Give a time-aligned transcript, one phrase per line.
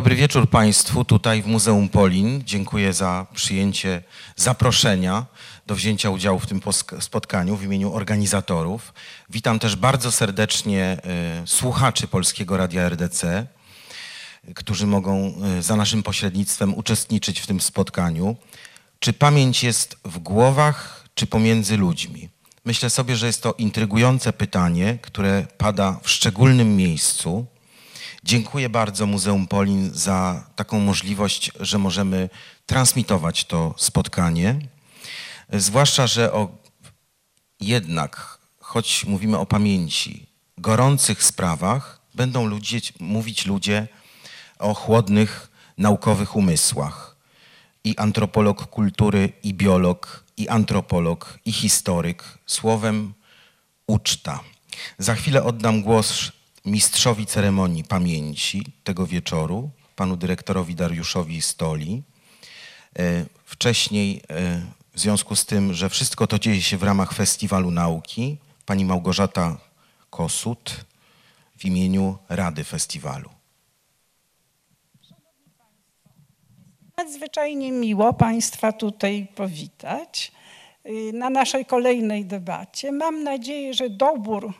[0.00, 2.42] Dobry wieczór Państwu tutaj w Muzeum Polin.
[2.44, 4.02] Dziękuję za przyjęcie
[4.36, 5.26] zaproszenia
[5.66, 6.60] do wzięcia udziału w tym
[7.00, 8.94] spotkaniu w imieniu organizatorów.
[9.30, 10.96] Witam też bardzo serdecznie
[11.44, 13.46] y, słuchaczy Polskiego Radia RDC,
[14.54, 18.36] którzy mogą y, za naszym pośrednictwem uczestniczyć w tym spotkaniu.
[18.98, 22.28] Czy pamięć jest w głowach, czy pomiędzy ludźmi?
[22.64, 27.46] Myślę sobie, że jest to intrygujące pytanie, które pada w szczególnym miejscu
[28.24, 32.28] Dziękuję bardzo Muzeum Polin za taką możliwość, że możemy
[32.66, 34.58] transmitować to spotkanie.
[35.52, 36.58] Zwłaszcza, że o,
[37.60, 40.26] jednak, choć mówimy o pamięci,
[40.58, 43.88] gorących sprawach, będą ludzie, mówić ludzie
[44.58, 47.16] o chłodnych, naukowych umysłach.
[47.84, 52.24] I antropolog kultury, i biolog, i antropolog, i historyk.
[52.46, 53.14] Słowem
[53.86, 54.40] uczta.
[54.98, 56.32] Za chwilę oddam głos
[56.64, 62.02] mistrzowi ceremonii pamięci tego wieczoru, panu dyrektorowi Dariuszowi Stoli.
[62.98, 64.60] E, wcześniej, e,
[64.94, 69.56] w związku z tym, że wszystko to dzieje się w ramach Festiwalu Nauki, pani Małgorzata
[70.10, 70.84] Kosut
[71.56, 73.30] w imieniu Rady Festiwalu.
[76.96, 80.32] Nadzwyczajnie miło Państwa tutaj powitać
[80.86, 82.92] y, na naszej kolejnej debacie.
[82.92, 84.52] Mam nadzieję, że dobór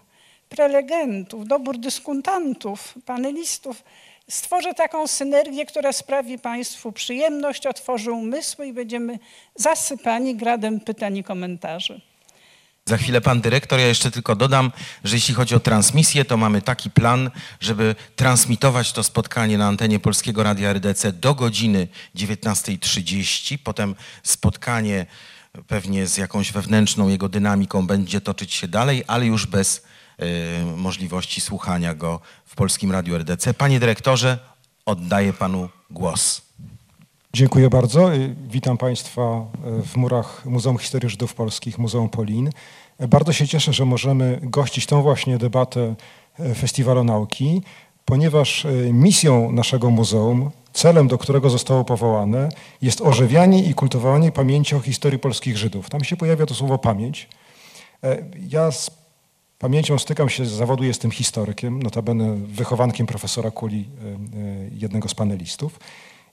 [0.50, 3.84] prelegentów, dobór dyskutantów, panelistów
[4.28, 9.18] stworzy taką synergię, która sprawi Państwu przyjemność, otworzy umysły i będziemy
[9.54, 12.00] zasypani gradem pytań i komentarzy.
[12.86, 14.72] Za chwilę pan dyrektor, ja jeszcze tylko dodam,
[15.04, 19.98] że jeśli chodzi o transmisję, to mamy taki plan, żeby transmitować to spotkanie na antenie
[19.98, 25.06] Polskiego Radia RDC do godziny 19.30, potem spotkanie
[25.66, 29.82] pewnie z jakąś wewnętrzną jego dynamiką będzie toczyć się dalej, ale już bez
[30.76, 33.54] możliwości słuchania go w Polskim Radiu RDC.
[33.54, 34.38] Panie dyrektorze,
[34.86, 36.42] oddaję panu głos.
[37.32, 38.14] Dziękuję bardzo.
[38.14, 39.46] Y, witam Państwa
[39.80, 42.50] y, w murach Muzeum Historii Żydów Polskich, Muzeum Polin.
[43.08, 45.94] Bardzo się cieszę, że możemy gościć tą właśnie debatę
[46.56, 47.62] Festiwalu Nauki,
[48.04, 52.48] ponieważ misją naszego muzeum, celem, do którego zostało powołane,
[52.82, 55.90] jest ożywianie i kultywowanie pamięci o historii polskich Żydów.
[55.90, 57.28] Tam się pojawia to słowo pamięć.
[58.48, 58.99] Ja z
[59.60, 64.16] Pamięcią stykam się z zawodu, jestem historykiem, notabene wychowankiem profesora Kuli, e, e,
[64.72, 65.80] jednego z panelistów.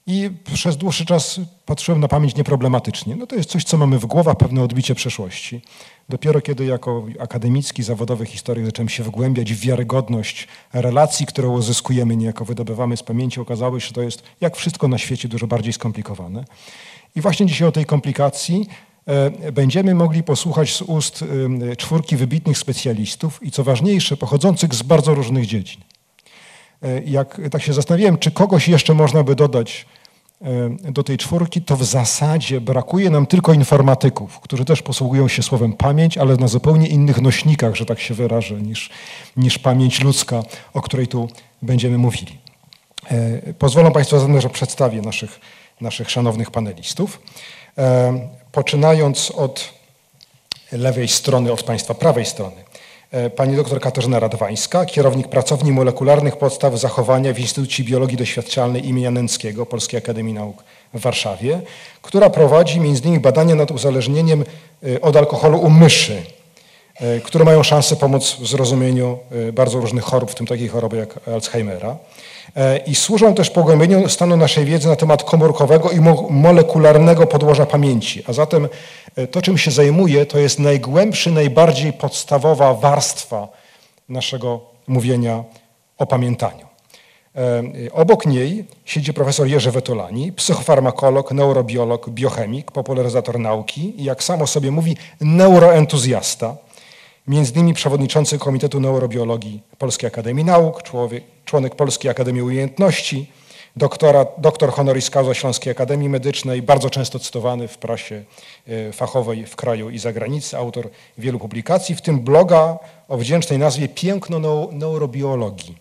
[0.08, 3.16] I przez dłuższy czas patrzyłem na pamięć nieproblematycznie.
[3.16, 5.62] No to jest coś, co mamy w głowach, pewne odbicie przeszłości.
[6.10, 12.46] Dopiero kiedy jako akademicki, zawodowy historyk zacząłem się wgłębiać w wiarygodność relacji, które uzyskujemy, niejako
[12.46, 16.46] wydobywamy z pamięci, okazało się, że to jest, jak wszystko na świecie, dużo bardziej skomplikowane.
[17.16, 18.68] I właśnie dzisiaj o tej komplikacji
[19.54, 21.26] będziemy mogli posłuchać z ust
[21.78, 25.82] czwórki wybitnych specjalistów i co ważniejsze, pochodzących z bardzo różnych dziedzin.
[26.84, 29.86] E, jak tak się zastanawiałem, czy kogoś jeszcze można by dodać
[30.42, 35.44] e, do tej czwórki, to w zasadzie brakuje nam tylko informatyków, którzy też posługują się
[35.44, 38.90] słowem pamięć, ale na zupełnie innych nośnikach, że tak się wyrażę, niż,
[39.38, 41.30] niż pamięć ludzka, o której tu
[41.62, 42.38] będziemy mówili.
[43.60, 45.40] Pozwolą Państwo zatem, że przedstawię naszych,
[45.82, 47.22] naszych szanownych panelistów
[48.58, 49.70] poczynając od
[50.72, 52.56] lewej strony, od Państwa prawej strony.
[53.12, 59.14] E, pani dr Katarzyna Radwańska, kierownik pracowni molekularnych podstaw zachowania w Instytucie Biologii Doświadczalnej im.
[59.14, 60.64] Nęckiego Polskiej Akademii Nauk
[60.94, 61.62] w Warszawie,
[62.02, 63.20] która prowadzi m.in.
[63.20, 64.44] badania nad uzależnieniem
[64.84, 66.24] e, od alkoholu u myszy,
[66.96, 69.20] e, które mają szansę pomóc w zrozumieniu
[69.54, 71.98] bardzo różnych chorób, w tym takiej choroby jak Alzheimera.
[72.58, 78.24] E, i służą też pogłębieniu stanu naszej wiedzy na temat komórkowego i molekularnego podłoża pamięci.
[78.28, 78.70] A zatem
[79.16, 83.48] e, to, czym się zajmuję, to jest najgłębszy, najbardziej podstawowa warstwa
[84.10, 85.44] naszego mówienia
[85.98, 86.66] o pamiętaniu.
[87.36, 94.48] E, obok niej siedzi profesor Jerzy Wetulani, psychofarmakolog, neurobiolog, biochemik, popularyzator nauki i jak samo
[94.48, 96.56] sobie mówi, neuroentuzjasta,
[97.28, 103.32] między innymi przewodniczący Komitetu Neurobiologii Polskiej Akademii Nauk, człowiek, członek Polskiej Akademii Umiejętności,
[103.76, 108.24] doktora, doktor honoris causa Śląskiej Akademii Medycznej, bardzo często cytowany w prasie
[108.68, 113.88] e, fachowej w kraju i zagranicy, autor wielu publikacji, w tym bloga o wdzięcznej nazwie
[113.88, 115.76] Piękno neurobiologii.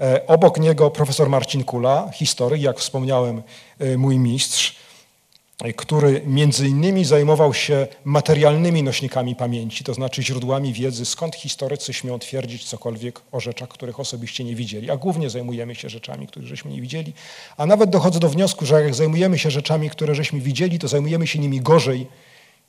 [0.00, 3.42] E, obok niego profesor Marcin Kula, historyk, jak wspomniałem,
[3.78, 4.81] e, mój mistrz,
[5.76, 12.18] który między innymi zajmował się materialnymi nośnikami pamięci, to znaczy źródłami wiedzy, skąd historycy śmią
[12.18, 16.70] twierdzić cokolwiek o rzeczach, których osobiście nie widzieli, a głównie zajmujemy się rzeczami, których żeśmy
[16.70, 17.12] nie widzieli,
[17.56, 21.26] a nawet dochodzę do wniosku, że jak zajmujemy się rzeczami, które żeśmy widzieli, to zajmujemy
[21.26, 22.06] się nimi gorzej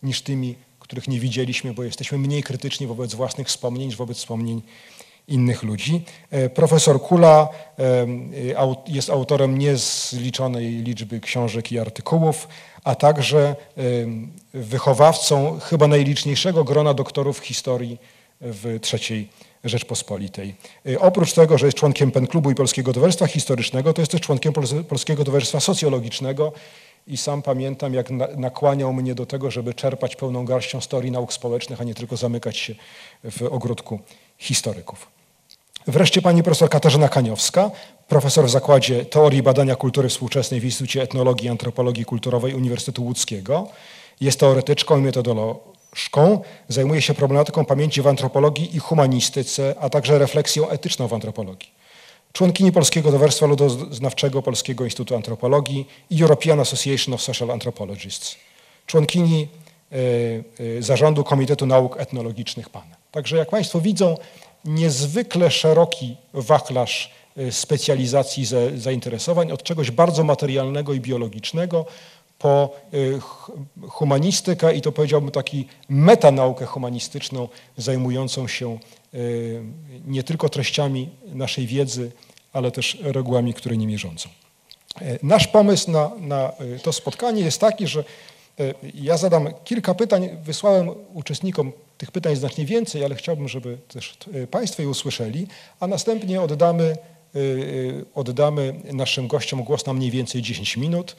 [0.03, 4.61] niż tymi, których nie widzieliśmy, bo jesteśmy mniej krytyczni wobec własnych wspomnień niż wobec wspomnień
[5.27, 6.05] innych ludzi.
[6.31, 7.49] E, Profesor Kula
[7.79, 7.83] e,
[8.57, 12.47] au- jest autorem niezliczonej liczby książek i artykułów,
[12.83, 13.81] a także e,
[14.53, 17.97] wychowawcą chyba najliczniejszego grona doktorów historii
[18.41, 19.29] w III
[19.63, 20.55] Rzeczpospolitej.
[20.87, 24.21] E, Oprócz tego, że jest członkiem PEN Klubu i Polskiego Towarzystwa Historycznego, to jest też
[24.21, 26.51] członkiem Pols- Polskiego Towarzystwa Socjologicznego
[27.07, 31.33] i sam pamiętam, jak na- nakłaniał mnie do tego, żeby czerpać pełną garścią teorii nauk
[31.33, 32.75] społecznych, a nie tylko zamykać się
[33.23, 33.99] w ogródku
[34.43, 35.07] historyków.
[35.87, 37.71] Wreszcie pani profesor Katarzyna Kaniowska,
[38.07, 43.67] profesor w Zakładzie Teorii Badania Kultury Współczesnej w Instytucie Etnologii i Antropologii Kulturowej Uniwersytetu Łódzkiego.
[44.21, 46.41] Jest teoretyczką i metodolożką.
[46.67, 51.69] Zajmuje się problematyką pamięci w antropologii i humanistyce, a także refleksją etyczną w antropologii.
[52.33, 58.35] Członkini Polskiego Towarzystwa Ludoznawczego Polskiego Instytutu Antropologii i European Association of Social Anthropologists.
[58.85, 59.47] Członkini
[59.91, 59.97] e,
[60.77, 63.02] e, zarządu Komitetu Nauk Etnologicznych PAN.
[63.13, 64.17] Także jak Państwo widzą,
[64.65, 71.85] niezwykle szeroki wachlarz e, specjalizacji, za- zainteresowań, od czegoś bardzo materialnego i biologicznego
[72.39, 72.69] po
[73.21, 73.51] ch-
[73.89, 78.71] humanistykę i to powiedziałbym taki metanaukę humanistyczną zajmującą się
[79.13, 79.17] e,
[80.07, 82.11] nie tylko treściami naszej wiedzy,
[82.53, 84.29] ale też regułami, które nimi rządzą.
[85.01, 86.51] E, Nasz pomysł na, na
[86.83, 88.03] to spotkanie jest taki, że
[88.59, 90.29] e, ja zadam kilka pytań.
[90.43, 91.71] Wysłałem uczestnikom
[92.03, 95.47] tych pytań znacznie więcej, ale chciałbym, żeby też e, Państwo je usłyszeli,
[95.79, 97.41] a następnie oddamy, e, e,
[98.15, 101.15] oddamy naszym gościom głos na mniej więcej 10 minut.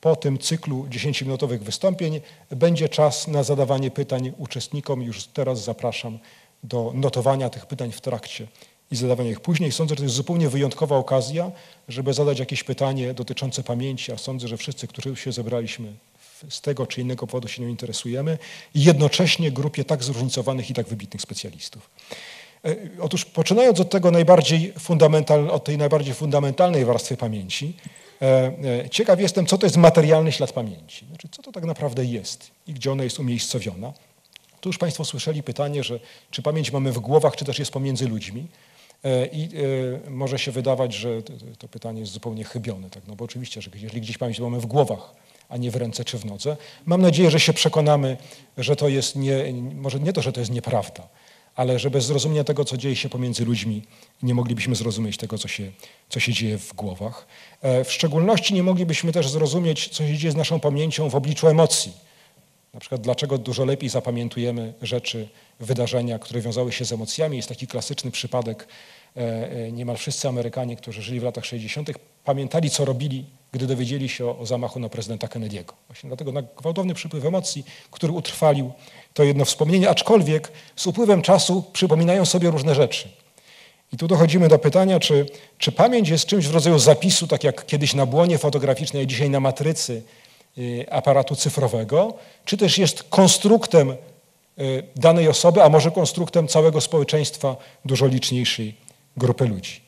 [0.00, 5.02] Po tym cyklu 10-minutowych wystąpień będzie czas na zadawanie pytań uczestnikom.
[5.02, 6.18] Już teraz zapraszam
[6.62, 8.46] do notowania tych pytań w trakcie
[8.90, 9.72] i zadawania ich później.
[9.72, 11.50] Sądzę, że to jest zupełnie wyjątkowa okazja,
[11.88, 15.92] żeby zadać jakieś pytanie dotyczące pamięci, a sądzę, że wszyscy, którzy się zebraliśmy
[16.48, 18.38] z tego czy innego powodu się nią interesujemy
[18.74, 21.90] i jednocześnie grupie tak zróżnicowanych i tak wybitnych specjalistów.
[22.64, 27.76] E, Otóż poczynając od tego najbardziej fundamental, od tej najbardziej fundamentalnej warstwy pamięci,
[28.22, 28.52] e,
[28.84, 31.06] e, ciekaw jestem, co to jest materialny ślad pamięci.
[31.06, 33.92] Znaczy, co to tak naprawdę jest i gdzie ona jest umiejscowiona.
[34.60, 36.00] Tu już Państwo słyszeli pytanie, że
[36.30, 38.46] czy pamięć mamy w głowach, czy też jest pomiędzy ludźmi.
[39.32, 39.48] I
[40.08, 41.22] może się wydawać, że
[41.58, 43.02] to pytanie jest zupełnie chybione, tak?
[43.08, 45.14] no bo oczywiście, że jeżeli gdzieś pamięć mamy w głowach,
[45.48, 46.56] a nie w ręce czy w nodze,
[46.86, 48.16] mam nadzieję, że się przekonamy,
[48.58, 51.08] że to jest nie, może nie to, że to jest nieprawda,
[51.54, 53.82] ale że bez zrozumienia tego, co dzieje się pomiędzy ludźmi,
[54.22, 55.70] nie moglibyśmy zrozumieć tego, co się,
[56.08, 57.26] co się dzieje w głowach.
[57.62, 61.48] E, W szczególności nie moglibyśmy też zrozumieć, co się dzieje z naszą pamięcią w obliczu
[61.48, 61.92] emocji.
[62.74, 65.28] Na przykład dlaczego dużo lepiej zapamiętujemy rzeczy,
[65.60, 67.36] wydarzenia, które wiązały się z emocjami.
[67.36, 68.68] Jest taki klasyczny przypadek.
[69.16, 69.20] e,
[69.50, 71.90] e, Niemal wszyscy Amerykanie, którzy żyli w latach 60.,
[72.24, 73.24] pamiętali, co robili,
[73.56, 75.72] gdy dowiedzieli się o, o zamachu na prezydenta Kennedy'ego.
[75.88, 78.72] Właśnie dlatego na gwałtowny przypływ emocji, który utrwalił
[79.14, 83.08] to jedno wspomnienie, aczkolwiek z upływem czasu przypominają sobie różne rzeczy.
[83.92, 85.26] I tu dochodzimy do pytania, czy,
[85.58, 89.30] czy pamięć jest czymś w rodzaju zapisu, tak jak kiedyś na błonie fotograficznej, a dzisiaj
[89.30, 90.02] na matrycy
[90.58, 92.14] y, aparatu cyfrowego,
[92.44, 93.96] czy też jest konstruktem y,
[94.96, 98.74] danej osoby, a może konstruktem całego społeczeństwa dużo liczniejszej
[99.16, 99.80] grupy ludzi.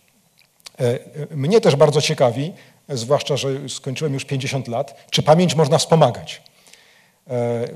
[0.80, 2.52] E, e, Mnie też bardzo ciekawi,
[2.88, 6.42] zwłaszcza, że skończyłem już 50 lat, czy pamięć można wspomagać?
[7.30, 7.68] E,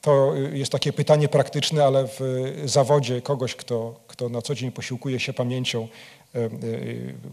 [0.00, 2.20] To jest takie pytanie praktyczne, ale w
[2.64, 5.88] zawodzie kogoś, kto, kto na co dzień posiłkuje się pamięcią,
[6.34, 6.48] e, e,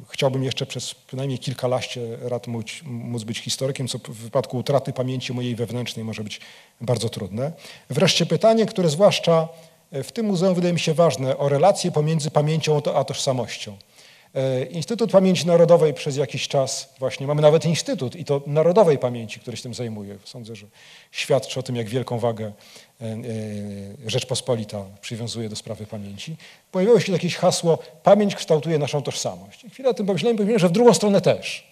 [0.09, 2.01] chciałbym jeszcze przez przynajmniej kilkanaście
[2.31, 6.41] lat móc, móc być historykiem, co w wypadku utraty pamięci mojej wewnętrznej może być
[6.81, 7.51] bardzo trudne.
[7.89, 9.47] Wreszcie pytanie, które zwłaszcza
[9.91, 13.77] w tym muzeum wydaje mi się ważne, o relacje pomiędzy pamięcią a tożsamością.
[14.35, 19.39] E, Instytut Pamięci Narodowej przez jakiś czas, właśnie mamy nawet instytut i to narodowej pamięci,
[19.39, 20.17] który się tym zajmuje.
[20.25, 20.67] Sądzę, że
[21.11, 22.45] świadczy o tym, jak wielką wagę
[23.01, 23.15] e, e,
[24.05, 26.35] Rzeczpospolita przywiązuje do sprawy pamięci.
[26.71, 29.63] Pojawiło się jakieś hasło, pamięć kształtuje naszą tożsamość.
[29.63, 31.67] I chwilę o tym pomyślałem, pomyślałem, że w drugą stronę też,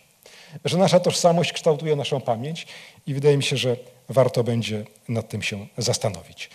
[0.66, 2.68] że nasza tożsamość kształtuje naszą pamięć
[3.08, 3.78] i wydaje mi się, że
[4.10, 6.50] warto będzie nad tym się zastanowić.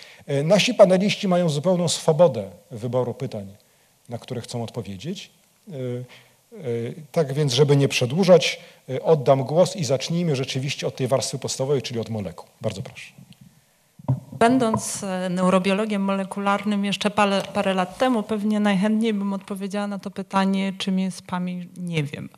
[0.44, 3.56] Nasi paneliści mają zupełną swobodę wyboru pytań,
[4.08, 5.37] na które chcą odpowiedzieć.
[5.72, 6.62] E, e,
[7.12, 11.82] Tak więc, żeby nie przedłużać, e, oddam głos i zacznijmy rzeczywiście od tej warstwy podstawowej,
[11.82, 12.48] czyli od molekuł.
[12.60, 13.12] Bardzo proszę.
[14.32, 20.72] Będąc neurobiologiem molekularnym jeszcze parę, parę lat temu, pewnie najchętniej bym odpowiedziała na to pytanie,
[20.78, 22.28] czym jest pamięć, nie wiem.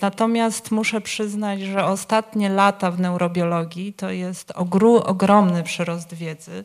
[0.00, 6.64] Natomiast muszę przyznać, że ostatnie lata w neurobiologii to jest ogru, ogromny przyrost wiedzy.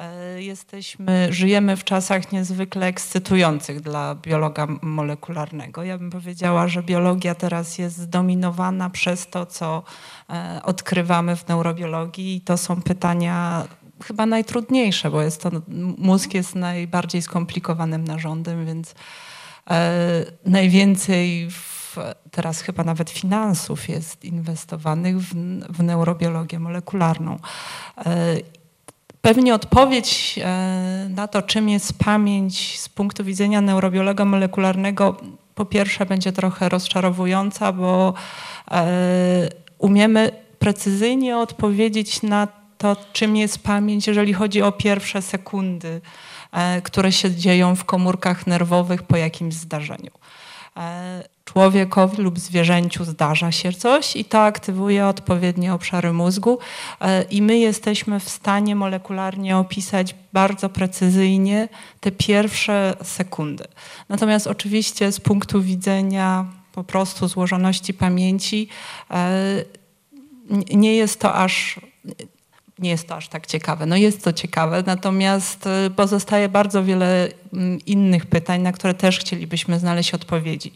[0.00, 5.84] E, Jesteśmy, żyjemy w czasach niezwykle ekscytujących dla biologa molekularnego.
[5.84, 9.82] Ja bym powiedziała, że biologia teraz jest zdominowana przez to, co
[10.30, 13.64] e, odkrywamy w neurobiologii i to są pytania
[14.04, 15.50] chyba najtrudniejsze, bo jest to,
[15.98, 18.94] mózg jest najbardziej skomplikowanym narządem, więc
[19.70, 21.96] e, najwięcej w,
[22.30, 25.34] teraz chyba nawet finansów jest inwestowanych w,
[25.72, 27.38] w neurobiologię molekularną.
[29.22, 35.16] Pewnie odpowiedź e, na to, czym jest pamięć z punktu widzenia neurobiologa molekularnego,
[35.54, 38.14] po pierwsze będzie trochę rozczarowująca, bo
[38.70, 39.48] e,
[39.78, 42.48] umiemy precyzyjnie odpowiedzieć na
[42.78, 46.00] to, czym jest pamięć, jeżeli chodzi o pierwsze sekundy,
[46.52, 50.10] e, które się dzieją w komórkach nerwowych po jakimś zdarzeniu
[51.52, 56.58] człowiekowi lub zwierzęciu zdarza się coś i to aktywuje odpowiednie obszary mózgu
[57.00, 61.68] e, i my jesteśmy w stanie molekularnie opisać bardzo precyzyjnie
[62.00, 63.64] te pierwsze sekundy.
[64.08, 68.68] Natomiast oczywiście z punktu widzenia po prostu złożoności pamięci
[69.10, 69.64] e,
[70.70, 71.80] nie jest to aż
[72.80, 73.86] nie jest to aż tak ciekawe.
[73.86, 79.18] No jest to ciekawe, natomiast y, pozostaje bardzo wiele mm, innych pytań, na które też
[79.18, 80.72] chcielibyśmy znaleźć odpowiedzi.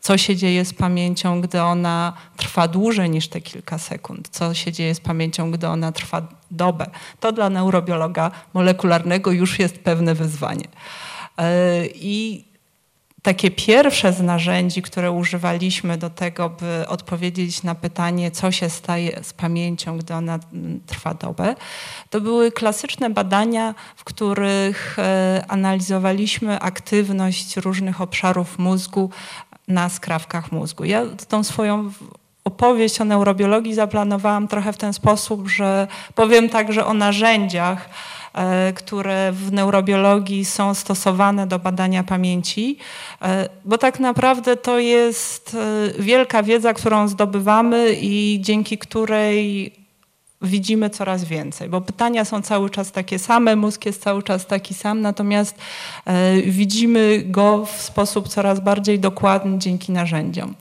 [0.00, 4.28] Co się dzieje z pamięcią, gdy ona trwa dłużej niż te kilka sekund?
[4.28, 6.86] Co się dzieje z pamięcią, gdy ona trwa dobę?
[7.20, 10.64] To dla neurobiologa molekularnego już jest pewne wyzwanie.
[10.64, 12.47] Y, I
[13.28, 19.20] takie pierwsze z narzędzi, które używaliśmy do tego, by odpowiedzieć na pytanie, co się staje
[19.22, 21.54] z pamięcią, gdy ona mm, trwa dobę,
[22.10, 29.10] to były klasyczne badania, w których e, analizowaliśmy aktywność różnych obszarów mózgu
[29.68, 30.84] na skrawkach mózgu.
[30.84, 31.90] Ja tą swoją
[32.44, 37.88] opowieść o neurobiologii zaplanowałam trochę w ten sposób, że powiem także o narzędziach,
[38.74, 42.78] które w neurobiologii są stosowane do badania pamięci,
[43.22, 45.56] e, bo tak naprawdę to jest
[45.98, 49.72] e, wielka wiedza, którą zdobywamy i dzięki której
[50.42, 54.74] widzimy coraz więcej, bo pytania są cały czas takie same, mózg jest cały czas taki
[54.74, 55.58] sam, natomiast
[56.46, 60.54] widzimy go w sposób coraz bardziej dokładny dzięki narzędziom.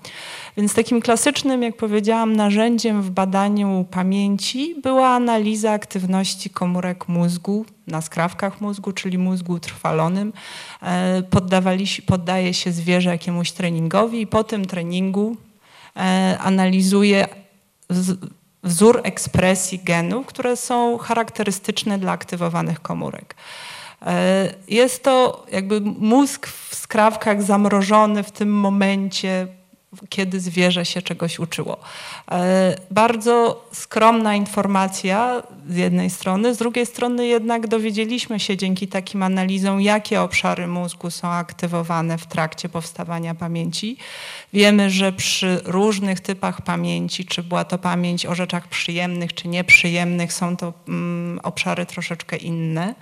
[0.57, 8.01] Więc takim klasycznym, jak powiedziałam, narzędziem w badaniu pamięci była analiza aktywności komórek mózgu na
[8.01, 10.33] skrawkach mózgu, czyli mózgu utrwalonym.
[10.81, 11.23] E,
[12.05, 15.35] poddaje się zwierzę jakiemuś treningowi i po tym treningu
[15.95, 17.27] e, analizuje
[18.63, 23.35] wzór ekspresji genów, które są charakterystyczne dla aktywowanych komórek.
[24.05, 29.47] E, jest to jakby mózg w skrawkach zamrożony w tym momencie
[30.09, 31.77] kiedy zwierzę się czegoś uczyło.
[32.31, 39.23] E, bardzo skromna informacja z jednej strony, z drugiej strony jednak dowiedzieliśmy się dzięki takim
[39.23, 43.97] analizom, jakie obszary mózgu są aktywowane w trakcie powstawania pamięci.
[44.53, 50.33] Wiemy, że przy różnych typach pamięci, czy była to pamięć o rzeczach przyjemnych, czy nieprzyjemnych,
[50.33, 52.95] są to mm, obszary troszeczkę inne.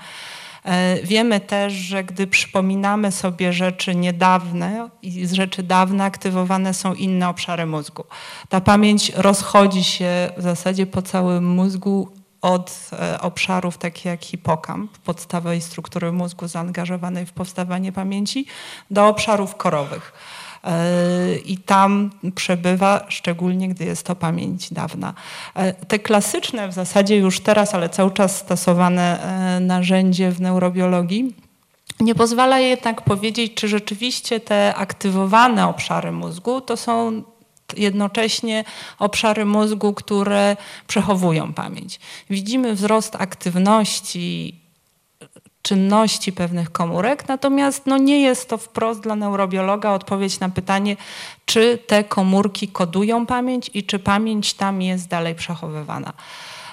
[0.65, 6.93] E, wiemy też, że gdy przypominamy sobie rzeczy niedawne i z rzeczy dawne aktywowane są
[6.93, 8.03] inne obszary mózgu.
[8.49, 12.09] Ta pamięć rozchodzi się w zasadzie po całym mózgu
[12.41, 18.45] od e, obszarów takich jak hipokamp, podstawowej struktury mózgu zaangażowanej w powstawanie pamięci,
[18.91, 20.13] do obszarów korowych.
[20.65, 25.13] E, i tam przebywa, szczególnie gdy jest to pamięć dawna.
[25.55, 31.35] E, te klasyczne w zasadzie już teraz, ale cały czas stosowane e, narzędzie w neurobiologii
[31.99, 37.23] nie pozwala jednak powiedzieć, czy rzeczywiście te aktywowane obszary mózgu to są
[37.77, 38.63] jednocześnie
[38.99, 40.57] obszary mózgu, które
[40.87, 41.99] przechowują pamięć.
[42.29, 44.59] Widzimy wzrost aktywności
[45.65, 50.97] czynności pewnych komórek, natomiast no, nie jest to wprost dla neurobiologa odpowiedź na pytanie,
[51.45, 56.13] czy te komórki kodują pamięć i czy pamięć tam jest dalej przechowywana.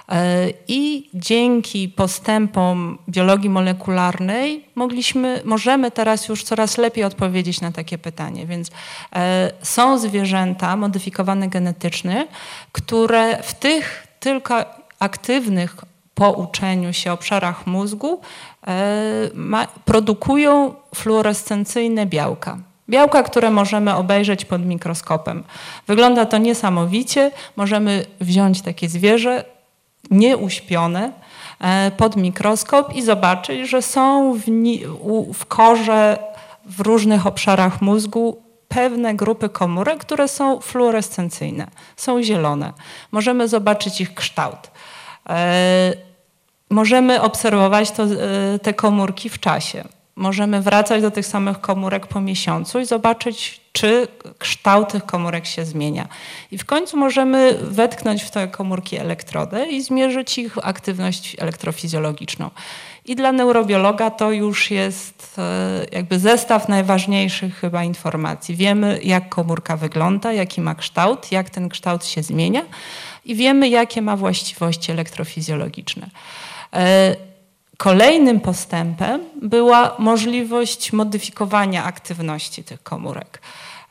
[0.08, 7.98] E, I dzięki postępom biologii molekularnej mogliśmy, możemy teraz już coraz lepiej odpowiedzieć na takie
[7.98, 8.46] pytanie.
[8.46, 8.70] Więc
[9.14, 12.26] e, są zwierzęta modyfikowane genetycznie,
[12.72, 14.64] które w tych tylko
[14.98, 15.76] aktywnych
[16.14, 18.20] po uczeniu się obszarach mózgu
[18.66, 22.58] e, ma, produkują fluorescencyjne białka.
[22.88, 25.44] Białka, które możemy obejrzeć pod mikroskopem.
[25.86, 27.30] Wygląda to niesamowicie.
[27.56, 29.44] Możemy wziąć takie zwierzę
[30.10, 31.12] nieuśpione
[31.60, 34.44] e, pod mikroskop i zobaczyć, że są w,
[35.34, 36.18] w korze
[36.66, 41.66] w różnych obszarach mózgu pewne grupy komórek, które są fluorescencyjne,
[41.96, 42.72] są zielone.
[43.12, 44.70] Możemy zobaczyć ich kształt.
[45.28, 45.92] E,
[46.70, 49.84] możemy obserwować to, e, te komórki w czasie.
[50.16, 55.64] możemy wracać do tych samych komórek po miesiącu i zobaczyć, czy kształt tych komórek się
[55.64, 56.08] zmienia.
[56.50, 62.50] I w końcu możemy wetknąć w te komórki elektrody i zmierzyć ich aktywność elektrofizjologiczną.
[63.04, 68.56] I dla neurobiologa to już jest e, jakby zestaw najważniejszych chyba informacji.
[68.56, 72.62] Wiemy, jak komórka wygląda, jaki ma kształt, jak ten kształt się zmienia
[73.24, 76.10] i wiemy, jakie ma właściwości elektrofizjologiczne.
[76.72, 77.16] E,
[77.76, 83.42] kolejnym postępem była możliwość modyfikowania aktywności tych komórek,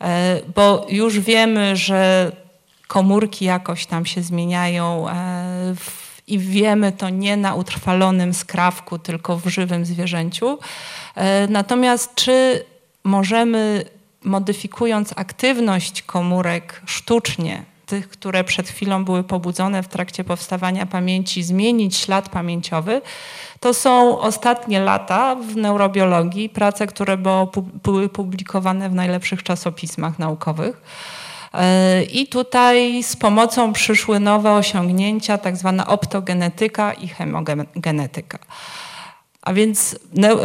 [0.01, 2.31] e, bo już wiemy, że
[2.87, 5.05] komórki jakoś tam się zmieniają
[5.75, 10.59] w i wiemy to nie na utrwalonym skrawku, tylko w żywym zwierzęciu.
[11.15, 12.65] E, natomiast czy
[13.03, 13.85] możemy,
[14.23, 21.97] modyfikując aktywność komórek sztucznie, tych, które przed chwilą były pobudzone w trakcie powstawania pamięci, zmienić
[21.97, 23.01] ślad pamięciowy,
[23.59, 27.17] to są ostatnie lata w neurobiologii, prace, które
[27.83, 30.81] były publikowane w najlepszych czasopismach naukowych.
[31.53, 38.39] E, I tutaj z pomocą przyszły nowe osiągnięcia, tak zwana optogenetyka i hemogenetyka.
[39.41, 39.99] A więc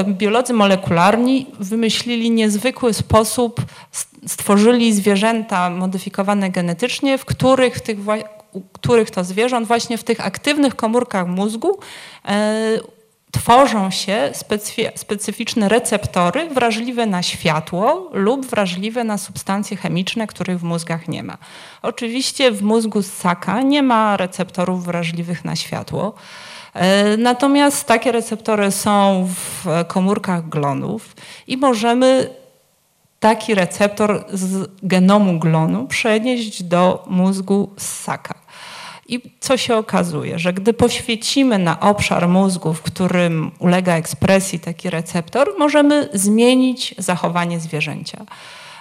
[0.04, 3.60] biolodzy molekularni wymyślili niezwykły sposób,
[4.26, 7.98] stworzyli zwierzęta modyfikowane genetycznie, w których, w tych,
[8.72, 11.78] których to zwierząt właśnie w tych aktywnych komórkach mózgu
[12.24, 12.78] e,
[13.32, 14.32] tworzą się
[14.96, 21.38] specyficzne receptory wrażliwe na światło lub wrażliwe na substancje chemiczne, których w mózgach nie ma.
[21.82, 26.14] Oczywiście w mózgu ssaka nie ma receptorów wrażliwych na światło.
[26.76, 31.16] E, natomiast takie receptory są w komórkach glonów
[31.46, 32.30] i możemy
[33.20, 38.34] taki receptor z genomu glonu przenieść do mózgu ssaka.
[39.08, 44.90] I co się okazuje, że gdy poświecimy na obszar mózgu, w którym ulega ekspresji taki
[44.90, 48.24] receptor, możemy zmienić zachowanie zwierzęcia.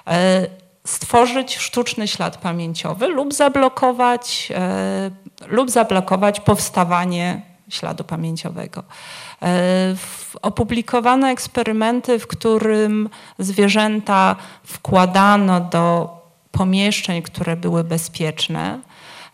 [0.07, 0.47] E,
[0.85, 5.11] stworzyć sztuczny ślad pamięciowy lub zablokować, e,
[5.47, 8.83] lub zablokować powstawanie śladu pamięciowego.
[9.41, 9.95] E,
[10.41, 16.15] opublikowano eksperymenty, w którym zwierzęta wkładano do
[16.51, 18.79] pomieszczeń, które były bezpieczne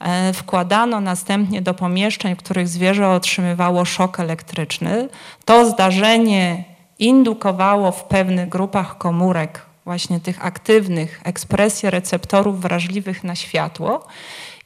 [0.01, 5.10] E, wkładano następnie do pomieszczeń, w których zwierzę otrzymywało szok elektryczny.
[5.45, 6.63] To zdarzenie
[6.99, 14.08] indukowało w pewnych grupach komórek, właśnie tych aktywnych, ekspresję receptorów wrażliwych na światło.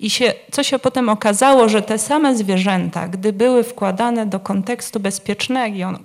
[0.06, 5.00] I się, co się potem okazało, że te same zwierzęta, gdy były wkładane do kontekstu
[5.00, 6.00] bezpiecznego,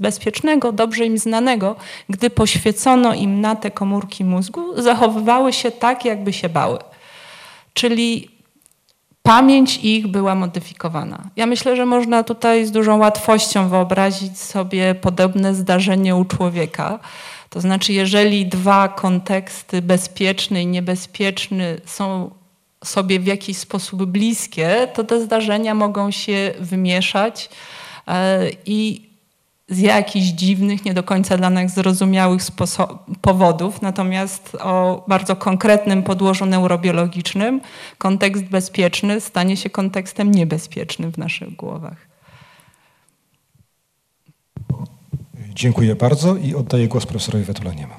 [0.00, 1.76] bezpiecznego, dobrze im znanego,
[2.08, 6.78] gdy poświecono im na te komórki mózgu, zachowywały się tak, jakby się bały.
[7.74, 8.30] Czyli
[9.22, 11.30] pamięć ich była modyfikowana.
[11.36, 16.98] Ja myślę, że można tutaj z dużą łatwością wyobrazić sobie podobne zdarzenie u człowieka.
[17.50, 22.30] To znaczy, jeżeli dwa konteksty, bezpieczny i niebezpieczny, są
[22.88, 27.50] sobie w jakiś sposób bliskie, to te zdarzenia mogą się wymieszać
[28.08, 29.08] e, i
[29.68, 32.42] z jakichś dziwnych, nie do końca dla nas zrozumiałych
[33.20, 37.60] powodów, natomiast o bardzo konkretnym podłożu neurobiologicznym
[37.98, 42.08] kontekst bezpieczny stanie się kontekstem niebezpiecznym w naszych głowach.
[45.54, 47.94] Dziękuję bardzo i oddaję głos profesorowi Wetulaniemu.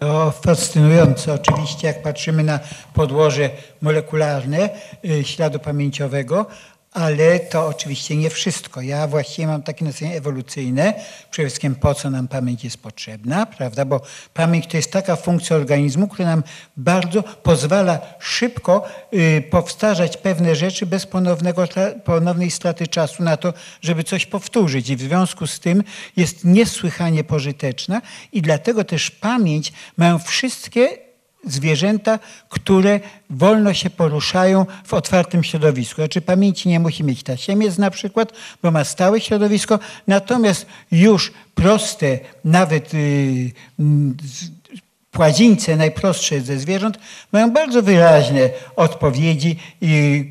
[0.00, 1.34] To fascynujące.
[1.34, 2.60] Oczywiście, jak patrzymy na
[2.94, 3.50] podłoże
[3.82, 4.70] molekularne
[5.04, 6.46] y, śladu pamięciowego,
[6.92, 8.80] ale to oczywiście nie wszystko.
[8.80, 10.94] Ja właściwie mam takie nastawienie ewolucyjne,
[11.30, 13.84] przede wszystkim po co nam pamięć jest potrzebna, prawda?
[13.84, 14.00] Bo
[14.34, 16.42] pamięć to jest taka funkcja organizmu, która nam
[16.76, 21.64] bardzo pozwala szybko y, powtarzać pewne rzeczy bez ponownego,
[22.04, 24.90] ponownej straty czasu na to, żeby coś powtórzyć.
[24.90, 25.84] I w związku z tym
[26.16, 31.09] jest niesłychanie pożyteczna i dlatego też pamięć mają wszystkie
[31.46, 33.00] zwierzęta, które
[33.30, 35.94] wolno się poruszają w otwartym środowisku.
[35.94, 41.32] Znaczy pamięci nie musi mieć ta siemiec na przykład, bo ma stałe środowisko, natomiast już
[41.54, 43.50] proste, nawet yy,
[45.10, 46.98] płazińce, najprostsze ze zwierząt,
[47.32, 50.24] mają bardzo wyraźne odpowiedzi, i,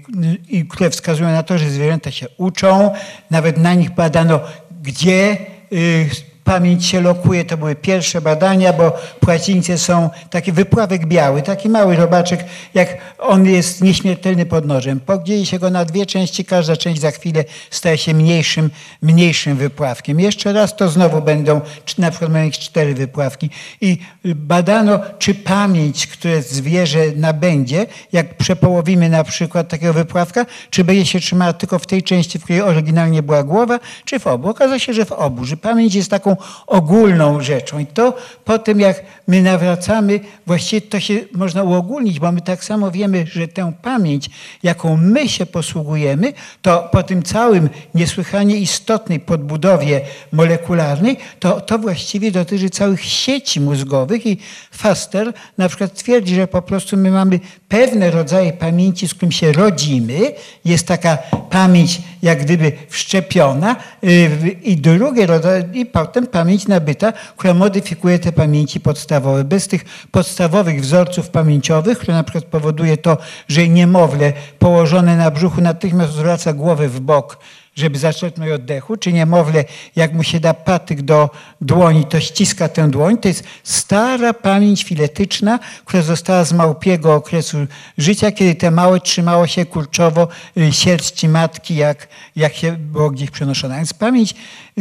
[0.50, 2.92] i, które wskazują na to, że zwierzęta się uczą.
[3.30, 4.40] Nawet na nich badano,
[4.84, 5.38] gdzie
[5.72, 6.10] yy,
[6.50, 7.46] pamięć się lokuje.
[7.46, 13.46] To były pierwsze badania, bo płacińce są taki wypławek biały, taki mały robaczek, jak on
[13.46, 15.00] jest nieśmiertelny pod nożem.
[15.00, 18.70] Podzieli się go na dwie części, każda część za chwilę staje się mniejszym,
[19.02, 20.20] mniejszym wypławkiem.
[20.20, 21.62] Jeszcze raz to znowu będą
[21.98, 23.50] na przykład mają cztery wypławki
[23.82, 31.06] i badano, czy pamięć, które zwierzę nabędzie, jak przepołowimy na przykład takiego wypławka, czy będzie
[31.06, 34.50] się trzymała tylko w tej części, w której oryginalnie była głowa, czy w obu.
[34.50, 37.80] Okazało się, że w obu, że pamięć jest taką ogólną rzeczą.
[37.80, 38.14] I to
[38.46, 43.26] po tym, jak my nawracamy, właściwie to się można uogólnić, bo my tak samo wiemy,
[43.32, 44.30] że tę pamięć,
[44.64, 52.32] jaką my się posługujemy, to po tym całym niesłychanie istotnej podbudowie molekularnej, to, to właściwie
[52.32, 54.38] dotyczy całych sieci mózgowych i
[54.72, 57.40] Faster na przykład twierdzi, że po prostu my mamy
[57.70, 60.20] pewne rodzaje pamięci, z którym się rodzimy.
[60.66, 61.18] Jest taka
[61.50, 68.32] pamięć jak gdyby wszczepiona yy, i drugie rodzaje, i potem pamięć nabyta, która modyfikuje te
[68.32, 69.44] pamięci podstawowe.
[69.44, 75.62] Bez tych podstawowych wzorców pamięciowych, które na przykład powoduje to, że niemowlę położone na brzuchu
[75.62, 77.38] natychmiast zwraca głowę w bok,
[77.80, 79.66] żeby zaczerpnąć oddechu, czy niemowlę,
[79.96, 81.30] jak mu się da patyk do
[81.62, 83.18] dłoni, to ściska tę dłoń.
[83.18, 87.58] To jest stara pamięć filetyczna, która została z małpiego okresu
[87.98, 93.32] życia, kiedy te małe trzymało się kurczowo y, sierści matki, jak, jak się było gdzieś
[93.32, 93.76] przenoszona.
[93.76, 94.36] Więc pamięć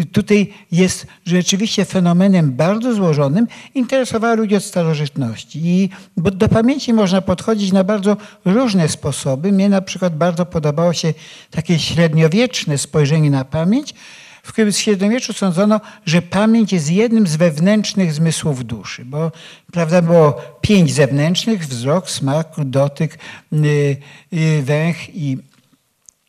[0.07, 3.47] tutaj jest rzeczywiście fenomenem bardzo złożonym.
[3.75, 5.61] Interesowała ludzi od starożytności.
[5.65, 9.53] I bo do pamięci można podchodzić na bardzo różne sposoby.
[9.53, 11.15] Mnie na przykład bardzo podobało się
[11.51, 13.95] takie średniowieczne spojrzenie na pamięć,
[14.43, 19.33] w którym w średniowieczu sądzono, że pamięć jest jednym z wewnętrznych zmysłów duszy, bo
[19.73, 23.19] prawda, było pięć zewnętrznych, wzrok, smak, dotyk,
[23.53, 23.97] yy,
[24.33, 25.39] yy, węch i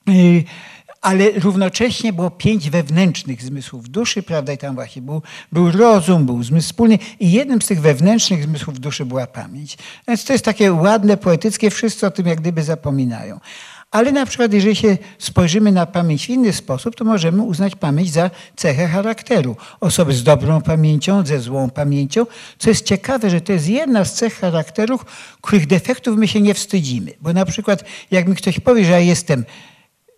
[0.08, 0.44] yy,
[1.02, 6.44] ale równocześnie było pięć wewnętrznych zmysłów duszy, prawda, i tam właśnie był, był rozum, był
[6.44, 9.78] zmysł wspólny i jednym z tych wewnętrznych zmysłów duszy była pamięć.
[10.08, 13.40] Więc to jest takie ładne, poetyckie, wszyscy o tym jak gdyby zapominają.
[13.92, 18.12] Ale na przykład, jeżeli się spojrzymy na pamięć w inny sposób, to możemy uznać pamięć
[18.12, 19.56] za cechę charakteru.
[19.80, 22.26] Osoby z dobrą pamięcią, ze złą pamięcią.
[22.60, 25.06] Co jest ciekawe, że to jest jedna z cech charakterów,
[25.42, 27.12] których defektów my się nie wstydzimy.
[27.22, 29.46] Bo na przykład, jak mi ktoś powie, że ja jestem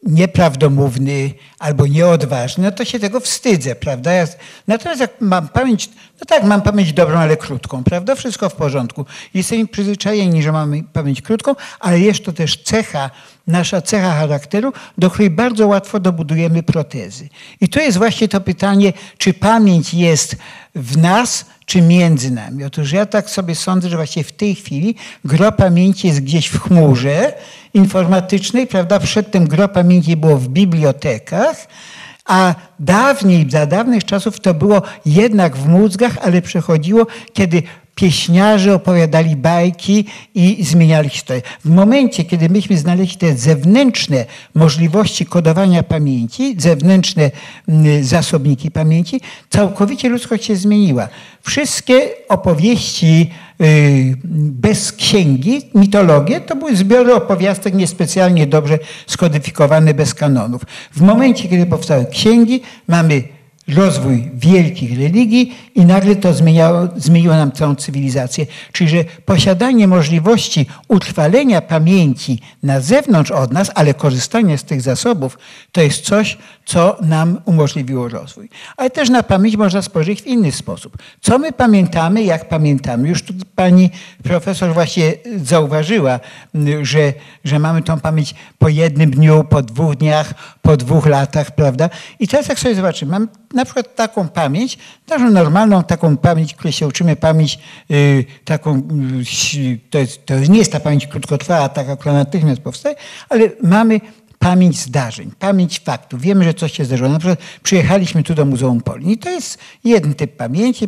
[0.04, 4.12] nieprawdomówny albo nieodważny, no to się tego wstydzę, prawda?
[4.12, 4.28] Ja,
[4.68, 8.16] natomiast jak mam pamięć, no tak, mam pamięć dobrą, ale krótką, prawda?
[8.16, 9.06] Wszystko w porządku.
[9.34, 13.10] Jesteśmy przyzwyczajeni, że mamy pamięć krótką, ale jest to też cecha,
[13.48, 17.30] nasza cecha charakteru, do której bardzo łatwo dobudujemy protezy.
[17.62, 20.36] I to jest właśnie to pytanie, czy pamięć jest
[20.76, 22.64] w nas, czy między nami.
[22.64, 26.60] Otóż ja tak sobie sądzę, że właśnie w tej chwili gro pamięci jest gdzieś w
[26.60, 27.34] chmurze
[27.74, 29.00] informatycznej, prawda?
[29.00, 31.68] Przedtem gro pamięci było w bibliotekach,
[32.32, 37.64] a dawniej, za dawnych czasów to było jednak w mózgach, ale przechodziło, kiedy
[37.96, 41.42] pieśniarze opowiadali bajki i zmieniali historię.
[41.66, 47.32] W momencie, kiedy myśmy znaleźli te zewnętrzne możliwości kodowania pamięci, zewnętrzne
[47.68, 51.08] mm, zasobniki pamięci, całkowicie ludzkość się zmieniła.
[51.42, 53.30] Wszystkie opowieści
[54.34, 60.62] bez księgi, mitologie, to były zbiory opowiastek niespecjalnie dobrze skodyfikowane bez kanonów.
[60.92, 63.24] W momencie, kiedy powstały księgi, mamy
[63.76, 68.46] rozwój wielkich religii i nagle to zmieniało, zmieniło nam całą cywilizację.
[68.72, 75.38] Czyli, że posiadanie możliwości utrwalenia pamięci na zewnątrz od nas, ale korzystanie z tych zasobów,
[75.72, 78.50] to jest coś, co nam umożliwiło rozwój.
[78.78, 80.98] Ale też na pamięć można spojrzeć w inny sposób.
[81.22, 83.10] Co my pamiętamy, jak pamiętamy?
[83.10, 83.90] Już tu pani
[84.24, 86.20] profesor właśnie zauważyła,
[86.82, 91.90] że, że mamy tą pamięć po jednym dniu, po dwóch dniach, po dwóch latach, prawda?
[92.20, 93.28] I teraz jak sobie zobaczymy, mam
[93.62, 98.82] na przykład taką pamięć, taką normalną taką pamięć, której się uczymy, pamięć yy, taką,
[99.54, 102.96] yy, to, jest, to nie jest ta pamięć krótkotrwała, taka, która natychmiast powstaje,
[103.30, 104.02] ale mamy
[104.42, 106.22] pamięć zdarzeń, pamięć faktów.
[106.22, 107.10] Wiemy, że coś się zdarzyło.
[107.10, 110.88] Na przykład przyjechaliśmy tu do Muzeum Polin i to jest jeden typ pamięci,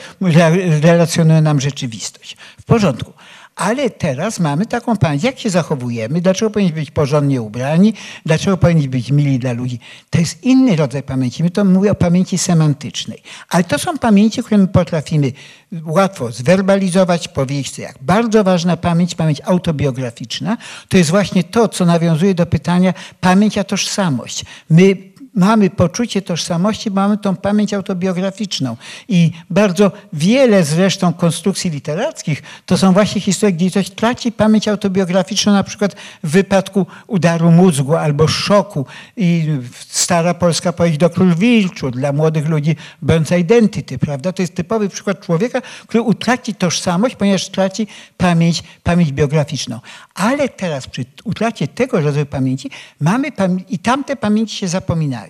[0.82, 2.36] relacjonują nam rzeczywistość.
[2.60, 3.12] W porządku.
[3.56, 7.94] Ale teraz mamy taką pamięć, jak się zachowujemy, dlaczego powinniśmy być porządnie ubrani,
[8.26, 9.80] dlaczego powinniśmy być mili dla ludzi.
[10.10, 11.42] To jest inny rodzaj pamięci.
[11.42, 13.22] My to mówię o pamięci semantycznej.
[13.48, 15.32] Ale to są pamięci, które my potrafimy
[15.84, 20.56] łatwo zwerbalizować, powiedzieć, jak bardzo ważna pamięć, pamięć autobiograficzna,
[20.88, 24.44] to jest właśnie to, co nawiązuje do pytania pamięć a tożsamość.
[24.70, 28.76] My mamy poczucie tożsamości, mamy tą pamięć autobiograficzną.
[29.08, 35.52] I bardzo wiele zresztą konstrukcji literackich to są właśnie historie, gdzie ktoś traci pamięć autobiograficzną,
[35.52, 35.94] na przykład
[36.24, 38.86] w wypadku udaru mózgu albo szoku.
[39.16, 39.46] I
[39.88, 44.32] stara polska powieść do Król Wilczu dla młodych ludzi Burns Identity, prawda?
[44.32, 49.80] To jest typowy przykład człowieka, który utraci tożsamość, ponieważ traci pamięć, pamięć biograficzną.
[50.14, 52.70] Ale teraz przy utracie tego rodzaju pamięci
[53.00, 55.23] mamy pamię- i tamte pamięci się zapominają.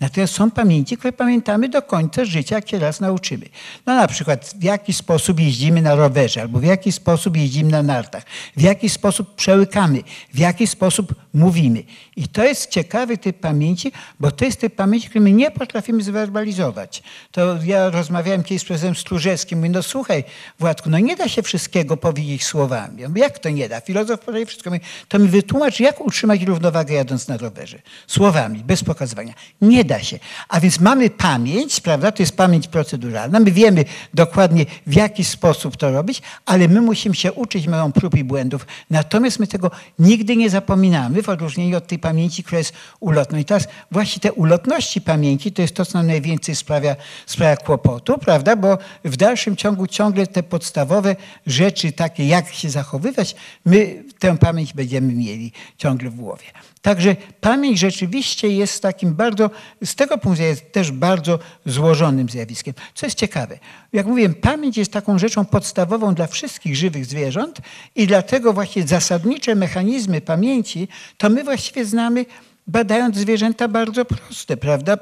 [0.00, 3.46] Natomiast są pamięci, które pamiętamy do końca życia, jak się raz nauczymy.
[3.86, 7.82] No na przykład w jaki sposób jeździmy na rowerze, albo w jaki sposób jeździmy na
[7.82, 8.24] nartach,
[8.56, 10.02] w jaki sposób przełykamy,
[10.34, 11.82] w jaki sposób mówimy.
[12.16, 16.02] I to jest ciekawy typ pamięci, bo to jest typ pamięci, który my nie potrafimy
[16.02, 17.02] zwerbalizować.
[17.32, 20.24] To ja rozmawiałem kiedyś z prezesem Stróżewskim, mówię, no słuchaj
[20.58, 23.02] Władku, no nie da się wszystkiego powiedzieć słowami.
[23.02, 23.80] Ja mówię, jak to nie da?
[23.80, 24.70] Filozof podaje wszystko.
[24.70, 27.78] Mówię, to mi wytłumacz, jak utrzymać równowagę jadąc na rowerze.
[28.06, 29.34] Słowami, bez pokazywania.
[29.64, 30.18] Nie da się.
[30.48, 32.12] A więc mamy pamięć, prawda?
[32.12, 33.40] To jest pamięć proceduralna.
[33.40, 38.14] My wiemy dokładnie, w jaki sposób to robić, ale my musimy się uczyć małą prób
[38.14, 38.66] i błędów.
[38.90, 43.38] Natomiast my tego nigdy nie zapominamy, w odróżnieniu od tej pamięci, która jest ulotną.
[43.38, 46.96] I teraz właśnie te ulotności pamięci to jest to, co nam najwięcej sprawia,
[47.26, 48.56] sprawia kłopotu, prawda?
[48.56, 54.72] Bo w dalszym ciągu ciągle te podstawowe rzeczy, takie jak się zachowywać, my tę pamięć
[54.72, 56.44] będziemy mieli ciągle w głowie.
[56.84, 59.50] Także pamięć rzeczywiście jest takim bardzo,
[59.84, 62.74] z tego punktu widzenia jest też bardzo złożonym zjawiskiem.
[62.94, 63.58] Co jest ciekawe,
[63.92, 67.60] jak mówiłem, pamięć jest taką rzeczą podstawową dla wszystkich żywych zwierząt
[67.94, 72.26] i dlatego właśnie zasadnicze mechanizmy pamięci to my właściwie znamy
[72.66, 74.98] badając zwierzęta bardzo proste, prawda?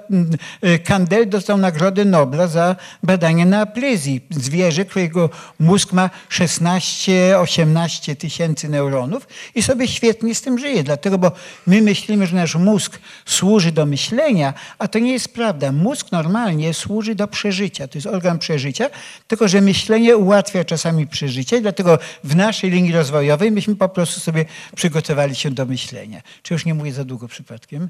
[0.84, 4.20] Kandel dostał Nagrodę Nobla za badanie na aplezji.
[4.30, 10.82] Zwierzę, którego mózg ma 16-18 tysięcy neuronów i sobie świetnie z tym żyje.
[10.82, 11.32] Dlatego, bo
[11.66, 15.72] my myślimy, że nasz mózg służy do myślenia, a to nie jest prawda.
[15.72, 17.88] Mózg normalnie służy do przeżycia.
[17.88, 18.90] To jest organ przeżycia,
[19.28, 24.44] tylko że myślenie ułatwia czasami przeżycie, dlatego w naszej linii rozwojowej myśmy po prostu sobie
[24.76, 26.22] przygotowali się do myślenia.
[26.42, 27.88] Czy już nie mówię za długo przypadkiem?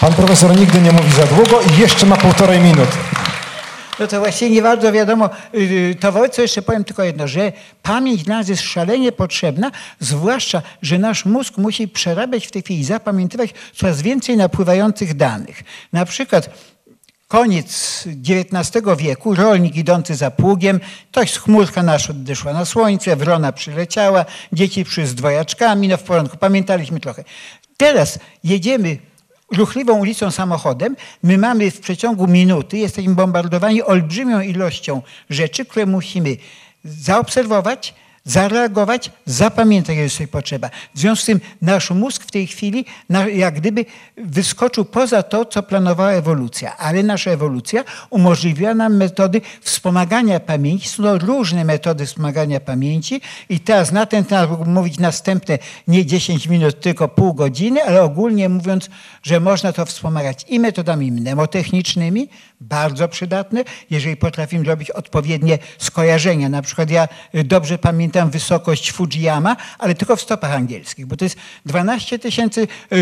[0.00, 2.96] Pan profesor nigdy nie mówi za długo i jeszcze ma półtorej minuty.
[3.98, 5.30] No to właściwie nie bardzo wiadomo.
[5.52, 9.70] Yy, To wobec co jeszcze powiem tylko jedno, że pamięć dla nas jest szalenie potrzebna,
[10.00, 15.62] zwłaszcza, że nasz mózg musi przerabiać w tej chwili, zapamiętywać coraz więcej napływających danych.
[15.92, 16.50] Na przykład
[17.30, 23.52] koniec XIX wieku, rolnik idący za pługiem, ktoś z chmurka nasz odeszła na słońce, wrona
[23.52, 27.24] przyleciała, dzieci przyszły z dwojaczkami, no w porządku, pamiętaliśmy trochę.
[27.76, 28.98] Teraz jedziemy
[29.52, 36.36] ruchliwą ulicą samochodem, my mamy w przeciągu minuty, jesteśmy bombardowani olbrzymią ilością rzeczy, które musimy
[36.84, 40.70] zaobserwować, zareagować, zapamiętać, jeżeli sobie potrzeba.
[40.94, 42.84] W związku z tym nasz mózg w tej chwili
[43.32, 43.84] jak gdyby
[44.16, 46.76] wyskoczył poza to, co planowała ewolucja.
[46.76, 50.88] Ale nasza ewolucja umożliwiła nam metody wspomagania pamięci.
[50.88, 56.46] Są różne metody wspomagania pamięci i teraz na ten temat mógłbym mówić następne nie 10
[56.46, 58.88] minut, tylko pół godziny, ale ogólnie mówiąc,
[59.22, 62.28] że można to wspomagać i metodami mnemotechnicznymi,
[62.60, 66.48] bardzo przydatne, jeżeli potrafimy robić odpowiednie skojarzenia.
[66.48, 71.24] Na przykład ja y, dobrze pamiętam wysokość Fujiyama, ale tylko w stopach angielskich, bo to
[71.24, 72.18] jest 12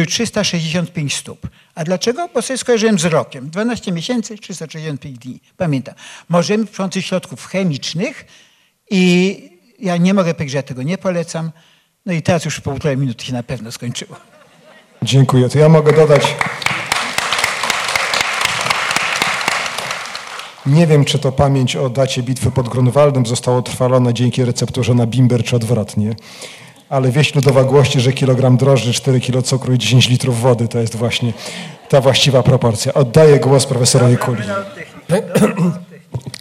[0.07, 1.49] 365 stóp.
[1.75, 2.29] A dlaczego?
[2.35, 3.51] Bo sobie skojarzyłem z rokiem.
[3.51, 5.40] 12 miesięcy, 365 dni.
[5.57, 5.94] Pamiętam.
[6.29, 8.25] Możemy przy pomocy środków chemicznych
[8.90, 9.42] i
[9.79, 11.51] ja nie mogę powiedzieć, że ja tego nie polecam.
[12.07, 14.16] No i teraz już półtorej minuty się na pewno skończyło.
[15.03, 15.49] Dziękuję.
[15.49, 16.35] To ja mogę dodać.
[20.68, 25.07] Nie wiem, czy to pamięć o dacie bitwy pod Grunwaldem została utrwalona dzięki recepturze na
[25.07, 26.16] bimber, czy odwrotnie.
[26.88, 30.78] Ale wieść ludowa głości, że kilogram drożdży, 4 kilo cukru i 10 litrów wody to
[30.78, 31.33] jest właśnie
[31.88, 32.94] ta właściwa proporcja.
[32.94, 34.42] Oddaję głos profesorowi Kuli.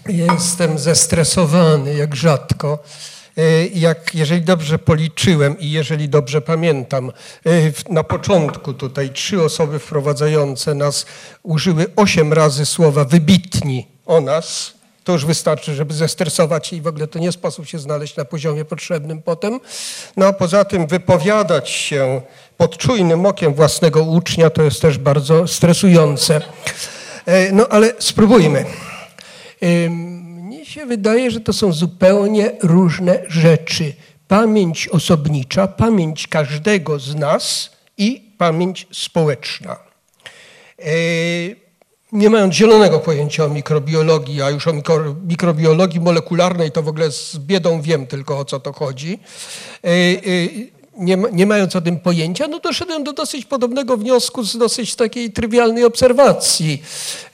[0.10, 2.80] Jestem zestresowany jak rzadko.
[3.38, 7.12] E, Jak, jeżeli dobrze policzyłem i jeżeli dobrze pamiętam,
[7.46, 7.52] e,
[7.94, 11.06] na początku tutaj trzy osoby wprowadzające nas
[11.44, 14.74] użyły osiem razy słowa wybitni o nas.
[15.04, 18.26] To już wystarczy, żeby zestresować się i w ogóle to nie sposób się znaleźć na
[18.26, 19.60] poziomie potrzebnym potem.
[20.18, 22.22] No a poza tym wypowiadać się
[22.58, 26.42] pod czujnym okiem własnego ucznia to jest też bardzo stresujące.
[27.26, 28.66] E, No ale spróbujmy.
[29.90, 33.94] Mnie się wydaje, że to są zupełnie różne rzeczy.
[34.28, 39.78] Pamięć osobnicza, pamięć każdego z nas i pamięć społeczna.
[42.18, 47.12] Nie mając zielonego pojęcia o mikrobiologii, a już o mikro, mikrobiologii molekularnej to w ogóle
[47.12, 49.20] z biedą wiem tylko o co to chodzi.
[49.84, 54.58] Yy, yy, nie, nie mając o tym pojęcia, no doszedłem do dosyć podobnego wniosku z
[54.58, 56.84] dosyć takiej trywialnej obserwacji.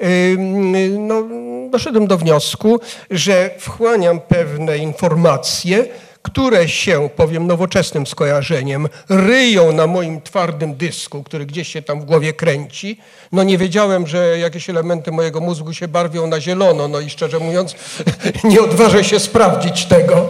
[0.02, 1.24] Ym, No,
[1.70, 2.80] doszedłem do wniosku,
[3.12, 5.86] że wchłaniam pewne informacje,
[6.24, 12.06] które się, powiem nowoczesnym skojarzeniem, ryją na moim twardym dysku, który gdzieś się tam w
[12.06, 13.00] głowie kręci.
[13.32, 17.40] No nie wiedziałem, że jakieś elementy mojego mózgu się barwią na zielono, no i szczerze
[17.40, 17.76] mówiąc
[18.44, 20.30] nie odważę się sprawdzić tego.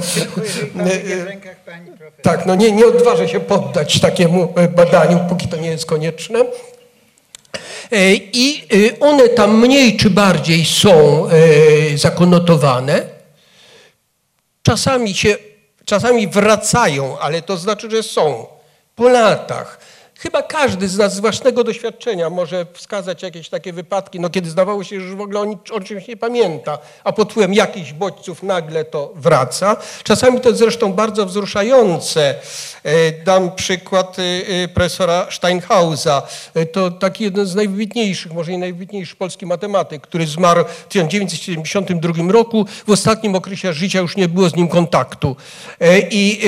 [1.65, 2.21] pani profesor.
[2.21, 6.45] Tak, no nie, nie odważę się poddać takiemu e, badaniu, póki to nie jest konieczne.
[7.91, 13.01] E, I e, one tam mniej czy bardziej są e, zakonotowane.
[14.63, 15.37] Czasami się,
[15.85, 18.47] czasami wracają, ale to znaczy, że są
[18.95, 19.79] po latach.
[20.23, 24.83] Chyba każdy z nas z własnego doświadczenia może wskazać jakieś takie wypadki, no kiedy zdawało
[24.83, 27.93] się, że już w ogóle o, nic, o czymś nie pamięta, a pod wpływem jakichś
[27.93, 29.77] bodźców nagle to wraca.
[30.03, 32.35] Czasami to zresztą bardzo wzruszające.
[32.83, 34.21] E, Dam przykład e,
[34.63, 36.21] e, profesora Steinhausa.
[36.71, 42.65] To taki jeden z najwybitniejszych, może i najwybitniejszy polski matematyk, który zmarł w 1972 roku.
[42.87, 45.35] W ostatnim okresie życia już nie było z nim kontaktu.
[46.11, 46.39] I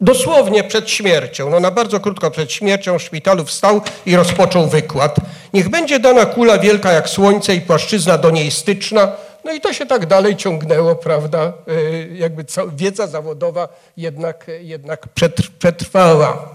[0.00, 5.16] Dosłownie przed śmiercią, no na bardzo krótko przed śmiercią w szpitalu wstał i rozpoczął wykład.
[5.54, 9.12] Niech będzie dana kula wielka jak słońce i płaszczyzna do niej styczna.
[9.44, 11.52] No i to się tak dalej ciągnęło, prawda?
[11.68, 11.72] E,
[12.14, 12.44] Jakby
[12.76, 16.48] wiedza zawodowa jednak, jednak przetr- przetrwała.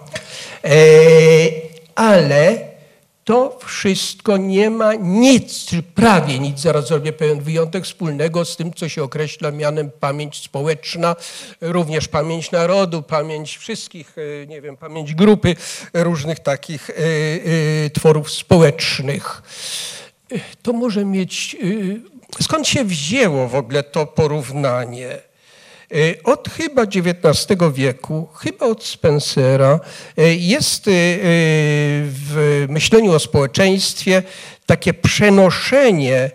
[0.63, 0.69] E,
[1.95, 2.57] Ale
[3.25, 8.73] to wszystko nie ma nic, czy prawie nic, zaraz zrobię pewien wyjątek wspólnego z tym,
[8.73, 11.15] co się określa mianem pamięć społeczna,
[11.61, 15.55] również pamięć narodu, pamięć wszystkich, e, nie wiem, pamięć grupy
[15.93, 19.41] różnych takich e, e, tworów społecznych.
[20.61, 21.57] To może mieć,
[22.41, 25.21] skąd się wzięło w ogóle to porównanie?
[25.91, 29.79] E, Od chyba XIX wieku, chyba od Spencera,
[30.17, 30.91] e, jest e,
[32.07, 34.23] w myśleniu o społeczeństwie
[34.65, 36.31] takie przenoszenie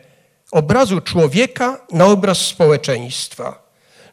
[0.52, 3.59] obrazu człowieka na obraz społeczeństwa.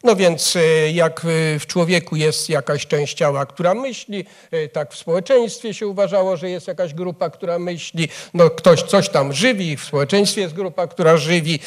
[0.04, 4.92] No więc e, jak e, w człowieku jest jakaś część ciała, która myśli, e, tak
[4.92, 9.76] w społeczeństwie się uważało, że jest jakaś grupa, która myśli, no ktoś coś tam żywi,
[9.76, 11.58] w społeczeństwie jest grupa, która żywi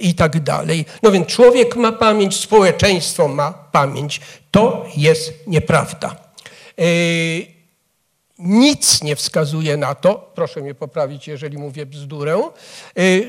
[0.00, 0.84] i tak dalej.
[1.02, 4.20] No więc człowiek ma pamięć, społeczeństwo ma pamięć.
[4.50, 6.16] To jest nieprawda.
[8.38, 12.42] Nic nie wskazuje na to, proszę mnie poprawić, jeżeli mówię bzdurę,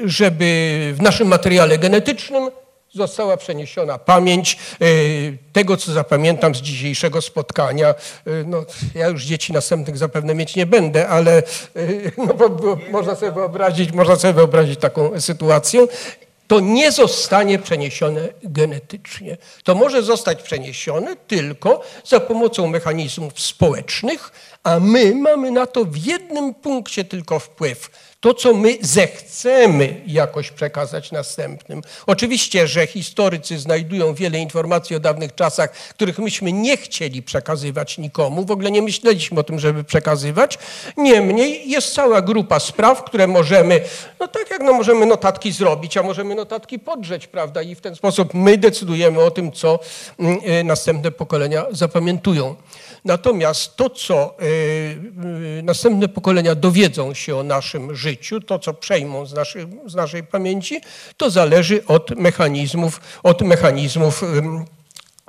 [0.06, 2.50] żeby w naszym materiale genetycznym
[2.94, 7.96] została przeniesiona pamięć y, tego, co zapamiętam z dzisiejszego spotkania.
[8.28, 11.44] Y, No, ja już dzieci następnych zapewne mieć nie będę, ale
[11.76, 15.88] y, no, bo, bo, można, sobie wyobrazić, można sobie wyobrazić taką sytuację.
[16.48, 19.38] To nie zostanie przeniesione genetycznie.
[19.64, 24.32] To może zostać przeniesione tylko za pomocą mechanizmów społecznych,
[24.64, 27.90] a my mamy na to w jednym punkcie tylko wpływ.
[28.22, 31.82] To, co my zechcemy jakoś przekazać następnym.
[32.08, 38.46] Oczywiście, że historycy znajdują wiele informacji o dawnych czasach, których myśmy nie chcieli przekazywać nikomu,
[38.46, 40.60] w ogóle nie myśleliśmy o tym, żeby przekazywać.
[40.98, 43.82] Niemniej jest cała grupa spraw, które możemy,
[44.20, 47.62] no tak jak no możemy notatki zrobić, a możemy notatki podrzeć, prawda?
[47.62, 49.80] I w ten sposób my decydujemy o tym, co
[50.20, 52.56] mm, y, następne pokolenia zapamiętują.
[53.06, 54.46] Natomiast to, co y,
[55.60, 60.24] y, następne pokolenia dowiedzą się o naszym życiu, to, co przejmą z, naszej z naszej
[60.24, 60.82] pamięci,
[61.18, 64.24] to zależy od mechanizmów, od mechanizmów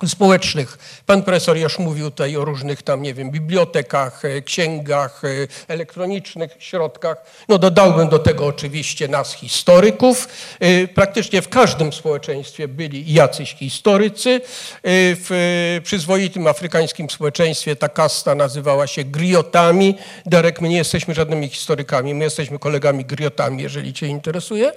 [0.08, 0.78] społecznych.
[1.06, 5.28] Pan profesor już mówił tutaj o różnych tam, nie wiem, bibliotekach, e, księgach, e,
[5.68, 7.16] elektronicznych środkach.
[7.48, 10.28] No dodałbym do tego oczywiście nas historyków.
[10.60, 14.40] E, Praktycznie w każdym społeczeństwie byli jacyś historycy.
[14.84, 19.98] W przyzwoitym afrykańskim społeczeństwie ta kasta nazywała się griotami.
[20.26, 24.72] Darek, my nie jesteśmy żadnymi historykami, my jesteśmy kolegami griotami, jeżeli cię interesuje.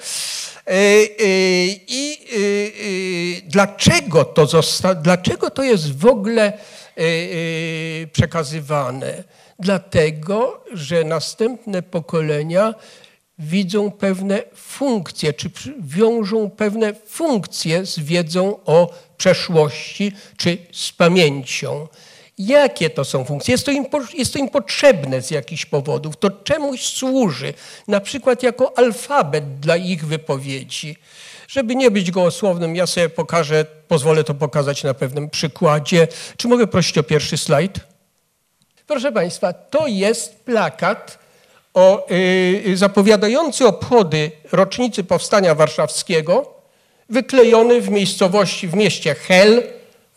[0.68, 1.06] E, e,
[1.88, 2.18] I
[3.38, 6.54] e, dlaczego to, zosta- dlaczego to jest w ogóle
[8.12, 9.24] przekazywane?
[9.60, 12.74] Dlatego, że następne pokolenia
[13.40, 15.50] widzą pewne funkcje, czy
[15.80, 21.88] wiążą pewne funkcje z wiedzą o przeszłości, czy z pamięcią.
[22.38, 23.52] Jakie to są funkcje?
[23.52, 27.54] Jest to, im, jest to im potrzebne z jakichś powodów, to czemuś służy,
[27.88, 30.98] na przykład jako alfabet dla ich wypowiedzi.
[31.48, 36.08] Żeby nie być gołosłownym, ja sobie pokażę, pozwolę to pokazać na pewnym przykładzie.
[36.38, 37.80] Czy mogę prosić o pierwszy slajd?
[38.88, 41.20] Proszę Państwa, to jest plakat
[41.74, 46.54] o, y, zapowiadający obchody rocznicy Powstania Warszawskiego,
[47.10, 49.64] wyklejony w miejscowości, w mieście Hel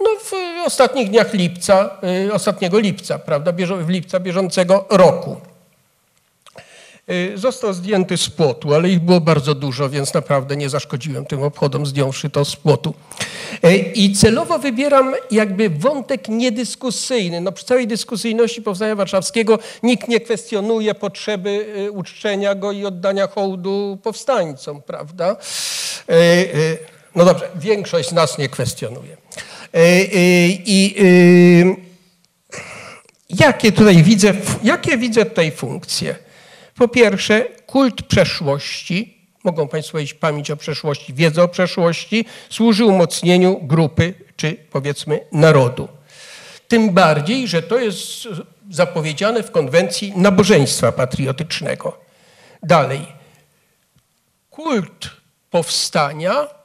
[0.00, 0.32] No w
[0.66, 1.90] ostatnich dniach lipca,
[2.28, 5.36] y, ostatniego lipca, prawda, w lipca bieżącego roku.
[7.10, 11.42] Y, Został zdjęty z płotu, ale ich było bardzo dużo, więc naprawdę nie zaszkodziłem tym
[11.42, 12.94] obchodom, zdjąwszy to z płotu.
[13.64, 17.40] Y, I celowo wybieram jakby wątek niedyskusyjny.
[17.40, 23.98] No, przy całej dyskusyjności Powstania Warszawskiego nikt nie kwestionuje potrzeby uczczenia go i oddania hołdu
[24.02, 25.36] powstańcom, prawda?
[27.14, 29.16] No dobrze, większość z nas nie kwestionuje.
[29.74, 31.76] Y, y, I y,
[33.28, 36.14] jakie tutaj widzę, jakie widzę tutaj funkcje?
[36.74, 43.60] Po pierwsze, kult przeszłości, mogą Państwo powiedzieć pamięć o przeszłości, wiedza o przeszłości, służy umocnieniu
[43.62, 45.88] grupy czy powiedzmy narodu.
[46.68, 48.28] Tym bardziej, że to jest
[48.70, 51.98] zapowiedziane w konwencji nabożeństwa patriotycznego.
[52.62, 53.06] Dalej,
[54.50, 55.10] kult
[55.50, 56.57] powstania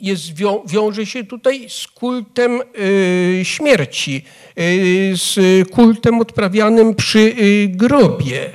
[0.00, 4.24] jest, wią, wiąże się tutaj z kultem y, śmierci,
[4.58, 5.38] y, z
[5.70, 8.50] kultem odprawianym przy y, grobie.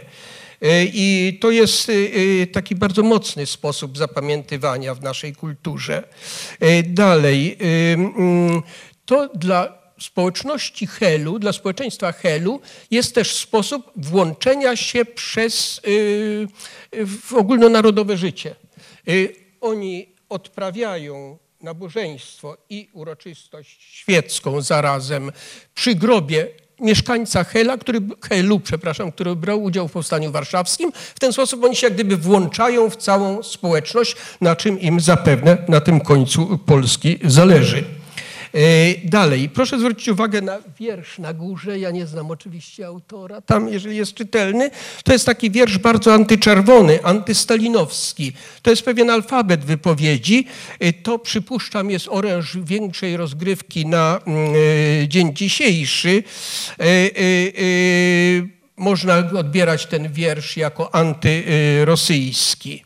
[0.93, 1.91] I to jest
[2.51, 6.03] taki bardzo mocny sposób zapamiętywania w naszej kulturze.
[6.85, 8.61] Dalej, mm,
[9.05, 12.61] to dla społeczności Helu, dla społeczeństwa Helu
[12.91, 15.81] jest też sposób włączenia się przez
[17.05, 18.55] w ogólnonarodowe życie.
[19.61, 25.31] Oni odprawiają nabożeństwo i uroczystość świecką zarazem
[25.75, 26.47] przy grobie
[26.79, 27.99] mieszkańca Hela, który,
[28.29, 30.91] Helu, przepraszam, który brał udział w Powstaniu Warszawskim.
[31.15, 35.57] W ten sposób oni się jak gdyby włączają w całą społeczność, na czym im zapewne
[35.67, 37.98] na tym końcu Polski zależy.
[38.53, 38.59] E,
[39.03, 41.79] Dalej, proszę zwrócić uwagę na wiersz na górze.
[41.79, 44.71] Ja nie znam oczywiście autora, tam jeżeli jest czytelny.
[45.03, 48.33] To jest taki wiersz bardzo antyczerwony, antystalinowski.
[48.61, 50.47] To jest pewien alfabet wypowiedzi.
[50.79, 54.53] E, To przypuszczam jest oręż większej rozgrywki na mm,
[55.03, 56.23] e, dzień dzisiejszy.
[58.77, 62.83] Można odbierać ten wiersz jako antyrosyjski.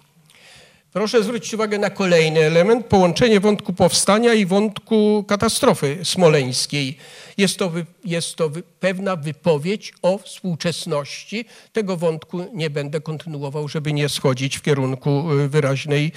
[0.94, 6.98] Proszę zwrócić uwagę na kolejny element, połączenie wątku powstania i wątku katastrofy smoleńskiej.
[7.38, 7.72] Jest to,
[8.06, 11.46] jest to pewna wypowiedź o współczesności.
[11.72, 16.12] Tego wątku nie będę kontynuował, żeby nie schodzić w kierunku y, wyraźnej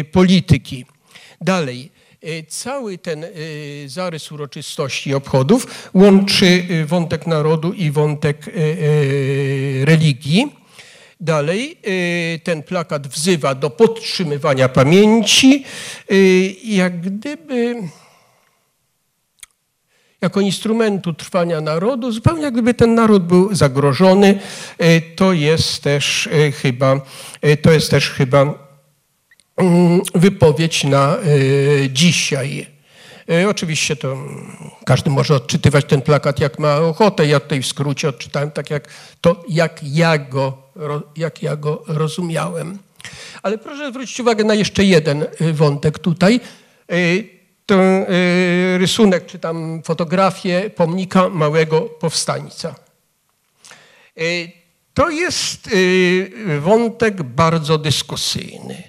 [0.00, 0.84] y, polityki.
[1.40, 1.90] Dalej.
[2.24, 3.26] Y, Cały ten
[3.86, 8.46] zarys uroczystości i obchodów łączy wątek narodu i wątek
[9.84, 10.57] religii.
[11.20, 15.64] Dalej y, ten plakat wzywa do podtrzymywania pamięci,
[16.12, 17.74] y, jak gdyby
[20.20, 24.38] jako instrumentu trwania narodu, zupełnie jak gdyby ten naród był zagrożony.
[24.82, 26.28] Y, To jest też
[26.62, 27.00] chyba,
[27.62, 28.68] to jest też chyba
[30.14, 31.16] wypowiedź na
[31.90, 32.66] dzisiaj.
[33.48, 34.16] Oczywiście to
[34.88, 37.26] każdy może odczytywać ten plakat jak ma ochotę.
[37.26, 38.88] Ja tutaj w skrócie odczytałem tak, jak
[39.20, 40.62] to, jak ja go,
[41.16, 42.78] jak ja go rozumiałem.
[43.42, 46.40] Ale proszę zwrócić uwagę na jeszcze jeden y, wątek tutaj.
[46.92, 52.74] Y, Ten y, rysunek, czy tam fotografię pomnika małego powstańca.
[54.94, 55.70] To jest
[56.60, 58.82] wątek bardzo dyskusyjny.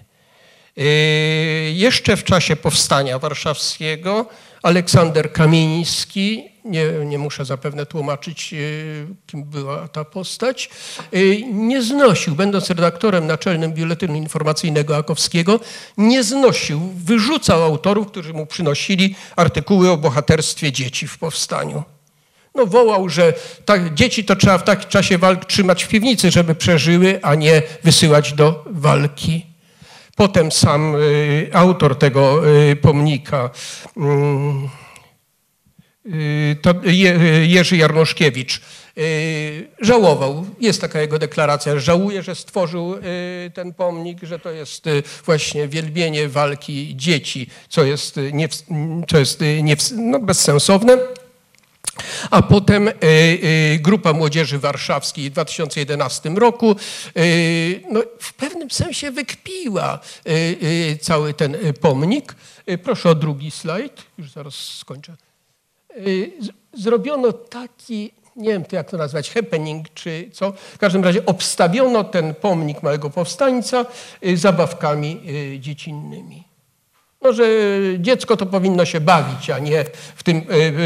[1.73, 4.25] Jeszcze w czasie powstania warszawskiego
[4.63, 10.69] Aleksander Kamieński, nie, nie muszę zapewne tłumaczyć, y, kim była ta postać,
[11.13, 15.59] y, nie znosił, będąc redaktorem naczelnym Biuletynu Informacyjnego Akowskiego,
[15.97, 21.83] nie znosił, wyrzucał autorów, którzy mu przynosili artykuły o bohaterstwie dzieci w powstaniu.
[22.55, 23.33] No wołał, że
[23.65, 27.61] tak, dzieci to trzeba w takim czasie walk trzymać w piwnicy, żeby przeżyły, a nie
[27.83, 29.48] wysyłać do walki.
[30.19, 32.41] Potem sam y, autor tego
[32.71, 33.49] y, pomnika,
[33.97, 34.69] mm,
[36.85, 38.61] y, Jerzy Jarnoszkiewicz,
[39.81, 42.95] żałował, jest taka jego deklaracja, żałuje, że stworzył
[43.53, 44.89] ten pomnik, że to jest
[45.25, 48.49] właśnie wielbienie walki dzieci, co jest, nie,
[49.07, 50.97] co jest nie, no, bezsensowne.
[52.31, 56.75] A potem y, y, Grupa Młodzieży Warszawskiej w 2011 roku
[57.17, 59.99] y, no, w pewnym sensie wykpiła
[61.01, 62.35] cały ten pomnik.
[62.83, 65.15] Proszę o drugi slajd, już zaraz skończę.
[66.73, 72.35] Zrobiono taki, nie wiem jak to nazwać, happening czy co, w każdym razie obstawiono ten
[72.35, 73.85] pomnik małego powstańca
[74.35, 75.21] zabawkami
[75.59, 76.48] dziecinnymi.
[77.21, 77.43] No, że
[77.99, 80.41] dziecko to powinno się bawić, a nie w tym e,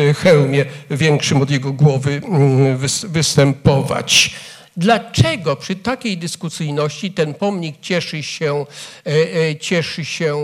[0.10, 4.36] e, hełmie większym od jego głowy mm, wys- występować.
[4.78, 8.66] Dlaczego przy takiej dyskusyjności ten pomnik cieszy się,
[9.06, 10.36] e, cieszy się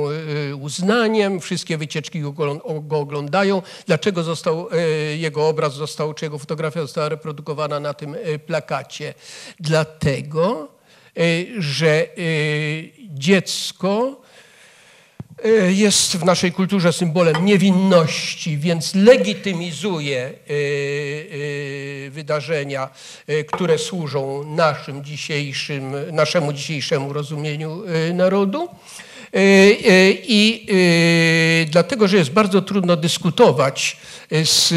[0.61, 3.61] uznaniem, wszystkie wycieczki go, ogl- go oglądają?
[3.87, 4.67] Dlaczego został,
[5.17, 8.15] jego obraz został, czy jego fotografia została reprodukowana na tym
[8.45, 9.13] plakacie?
[9.59, 10.67] Dlatego,
[11.59, 12.07] że
[13.09, 14.21] dziecko
[15.69, 20.29] jest w naszej kulturze symbolem niewinności, więc legitymizuje e,
[22.07, 22.89] e, wydarzenia,
[23.27, 28.67] e, które służą naszym dzisiejszym, naszemu dzisiejszemu rozumieniu e, narodu.
[29.33, 30.67] E, e, I
[31.63, 33.97] e, dlatego, że jest bardzo trudno dyskutować
[34.43, 34.75] z e,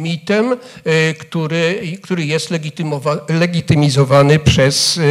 [0.00, 0.52] mitem,
[0.84, 2.50] e, który, który jest
[3.28, 5.02] legitymizowany przez, e,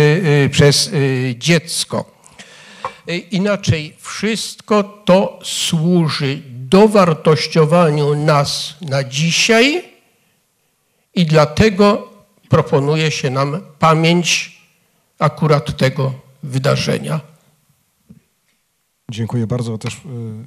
[0.45, 0.91] e, przez e,
[1.35, 2.16] dziecko.
[3.07, 9.83] E, Inaczej, wszystko to służy dowartościowaniu nas na dzisiaj
[11.15, 12.09] i dlatego
[12.49, 14.57] proponuje się nam pamięć
[15.19, 17.19] akurat tego wydarzenia.
[19.11, 19.77] Dziękuję bardzo.
[19.77, 19.99] Też y,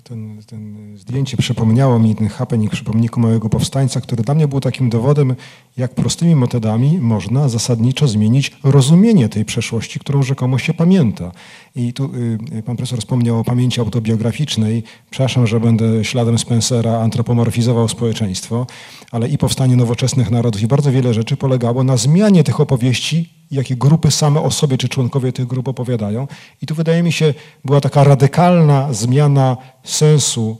[0.03, 4.61] ten, ten zdjęcie przypomniało mi ten happening przy pomniku Małego Powstańca, który dla mnie był
[4.61, 5.35] takim dowodem,
[5.77, 11.33] jak prostymi metodami można zasadniczo zmienić rozumienie tej przeszłości, którą rzekomo się pamięta.
[11.77, 12.11] I tu
[12.53, 14.83] y, pan profesor wspomniał o pamięci autobiograficznej.
[15.11, 18.67] Przepraszam, że będę śladem Spencera antropomorfizował społeczeństwo,
[19.11, 23.77] ale i powstanie nowoczesnych narodów i bardzo wiele rzeczy polegało na zmianie tych opowieści, jakie
[23.77, 26.29] grupy same o sobie czy członkowie tych grup opowiadają.
[26.63, 27.35] I tu wydaje mi się,
[27.65, 30.59] była taka radykalna zmiana sensu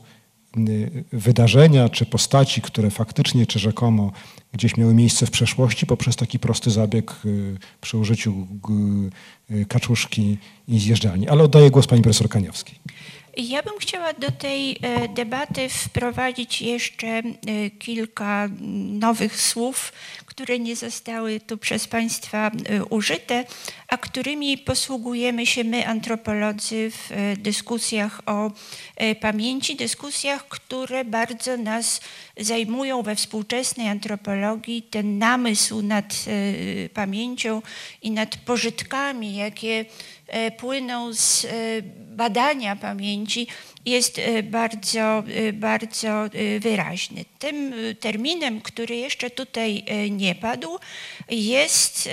[0.59, 4.13] y, wydarzenia czy postaci, które faktycznie czy rzekomo
[4.53, 8.47] gdzieś miały miejsce w przeszłości poprzez taki prosty zabieg y, przy użyciu
[9.51, 10.39] y, kaczuszki
[10.69, 11.29] i zjeżdżalni.
[11.29, 12.81] Ale oddaję głos pani profesor Kaniowskiej.
[13.37, 17.23] Ja bym chciała do tej e, debaty wprowadzić jeszcze e,
[17.79, 18.49] kilka
[18.99, 19.93] nowych słów,
[20.41, 23.45] które nie zostały tu przez Państwa e, użyte,
[23.89, 28.51] a którymi posługujemy się my, antropolodzy, w e, dyskusjach o
[28.97, 32.01] e, pamięci, dyskusjach, które bardzo nas
[32.37, 34.83] zajmują we współczesnej antropologii.
[34.83, 36.25] Ten namysł nad
[36.95, 37.63] pamięcią
[38.03, 39.85] i nad pożytkami, jakie
[40.59, 41.47] płyną z
[42.11, 43.47] badania pamięci
[43.87, 47.25] jest e, bardzo, e, bardzo e, wyraźny.
[47.39, 50.79] Tym terminem, który jeszcze tutaj nie padł,
[51.31, 52.09] jest,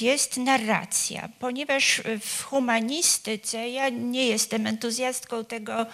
[0.00, 5.86] jest narracja, ponieważ w humanistyce, ja nie jestem entuzjastką tego,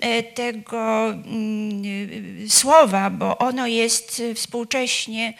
[0.00, 1.82] e, tego mm,
[2.48, 5.34] słowa, bo ono jest współcześnie,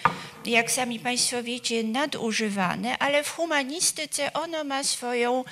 [0.45, 5.45] jak sami Państwo wiecie, nadużywane, ale w humanistyce ono ma swoją,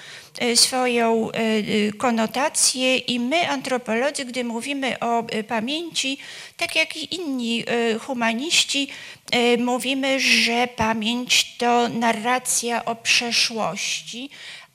[0.54, 6.18] swoją e, e, konotację i my, antropolodzy, gdy mówimy o e, pamięci,
[6.56, 8.88] tak jak i inni e, humaniści,
[9.30, 14.30] e, mówimy, że pamięć to narracja o przeszłości,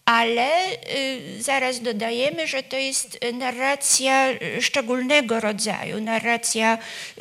[0.05, 0.49] ale
[1.39, 4.27] zaraz dodajemy, że to jest narracja
[4.61, 6.77] szczególnego rodzaju, narracja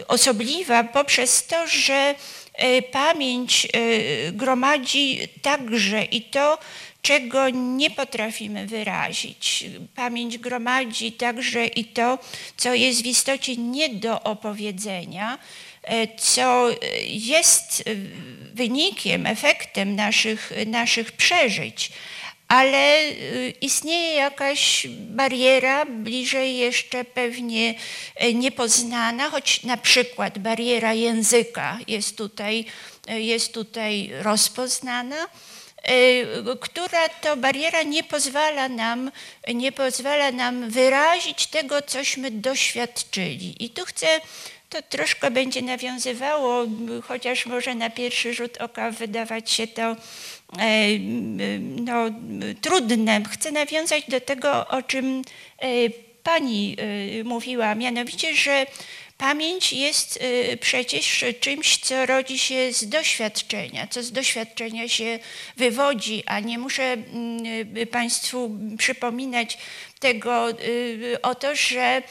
[0.09, 2.14] osobliwa poprzez to, że
[2.93, 3.68] pamięć
[4.32, 6.59] gromadzi także i to,
[7.03, 9.64] czego nie potrafimy wyrazić.
[9.94, 12.18] Pamięć gromadzi także i to,
[12.57, 15.38] co jest w istocie nie do opowiedzenia,
[15.82, 16.68] e, co
[17.07, 17.94] jest e,
[18.55, 21.92] wynikiem, efektem naszych, naszych przeżyć
[22.53, 22.98] ale
[23.61, 27.74] istnieje jakaś bariera, bliżej jeszcze pewnie
[28.16, 32.64] e, niepoznana, choć na przykład bariera języka jest tutaj,
[33.09, 35.28] e, jest tutaj rozpoznana, e,
[36.61, 39.11] która to bariera nie pozwala nam,
[39.55, 43.64] nie pozwala nam wyrazić tego, cośmy doświadczyli.
[43.64, 44.07] I tu chcę
[44.72, 46.64] to troszkę będzie nawiązywało,
[47.03, 50.99] chociaż może na pierwszy rzut oka wydawać się to e,
[51.61, 51.95] no,
[52.61, 53.22] trudne.
[53.30, 55.22] Chcę nawiązać do tego, o czym
[55.59, 55.66] e,
[56.22, 56.76] pani
[57.20, 58.66] e, mówiła, mianowicie, że
[59.22, 60.18] pamięć jest
[60.60, 65.18] przecież czymś, co rodzi się z doświadczenia, co z doświadczenia się
[65.56, 67.42] wywodzi, a nie muszę mm,
[67.90, 69.58] Państwu przypominać
[70.00, 70.46] tego
[71.22, 72.02] o to, że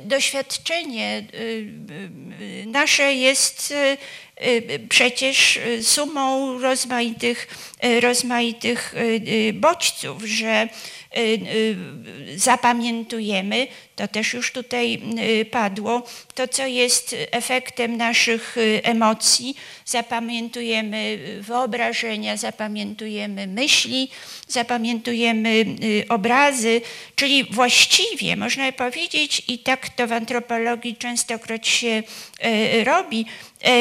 [0.00, 1.24] doświadczenie
[2.66, 3.74] nasze jest
[4.88, 7.48] przecież sumą rozmaitych,
[8.00, 8.94] rozmaitych
[9.54, 10.68] bodźców, że
[12.36, 15.02] zapamiętujemy, to też już tutaj
[15.50, 16.02] padło,
[16.34, 24.10] to co jest efektem naszych emocji, zapamiętujemy wyobrażenia, zapamiętujemy myśli,
[24.48, 25.64] zapamiętujemy
[26.08, 26.80] obrazy,
[27.14, 32.02] czyli właściwie można powiedzieć, i tak to w antropologii częstokroć się
[32.84, 33.26] robi,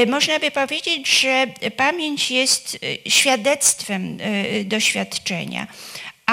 [0.08, 5.68] można by powiedzieć, że pamięć jest y, świadectwem y, doświadczenia,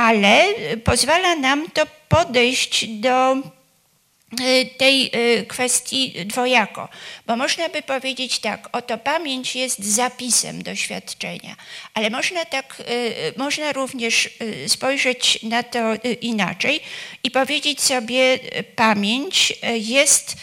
[0.01, 6.89] ale pozwala nam to podejść do y, tej y, kwestii dwojako,
[7.27, 11.57] bo można by powiedzieć tak, oto pamięć jest zapisem doświadczenia,
[11.95, 14.31] ale można tak, y, można również
[14.67, 15.81] spojrzeć na to
[16.21, 16.81] inaczej
[17.25, 18.39] i powiedzieć sobie,
[18.77, 20.37] pamięć jest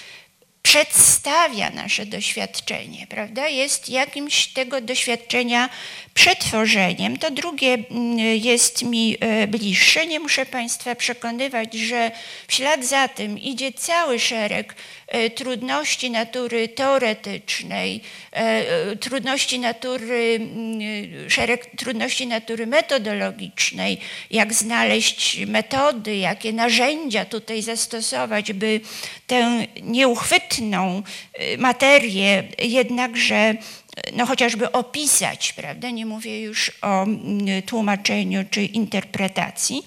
[0.62, 3.47] przedstawia nasze doświadczenie, prawda?
[3.47, 5.70] Jest jakimś tego doświadczenia
[6.18, 7.18] przetworzeniem.
[7.18, 10.07] To drugie mm, jest mi e, bliższe.
[10.07, 12.11] Nie muszę Państwa przekonywać, że
[12.47, 14.76] w ślad za tym idzie cały szereg
[15.07, 18.01] e, trudności natury teoretycznej,
[18.32, 23.97] e, trudności natury, mm, szereg trudności natury metodologicznej,
[24.32, 28.82] jak znaleźć metody, jakie narzędzia tutaj zastosować, by
[29.28, 31.03] tę nieuchwytną
[31.57, 33.55] materię jednakże
[34.14, 35.89] no chociażby opisać, prawda?
[35.89, 39.84] Nie mówię już o mm, tłumaczeniu czy interpretacji,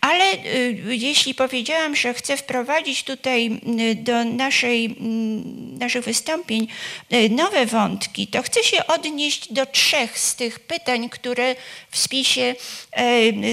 [0.00, 6.68] ale y, jeśli powiedziałam, że chcę wprowadzić tutaj y, do naszej, mm, naszych wystąpień
[7.12, 11.56] y, nowe wątki, to chcę się odnieść do trzech z tych pytań, które
[11.90, 12.54] w spisie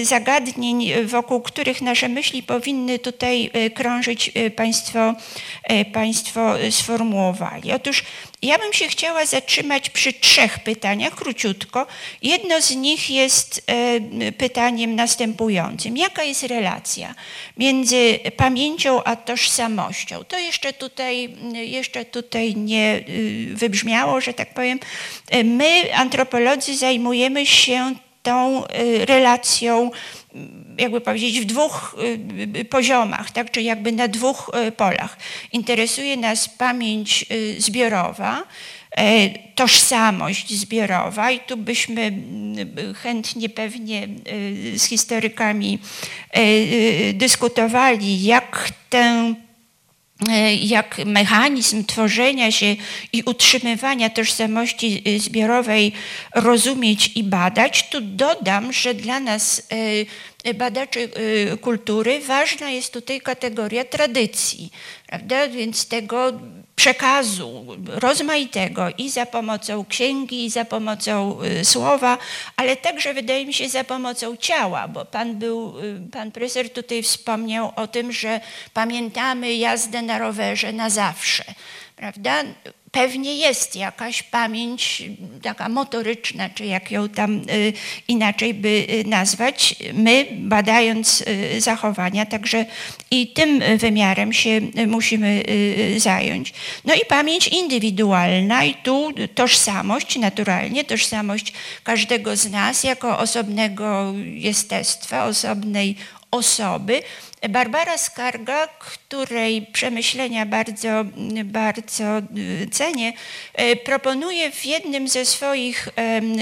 [0.02, 5.14] zagadnień, wokół których nasze myśli powinny tutaj krążyć, Państwo,
[5.92, 7.72] państwo sformułowali.
[7.72, 8.02] Otóż
[8.42, 11.86] ja bym się chciała zatrzymać przy trzech pytaniach, króciutko.
[12.22, 15.96] Jedno z nich jest e, pytaniem następującym.
[15.96, 17.14] Jaka jest relacja
[17.56, 20.24] między pamięcią a tożsamością?
[20.24, 24.80] To jeszcze tutaj, jeszcze tutaj nie y, wybrzmiało, że tak powiem.
[25.30, 29.90] E, my, antropolodzy, zajmujemy się tą y, relacją
[30.78, 31.96] jakby powiedzieć, w dwóch
[32.56, 35.16] y, poziomach, tak, czy jakby na dwóch y, polach.
[35.52, 38.42] Interesuje nas pamięć y, zbiorowa,
[39.54, 42.12] tożsamość zbiorowa i tu byśmy
[43.02, 44.08] chętnie pewnie
[44.76, 45.78] z historykami
[47.14, 49.34] dyskutowali, jak tę
[50.60, 52.76] jak mechanizm tworzenia się
[53.12, 55.92] i utrzymywania tożsamości zbiorowej
[56.34, 57.88] rozumieć i badać.
[57.90, 59.68] Tu dodam, że dla nas
[60.54, 61.08] badaczy
[61.60, 64.70] kultury ważna jest tutaj kategoria tradycji,
[65.06, 65.48] prawda?
[65.48, 66.32] więc tego
[66.78, 72.18] przekazu rozmaitego i za pomocą księgi, i za pomocą y, słowa,
[72.56, 77.02] ale także wydaje mi się za pomocą ciała, bo pan był, y, pan profesor tutaj
[77.02, 78.40] wspomniał o tym, że
[78.74, 81.44] pamiętamy jazdę na rowerze na zawsze,
[81.96, 82.42] prawda?
[82.92, 85.02] Pewnie jest jakaś pamięć
[85.42, 87.72] taka motoryczna, czy jak ją tam y,
[88.08, 89.74] inaczej by y, nazwać.
[89.94, 92.64] My, badając y, zachowania, także
[93.10, 95.42] i tym wymiarem się musimy
[95.96, 96.52] zająć.
[96.84, 101.52] No i pamięć indywidualna, i tu tożsamość, naturalnie, tożsamość
[101.84, 105.96] każdego z nas jako osobnego jestestwa, osobnej
[106.30, 107.02] osoby.
[107.48, 111.04] Barbara Skarga, której przemyślenia bardzo,
[111.44, 113.12] bardzo y, cenię,
[113.60, 115.88] y, proponuje w jednym ze swoich,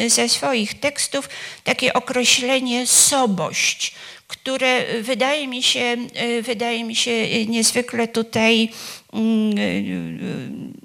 [0.09, 1.29] ze swoich tekstów
[1.65, 3.95] takie określenie sobość,
[4.29, 8.69] które wydaje mi się, y, wydaje mi się niezwykle tutaj
[9.13, 10.77] mm,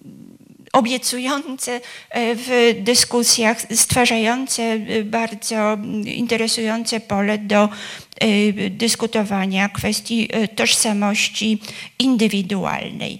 [0.73, 1.71] obiecujące
[2.09, 7.69] e, w dyskusjach, stwarzające bardzo interesujące pole do
[8.69, 11.57] dyskutowania kwestii tożsamości
[11.99, 13.19] indywidualnej.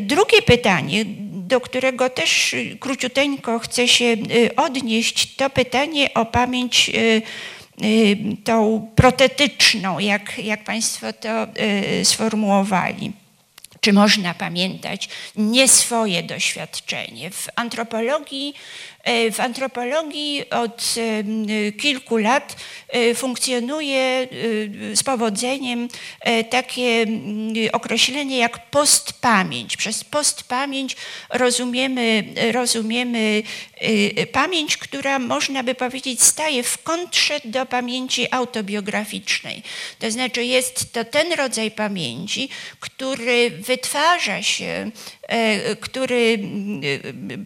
[0.00, 4.16] Drugie pytanie, do którego też króciuteńko chcę się
[4.56, 6.90] odnieść, to pytanie o pamięć
[8.44, 11.46] tą protetyczną, jak, jak Państwo to
[12.04, 13.12] sformułowali
[13.82, 17.30] czy można pamiętać nie swoje doświadczenie.
[17.30, 18.54] W antropologii
[19.32, 20.94] w antropologii od
[21.80, 22.56] kilku lat
[22.88, 24.26] e, funkcjonuje e,
[24.96, 25.88] z powodzeniem
[26.50, 27.06] takie
[27.72, 29.76] określenie jak postpamięć.
[29.76, 30.96] Przez postpamięć
[31.30, 33.42] rozumiemy, rozumiemy
[34.32, 39.62] pamięć, która można by powiedzieć staje w kontrze do pamięci autobiograficznej.
[39.98, 42.48] To znaczy jest to ten rodzaj pamięci,
[42.80, 44.90] który wytwarza się
[45.21, 45.21] E,
[45.80, 46.38] który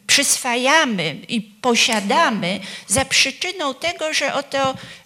[0.06, 4.74] przyswajamy i posiadamy za przyczyną tego, że oto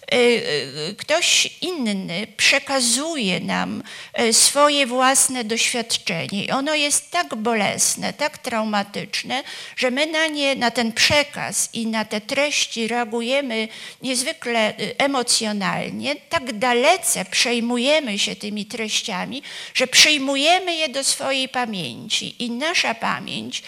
[0.97, 3.83] ktoś inny przekazuje nam
[4.13, 6.45] e, swoje własne doświadczenie.
[6.45, 9.43] I ono jest tak bolesne, tak traumatyczne,
[9.75, 13.67] że my na nie, na ten przekaz i na te treści reagujemy
[14.01, 19.43] niezwykle emocjonalnie, tak dalece przejmujemy się tymi treściami,
[19.73, 22.43] że przyjmujemy je do swojej pamięci.
[22.43, 23.63] I nasza pamięć e,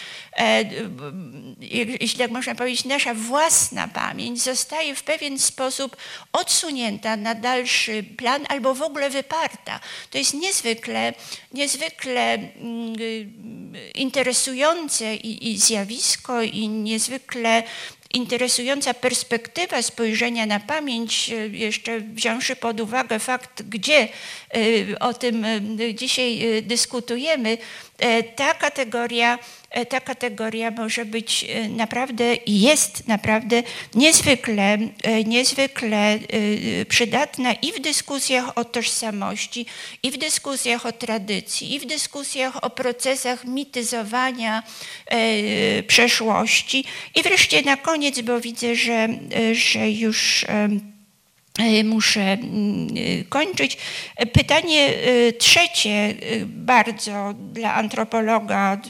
[2.00, 5.96] jeśli tak można powiedzieć, nasza własna pamięć zostaje w pewien sposób
[6.32, 9.80] odsunięta na dalszy plan albo w ogóle wyparta.
[10.10, 11.14] To jest niezwykle,
[11.52, 12.94] niezwykle mm,
[13.94, 17.62] interesujące i, i zjawisko i niezwykle
[18.14, 24.08] interesująca perspektywa spojrzenia na pamięć, e, jeszcze wziąwszy pod uwagę fakt, gdzie
[24.88, 25.60] e, o tym e,
[25.94, 27.58] dzisiaj dyskutujemy,
[28.36, 29.38] ta kategoria,
[29.88, 33.62] ta kategoria może być naprawdę i jest naprawdę
[33.94, 34.78] niezwykle,
[35.24, 36.18] niezwykle
[36.88, 39.66] przydatna i w dyskusjach o tożsamości,
[40.02, 44.62] i w dyskusjach o tradycji, i w dyskusjach o procesach mityzowania
[45.86, 46.84] przeszłości.
[47.14, 49.08] I wreszcie na koniec, bo widzę, że,
[49.52, 50.46] że już
[51.84, 52.88] muszę mm,
[53.28, 53.78] kończyć.
[54.32, 54.90] Pytanie
[55.38, 56.14] trzecie,
[56.46, 58.80] bardzo dla antropologa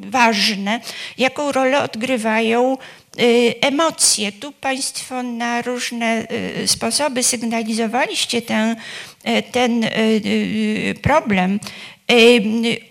[0.00, 0.80] ważne,
[1.18, 2.78] jaką rolę odgrywają
[3.60, 4.32] emocje.
[4.32, 6.26] Tu Państwo na różne
[6.66, 8.76] sposoby sygnalizowaliście ten,
[9.52, 9.86] ten
[11.02, 11.60] problem.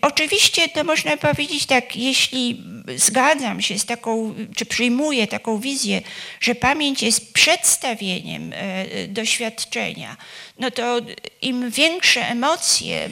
[0.01, 2.63] Oczywiście to można powiedzieć tak, jeśli
[2.95, 6.01] zgadzam się z taką, czy przyjmuję taką wizję,
[6.39, 10.17] że pamięć jest przedstawieniem e, doświadczenia,
[10.59, 11.01] no to
[11.41, 13.09] im większe emocje e, e,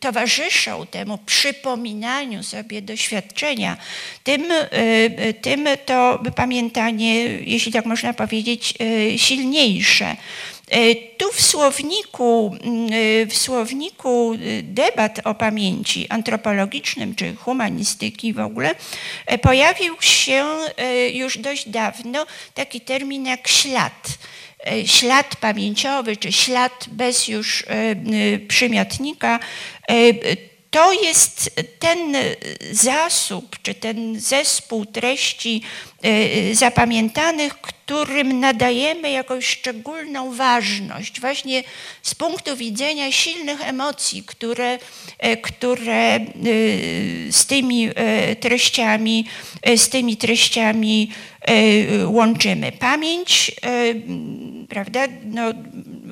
[0.00, 3.76] towarzyszą temu przypominaniu sobie doświadczenia,
[4.24, 4.44] tym,
[5.42, 8.74] tym to pamiętanie, jeśli tak można powiedzieć,
[9.16, 10.16] silniejsze.
[10.70, 18.32] E, tu w słowniku, mm, e, w słowniku e, debat o pamięci antropologicznym czy humanistyki
[18.32, 18.74] w ogóle
[19.42, 20.44] pojawił się
[21.12, 24.08] już dość dawno taki termin jak ślad.
[24.86, 27.64] Ślad pamięciowy, czy ślad bez już
[28.48, 29.40] przymiotnika,
[30.70, 32.16] to jest ten
[32.72, 35.62] zasób, czy ten zespół treści
[36.52, 37.60] zapamiętanych,
[37.90, 41.62] którym nadajemy jakąś szczególną ważność, właśnie
[42.02, 44.78] z punktu widzenia silnych emocji, które,
[45.18, 46.20] e, które e,
[47.30, 49.26] z tymi e, treściami,
[49.76, 51.10] z tymi treściami
[52.06, 52.72] łączymy.
[52.72, 53.52] Pamięć,
[54.68, 55.52] prawda, no,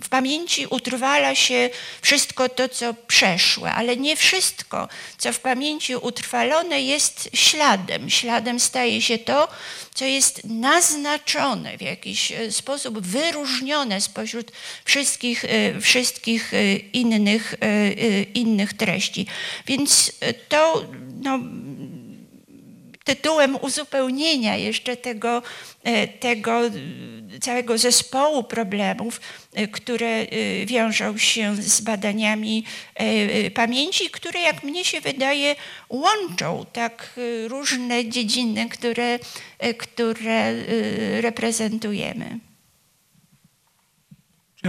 [0.02, 1.70] w pamięci utrwala się
[2.02, 8.10] wszystko to, co przeszłe, ale nie wszystko, co w pamięci utrwalone jest śladem.
[8.10, 9.48] Śladem staje się to,
[9.94, 14.52] co jest naznaczone w jakiś e, sposób, wyróżnione spośród
[14.84, 17.54] wszystkich, e, wszystkich e, innych,
[18.34, 19.26] innych treści.
[19.66, 20.12] Więc
[20.48, 20.84] to
[21.22, 21.40] no,
[23.08, 25.42] tytułem uzupełnienia jeszcze tego,
[26.20, 26.60] tego
[27.40, 29.20] całego zespołu problemów,
[29.72, 30.26] które
[30.66, 32.64] wiążą się z badaniami
[33.54, 35.56] pamięci, które jak mnie się wydaje
[35.88, 39.18] łączą tak różne dziedziny, które
[39.58, 42.38] E, które e, reprezentujemy.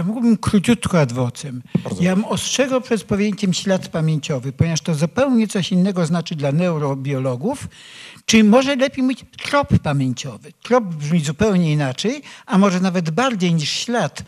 [0.00, 1.62] Ja mógłbym króciutko adwocem.
[2.00, 7.68] Ja bym ostrzegał przed pojęciem ślad pamięciowy, ponieważ to zupełnie coś innego znaczy dla neurobiologów,
[8.26, 10.52] czy może lepiej mówić trop pamięciowy.
[10.62, 14.22] Trop brzmi zupełnie inaczej, a może nawet bardziej niż ślad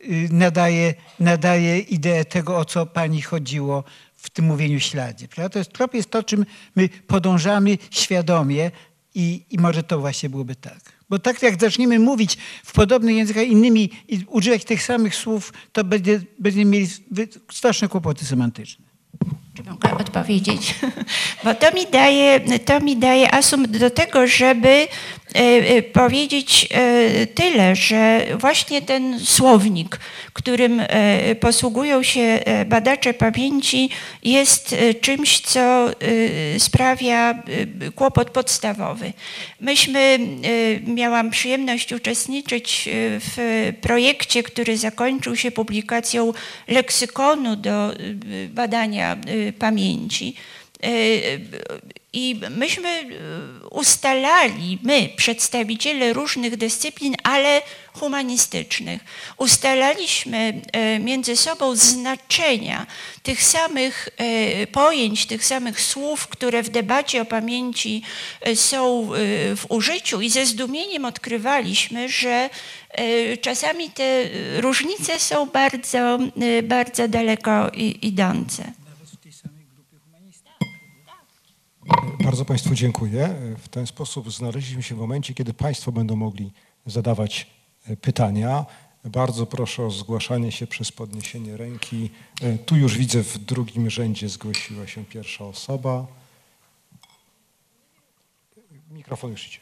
[0.00, 3.84] y, nadaje, nadaje ideę tego, o co pani chodziło
[4.16, 5.28] w tym mówieniu śladzie.
[5.28, 6.46] To jest, trop jest to, czym
[6.76, 8.70] my podążamy świadomie,
[9.14, 10.93] i, I może to właśnie byłoby tak.
[11.10, 15.84] Bo tak jak zaczniemy mówić w podobnych językach innymi i używać tych samych słów, to
[15.84, 16.88] będzie, będziemy mieli
[17.52, 18.84] straszne kłopoty semantyczne.
[19.54, 20.74] Czy mogę odpowiedzieć?
[21.44, 24.86] Bo to mi daje, to mi daje asumpt do tego, żeby
[25.92, 29.98] powiedzieć e, tyle, że właśnie ten słownik,
[30.32, 30.82] którym
[31.40, 33.90] posługują się badacze pamięci,
[34.22, 35.90] jest czymś, co
[36.58, 37.42] sprawia
[37.94, 39.12] kłopot podstawowy.
[39.60, 40.18] Myśmy,
[40.86, 42.88] miałam przyjemność uczestniczyć
[43.20, 46.32] w projekcie, który zakończył się publikacją
[46.68, 47.92] leksykonu do
[48.48, 49.16] badania
[49.58, 50.34] pamięci.
[50.84, 50.88] E,
[52.12, 57.62] I myśmy e, ustalali, my, przedstawiciele różnych dyscyplin, ale
[57.92, 59.04] humanistycznych,
[59.36, 62.86] ustalaliśmy e, między sobą znaczenia
[63.22, 64.08] tych samych
[64.72, 68.02] pojęć, tych samych słów, które w debacie o pamięci
[68.54, 69.10] są
[69.56, 72.50] w użyciu i ze zdumieniem odkrywaliśmy, że
[73.40, 74.24] czasami te
[74.60, 76.18] różnice są bardzo,
[76.62, 77.70] bardzo daleko
[78.02, 78.83] idące.
[82.24, 83.34] Bardzo Państwu dziękuję.
[83.58, 86.52] W ten sposób znaleźliśmy się w momencie, kiedy Państwo będą mogli
[86.86, 87.46] zadawać
[87.86, 88.66] e, pytania.
[89.04, 92.10] Bardzo proszę o zgłaszanie się przez podniesienie ręki.
[92.42, 96.06] E, tu już widzę w drugim rzędzie zgłosiła się pierwsza osoba.
[98.90, 99.60] Mikrofon już idzie.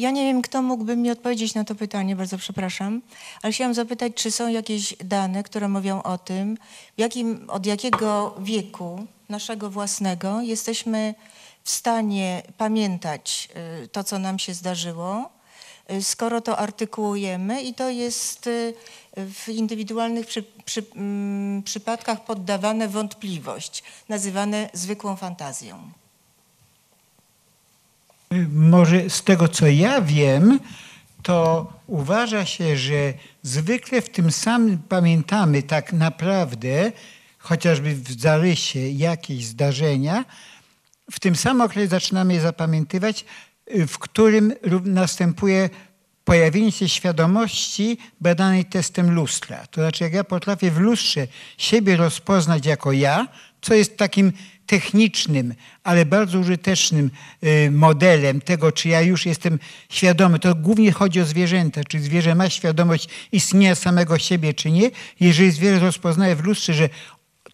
[0.00, 3.02] Ja nie wiem, kto mógłby mi odpowiedzieć na to pytanie, bardzo przepraszam,
[3.42, 6.58] ale chciałam zapytać, czy są jakieś dane, które mówią o tym,
[6.98, 11.14] jakim, od jakiego wieku naszego własnego jesteśmy
[11.64, 13.48] w stanie pamiętać
[13.84, 15.30] y, to, co nam się zdarzyło,
[15.92, 18.74] y, skoro to artykułujemy i to jest y,
[19.16, 25.99] w indywidualnych przy, przy, mm, przypadkach poddawane wątpliwość, nazywane zwykłą fantazją.
[28.52, 30.60] Może z tego, co ja wiem,
[31.22, 36.92] to uważa się, że zwykle w tym samym pamiętamy tak naprawdę,
[37.38, 40.24] chociażby w zarysie jakieś zdarzenia,
[41.10, 43.24] w tym samym okresie zaczynamy je zapamiętywać,
[43.74, 44.52] y, w którym
[44.84, 45.70] następuje
[46.24, 49.66] pojawienie się świadomości badanej testem lustra.
[49.66, 51.26] To znaczy, jak ja potrafię w lustrze
[51.58, 53.28] siebie rozpoznać jako ja,
[53.60, 54.32] co jest takim
[54.70, 55.54] technicznym,
[55.84, 57.10] ale bardzo użytecznym
[57.44, 59.58] y, modelem tego, czy ja już jestem
[59.88, 60.38] świadomy.
[60.38, 64.90] To głównie chodzi o zwierzęta, czy zwierzę ma świadomość istnienia samego siebie, czy nie.
[65.20, 66.88] Jeżeli zwierzę rozpoznaje w lustrze, że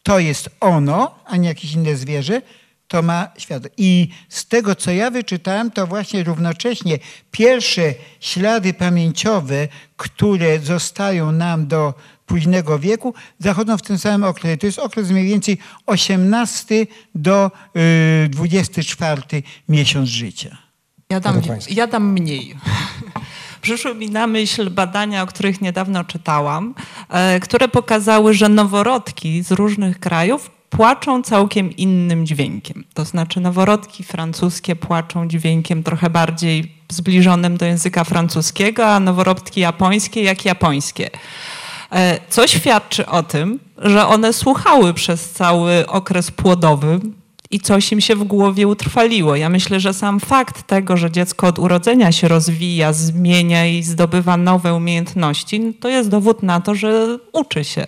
[0.02, 2.42] to jest ono, a nie jakieś inne zwierzę,
[2.88, 3.74] to ma świadomość.
[3.76, 6.98] I z tego, co ja wyczytałem, to właśnie równocześnie
[7.30, 11.94] pierwsze ślady pamięciowe, które zostają nam do
[12.26, 14.56] późnego wieku, zachodzą w tym samym okresie.
[14.56, 17.50] To jest okres mniej więcej 18 do
[18.24, 19.22] y, 24
[19.68, 20.58] miesiąc życia.
[21.10, 22.54] Ja dam, ja dam mniej.
[23.62, 26.74] Przyszły mi na myśl badania, o których niedawno czytałam,
[27.08, 32.84] e, które pokazały, że noworodki z różnych krajów płaczą całkiem innym dźwiękiem.
[32.94, 40.22] To znaczy noworodki francuskie płaczą dźwiękiem trochę bardziej zbliżonym do języka francuskiego, a noworodki japońskie
[40.22, 41.10] jak japońskie.
[41.92, 47.00] E, Co świadczy o tym, że one słuchały przez cały okres płodowy
[47.50, 49.36] i coś im się w głowie utrwaliło.
[49.36, 54.36] Ja myślę, że sam fakt tego, że dziecko od urodzenia się rozwija, zmienia i zdobywa
[54.36, 57.86] nowe umiejętności, no to jest dowód na to, że uczy się.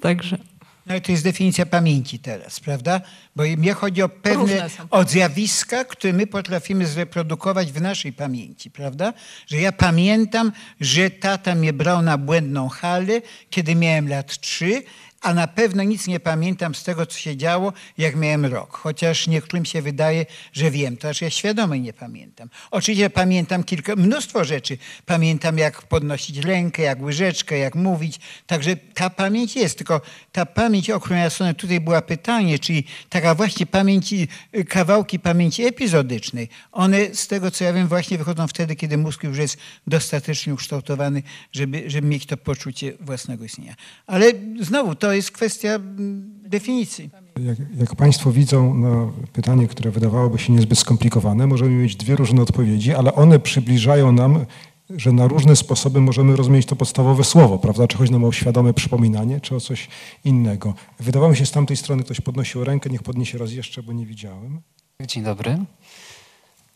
[0.00, 0.38] Także
[0.86, 3.00] No i to jest definicja pamięci teraz, prawda?
[3.36, 9.12] Bo mnie chodzi o pewne o zjawiska, które my potrafimy zreprodukować w naszej pamięci, prawda?
[9.46, 13.20] Że ja pamiętam, że tata mnie brał na błędną halę,
[13.50, 14.82] kiedy miałem lat trzy,
[15.22, 18.76] a na pewno nic nie pamiętam z tego, co się działo, jak miałem rok.
[18.76, 20.96] Chociaż niektórym się wydaje, że wiem.
[20.96, 22.48] To znaczy ja świadomie nie pamiętam.
[22.70, 24.78] Oczywiście pamiętam kilka, mnóstwo rzeczy.
[25.06, 28.20] Pamiętam, jak podnosić rękę, jak łyżeczkę, jak mówić.
[28.46, 29.78] Także ta pamięć jest.
[29.78, 30.00] Tylko
[30.32, 35.64] ta pamięć, o którą ja tutaj była pytanie, czyli taka właśnie pamięć, y, kawałki pamięci
[35.64, 39.56] epizodycznej, one z tego, co ja wiem, właśnie wychodzą wtedy, kiedy mózg już jest
[39.86, 43.74] dostatecznie ukształtowany, żeby, żeby mieć to poczucie własnego istnienia.
[44.06, 47.10] Ale znowu, to jest kwestia mm, definicji.
[47.40, 52.42] Jak, jak Państwo widzą na pytanie, które wydawałoby się niezbyt skomplikowane, możemy mieć dwie różne
[52.42, 54.46] odpowiedzi, ale one przybliżają nam,
[54.90, 57.88] że na różne sposoby możemy rozumieć to podstawowe słowo, prawda?
[57.88, 59.88] Czy chodzi nam o świadome przypominanie, czy o coś
[60.24, 60.74] innego.
[61.00, 64.06] Wydawało mi się, z tamtej strony ktoś podnosił rękę, niech podniesie raz jeszcze, bo nie
[64.06, 64.60] widziałem.
[65.06, 65.58] Dzień dobry.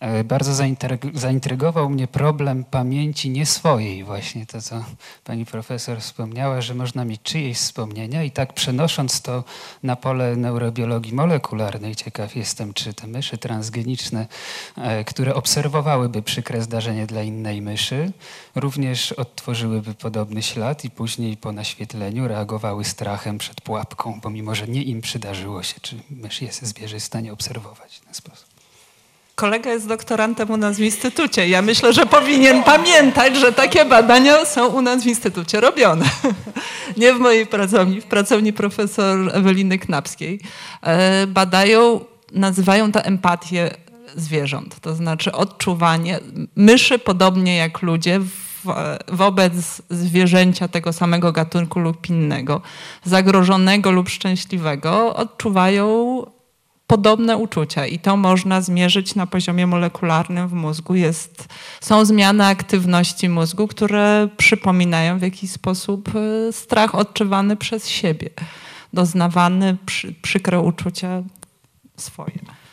[0.01, 4.85] E, Bardzo zaintryg- zaintrygował mnie problem pamięci nieswojej, właśnie to, co
[5.25, 9.45] pani profesor wspomniała, że można mieć czyjeś wspomnienia i tak przenosząc to
[9.83, 14.27] na pole neurobiologii molekularnej, ciekaw jestem, czy te myszy transgeniczne,
[14.77, 18.13] e, które obserwowałyby przykre zdarzenie dla innej myszy,
[18.55, 24.83] również odtworzyłyby podobny ślad i później po naświetleniu reagowały strachem przed pułapką, pomimo że nie
[24.83, 28.46] im przydarzyło się, czy mysz jest zwierzę w stanie obserwować w ten sposób.
[29.37, 31.49] Kolega jest doktorantem u nas w instytucie.
[31.49, 36.05] Ja myślę, że powinien pamiętać, że takie badania są u nas w instytucie robione.
[36.97, 40.41] Nie w mojej pracowni, w pracowni profesor Eweliny Knapskiej.
[40.83, 42.01] E, Badają,
[42.33, 43.71] nazywają to empatię
[44.15, 46.19] zwierząt, to znaczy odczuwanie.
[46.57, 48.21] Myszy, podobnie jak ludzie,
[49.09, 49.53] wobec
[49.91, 52.61] zwierzęcia tego samego gatunku lub innego,
[53.05, 56.23] zagrożonego lub szczęśliwego, odczuwają
[56.87, 60.95] podobne uczucia i to można zmierzyć na poziomie molekularnym w mózgu.
[60.95, 61.49] Jest,
[61.81, 68.31] są zmiany aktywności mózgu, które przypominają w jakiś sposób e, strach odczuwany przez siebie,
[68.93, 71.23] doznawany, przy, przykre uczucia
[71.97, 72.66] swoje.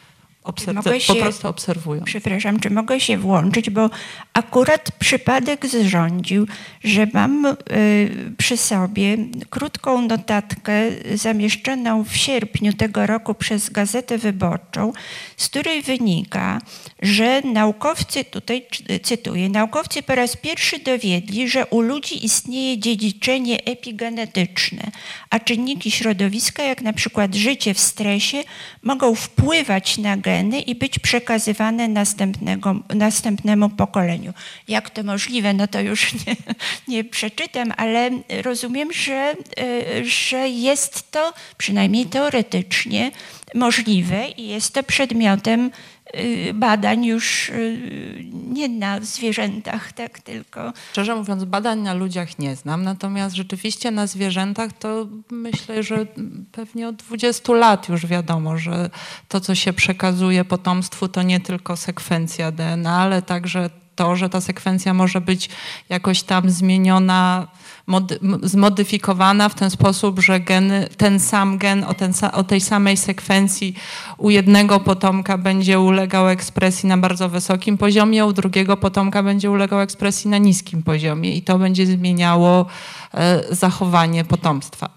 [0.43, 2.01] Obserw- Mogę po się- prostu obserwują.
[2.03, 3.89] Przepraszam, czy mogę się włączyć, bo
[4.33, 6.47] akurat przypadek zrządził,
[6.83, 7.55] że mam y,
[8.37, 9.17] przy sobie
[9.49, 10.73] krótką notatkę
[11.15, 14.93] zamieszczoną w sierpniu tego roku przez Gazetę Wyborczą,
[15.37, 16.61] z której wynika,
[17.03, 23.63] że naukowcy, tutaj cy- cytuję, naukowcy po raz pierwszy dowiedli, że u ludzi istnieje dziedziczenie
[23.65, 24.91] epigenetyczne,
[25.29, 28.43] a czynniki środowiska, jak na przykład życie w stresie,
[28.83, 34.33] mogą wpływać na geny i być przekazywane następnego, następnemu pokoleniu.
[34.67, 36.35] Jak to możliwe, no to już nie,
[36.87, 38.09] nie przeczytam, ale
[38.43, 43.11] rozumiem, że, y, że jest to przynajmniej teoretycznie
[43.55, 45.71] możliwe i jest to przedmiotem
[46.53, 52.83] badań już y, nie na zwierzętach, tak tylko Szczerze mówiąc, badań na ludziach nie znam,
[52.83, 56.05] natomiast rzeczywiście na zwierzętach to myślę, że
[56.51, 58.89] pewnie od 20 lat już wiadomo, że
[59.27, 64.41] to, co się przekazuje potomstwu, to nie tylko sekwencja DNA, ale także to, że ta
[64.41, 65.49] sekwencja może być
[65.89, 67.47] jakoś tam zmieniona,
[67.87, 72.97] mody- zmodyfikowana w ten sposób, że geny, ten sam gen o, ten, o tej samej
[72.97, 73.75] sekwencji
[74.17, 79.79] u jednego potomka będzie ulegał ekspresji na bardzo wysokim poziomie, u drugiego potomka będzie ulegał
[79.81, 82.65] ekspresji na niskim poziomie i to będzie zmieniało
[83.13, 84.89] e, zachowanie potomstwa.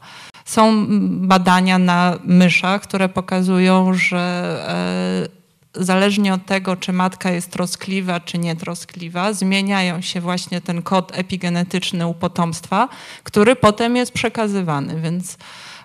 [0.44, 0.86] Są
[1.26, 4.18] badania na myszach, które pokazują, że
[5.32, 5.35] e,
[5.76, 12.06] zależnie od tego, czy matka jest troskliwa, czy nietroskliwa, zmieniają się właśnie ten kod epigenetyczny
[12.06, 12.88] u potomstwa,
[13.22, 15.38] który potem jest przekazywany, więc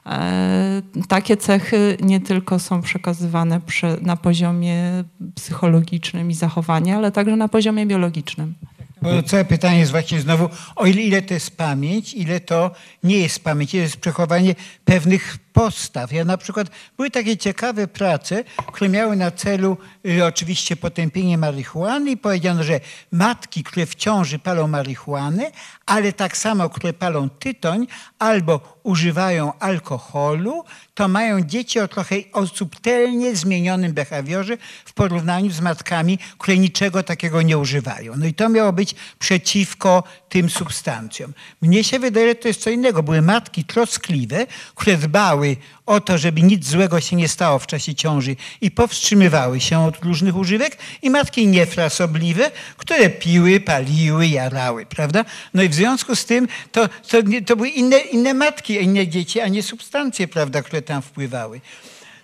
[0.05, 5.03] e, takie cechy nie tylko są przekazywane przy, na poziomie
[5.35, 8.55] psychologicznym i zachowania, ale także na poziomie biologicznym.
[9.01, 12.71] Bo całe pytanie jest właśnie znowu, o ile, ile to jest pamięć, ile to
[13.03, 16.11] nie jest pamięć, ile jest przechowanie pewnych postaw.
[16.11, 18.43] Ja na przykład, były takie ciekawe prace,
[18.73, 22.79] które miały na celu y, oczywiście potępienie marihuany i powiedziano, że
[23.11, 25.51] matki, które w ciąży palą marihuanę,
[25.85, 27.87] ale tak samo, które palą tytoń
[28.19, 35.61] albo używają alkoholu, to mają dzieci o trochę o subtelnie zmienionym behawiorze w porównaniu z
[35.61, 38.13] matkami, które niczego takiego nie używają.
[38.17, 41.33] No i to miało być przeciwko tym substancjom.
[41.61, 43.03] Mnie się wydaje, że to jest co innego.
[43.03, 45.40] Były matki troskliwe, które dbały
[45.85, 50.03] o to, żeby nic złego się nie stało w czasie ciąży i powstrzymywały się od
[50.03, 55.25] różnych używek i matki niefrasobliwe, które piły, paliły, jarały, prawda?
[55.53, 59.39] No i w związku z tym to, to, to były inne, inne matki, inne dzieci,
[59.39, 61.61] a nie substancje, prawda, które tam wpływały.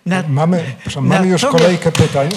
[0.06, 2.28] Na- Mamy, proszę, mamy już kolejkę pytań.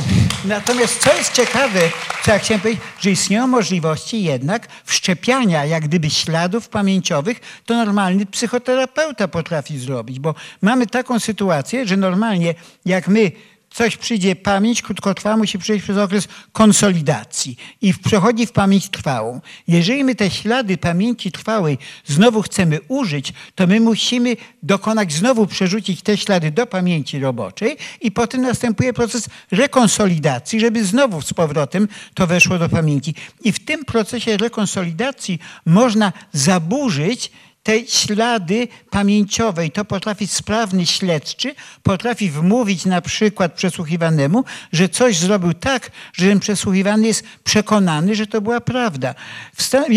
[0.46, 1.80] Natomiast co jest ciekawe,
[2.26, 8.26] co ja chciałem powiedzieć, że istnieją możliwości jednak wszczepiania jak gdyby śladów pamięciowych, to normalny
[8.26, 12.56] psychoterapeuta potrafi zrobić, bo mamy taką sytuację, że normalnie
[12.86, 13.32] jak my
[13.74, 19.42] coś przyjdzie pamięć krótkotrwała, musi przejść przez okres konsolidacji i przechodzi w pamięć trwałą.
[19.68, 26.02] Jeżeli my te ślady pamięci trwałej znowu chcemy użyć, to my musimy dokonać znowu przerzucić
[26.02, 32.28] te ślady do pamięci roboczej i potem następuje proces rekonsolidacji, żeby znowu z powrotem to
[32.28, 33.16] weszło do pamięci.
[33.44, 37.32] I w tym procesie rekonsolidacji można zaburzyć
[37.64, 45.18] te ślady pamięciowe i to potrafi sprawny śledczy, potrafi wmówić na przykład przesłuchiwanemu, że coś
[45.18, 49.16] zrobił tak, że ten przesłuchiwany jest przekonany, że to była prawda.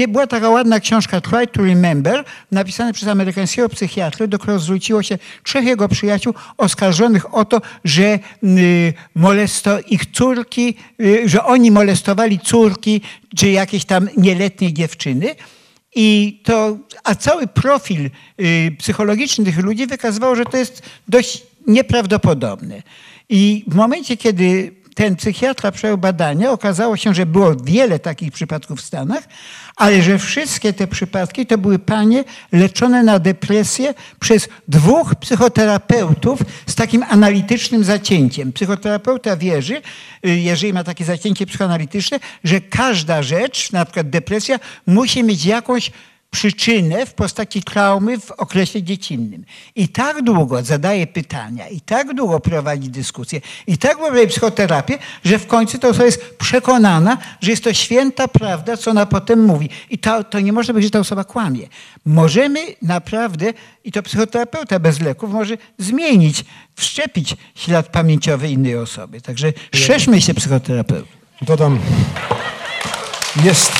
[0.08, 5.18] Była taka ładna książka Try to Remember, napisana przez amerykańskiego psychiatrę, do którego zwróciło się
[5.42, 12.38] trzech jego przyjaciół oskarżonych o to, że y, molesto ich córki, y, że oni molestowali
[12.38, 13.00] córki
[13.36, 15.34] czy jakieś tam nieletnie dziewczyny.
[15.94, 22.82] I to, a cały profil y, psychologiczny tych ludzi wykazywał, że to jest dość nieprawdopodobne.
[23.28, 28.78] I w momencie, kiedy ten psychiatra przejął badania, okazało się, że było wiele takich przypadków
[28.78, 29.24] w Stanach,
[29.76, 36.74] ale że wszystkie te przypadki to były panie leczone na depresję przez dwóch psychoterapeutów z
[36.74, 38.52] takim analitycznym zacięciem.
[38.52, 39.82] Psychoterapeuta wierzy,
[40.26, 45.90] y, jeżeli ma takie zacięcie psychoanalityczne, że każda rzecz, na przykład depresja, musi mieć jakąś
[46.34, 49.44] przyczynę w postaci traumy w okresie dziecinnym.
[49.74, 55.38] I tak długo zadaje pytania, i tak długo prowadzi dyskusje, i tak robi psychoterapię, że
[55.38, 59.68] w końcu ta osoba jest przekonana, że jest to święta prawda, co ona potem mówi.
[59.90, 61.68] I to, to nie może być, że ta osoba kłamie.
[62.04, 63.52] Możemy naprawdę,
[63.84, 66.44] i to psychoterapeuta bez leków może zmienić,
[66.76, 69.20] wszczepić ślad pamięciowy innej osoby.
[69.20, 71.08] Także szerzmy się psychoterapeutów.
[71.42, 71.78] Dodam,
[73.44, 73.72] jest,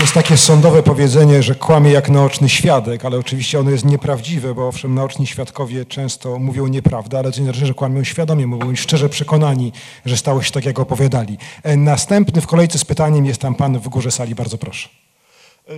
[0.00, 4.68] Jest takie sądowe powiedzenie, że kłamie jak naoczny świadek, ale oczywiście ono jest nieprawdziwe, bo
[4.68, 9.08] owszem, naoczni świadkowie często mówią nieprawdę, ale to nie znaczy, że kłamią świadomie, mówią szczerze
[9.08, 9.72] przekonani,
[10.04, 11.38] że stało się tak, jak opowiadali.
[11.62, 14.88] E, Następny w kolejce z pytaniem jest tam pan w górze sali, bardzo proszę.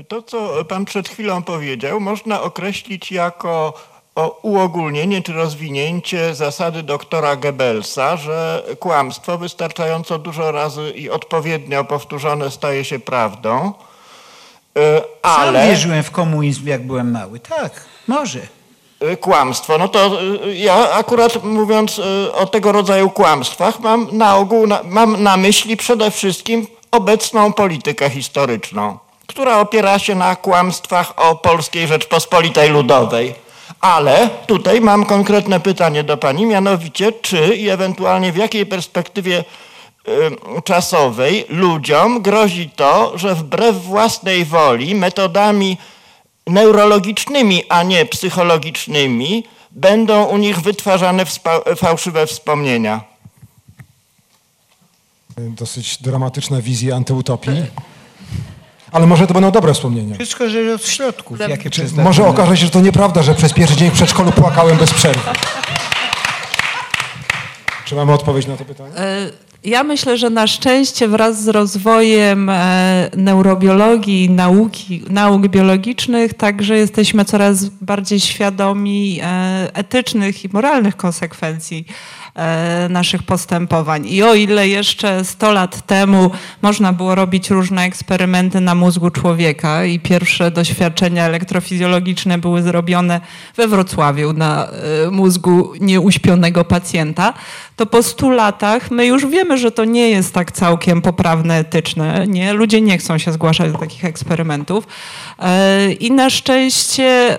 [0.09, 3.73] To, co pan przed chwilą powiedział, można określić jako
[4.43, 12.85] uogólnienie czy rozwinięcie zasady doktora Goebbelsa, że kłamstwo wystarczająco dużo razy i odpowiednio powtórzone staje
[12.85, 13.73] się prawdą.
[14.77, 17.41] E, Sam Ale wierzyłem w komunizm, jak byłem mały.
[17.41, 17.73] Tak,
[18.07, 18.41] może.
[19.01, 22.01] e, kłamstwo, no to e, ja akurat mówiąc
[22.35, 28.11] o tego rodzaju kłamstwach mam na ogół, na, mam na myśli przede wszystkim obecną politykę
[28.11, 33.35] historyczną, która opiera się na kłamstwach o Polskiej Rzeczpospolitej Ludowej.
[33.81, 39.45] Ale tutaj mam konkretne pytanie do pani, mianowicie czy i ewentualnie w jakiej perspektywie
[40.65, 45.79] czasowej ludziom grozi to, że wbrew własnej woli metodami
[46.47, 51.25] neurologicznymi, a nie psychologicznymi będą u nich wytwarzane
[51.77, 53.01] fałszywe wspomnienia.
[55.39, 57.63] Dosyć dramatyczna wizja antyutopii.
[58.93, 60.15] Ale może to będą dobre wspomnienia.
[60.15, 63.77] Wszystko zależy od środków, jakie Czy może okaże się, że to nieprawda, że przez pierwszy
[63.77, 65.31] dzień w przedszkolu płakałem bez przerwy.
[67.87, 68.97] Czy mamy odpowiedź na to pytanie?
[68.97, 69.31] E,
[69.67, 77.25] Ja myślę, że na szczęście wraz z rozwojem e, neurobiologii, nauki, nauk biologicznych, także jesteśmy
[77.25, 81.87] coraz bardziej świadomi e, etycznych i moralnych konsekwencji
[82.89, 84.07] naszych postępowań.
[84.07, 86.31] I o ile jeszcze 100 lat temu
[86.63, 93.21] można było robić różne eksperymenty na mózgu człowieka i pierwsze doświadczenia elektrofizjologiczne były zrobione
[93.57, 97.35] we Wrocławiu na e, mózgu nieuśpionego pacjenta,
[97.77, 102.25] to po 100 latach my już wiemy, że to nie jest tak całkiem poprawne etyczne.
[102.29, 102.53] Nie?
[102.53, 104.87] Ludzie nie chcą się zgłaszać do takich eksperymentów.
[105.39, 107.39] E, I na szczęście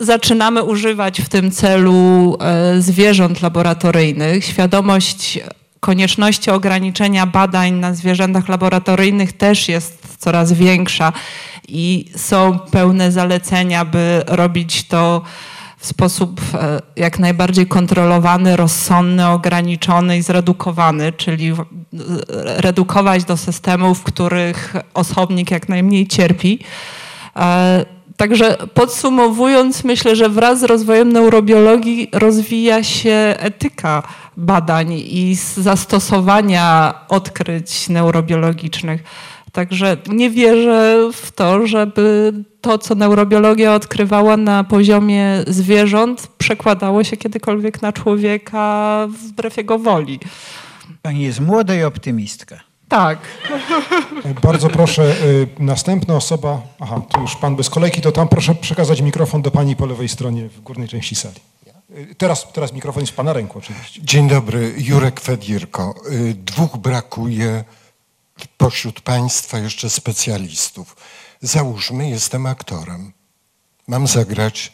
[0.00, 4.44] zaczynamy używać w tym celu e, zwierząt laboratoryjnych.
[4.44, 5.38] Świadomość
[5.80, 11.12] konieczności ograniczenia badań na zwierzętach laboratoryjnych też jest coraz większa
[11.68, 15.22] i są pełne zalecenia, by robić to
[15.78, 21.64] w sposób e, jak najbardziej kontrolowany, rozsądny, ograniczony i zredukowany, czyli w-
[22.56, 26.58] redukować do systemów, w których osobnik jak najmniej cierpi.
[28.18, 34.02] Także podsumowując, myślę, że wraz z rozwojem neurobiologii rozwija się etyka
[34.36, 39.02] badań i zastosowania odkryć neurobiologicznych.
[39.52, 47.16] Także nie wierzę w to, żeby to, co neurobiologia odkrywała na poziomie zwierząt, przekładało się
[47.16, 50.20] kiedykolwiek na człowieka wbrew jego woli.
[51.02, 52.67] Pani jest młoda i optymistka.
[52.88, 53.18] Tak.
[54.24, 56.62] E, Bardzo proszę, y, następna osoba.
[56.80, 60.08] Aha, tu już pan bez kolejki, to tam proszę przekazać mikrofon do pani po lewej
[60.08, 61.40] stronie w górnej części sali.
[61.90, 64.00] Y, Teraz, teraz mikrofon jest w pana ręku oczywiście.
[64.02, 65.94] Dzień dobry, Jurek Fedirko.
[66.12, 67.64] Y, Dwóch brakuje
[68.56, 70.96] pośród Państwa jeszcze specjalistów.
[71.40, 73.12] Załóżmy, jestem aktorem.
[73.88, 74.72] Mam zagrać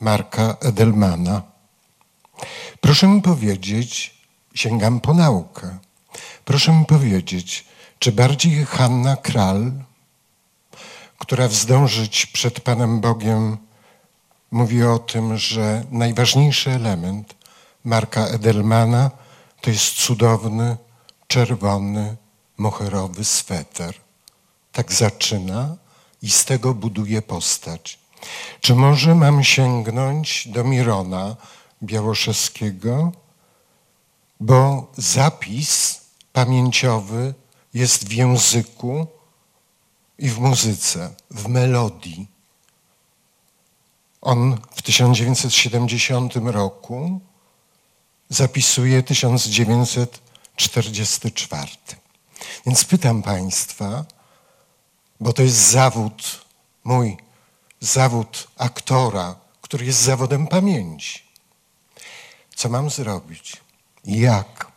[0.00, 1.42] Marka Edelmana.
[2.80, 4.14] Proszę mi powiedzieć,
[4.54, 5.78] sięgam po naukę.
[6.48, 7.64] Proszę mi powiedzieć,
[7.98, 9.72] czy bardziej Hanna Kral,
[11.18, 13.56] która wzdążyć przed Panem Bogiem
[14.50, 17.34] mówi o tym, że najważniejszy element
[17.84, 19.10] Marka Edelmana
[19.60, 20.76] to jest cudowny,
[21.26, 22.16] czerwony,
[22.58, 23.94] moherowy sweter.
[24.72, 25.76] Tak zaczyna
[26.22, 27.98] i z tego buduje postać.
[28.60, 31.36] Czy może mam sięgnąć do Mirona
[31.82, 33.12] Białoszewskiego,
[34.40, 36.07] bo zapis
[36.38, 37.34] pamięciowy
[37.74, 39.06] jest w języku
[40.18, 42.28] i w muzyce, w melodii.
[44.20, 47.20] On w 1970 roku
[48.28, 51.68] zapisuje 1944.
[52.66, 54.04] Więc pytam Państwa,
[55.20, 56.44] bo to jest zawód,
[56.84, 57.16] mój
[57.80, 61.22] zawód aktora, który jest zawodem pamięci.
[62.56, 63.56] Co mam zrobić?
[64.04, 64.67] Jak?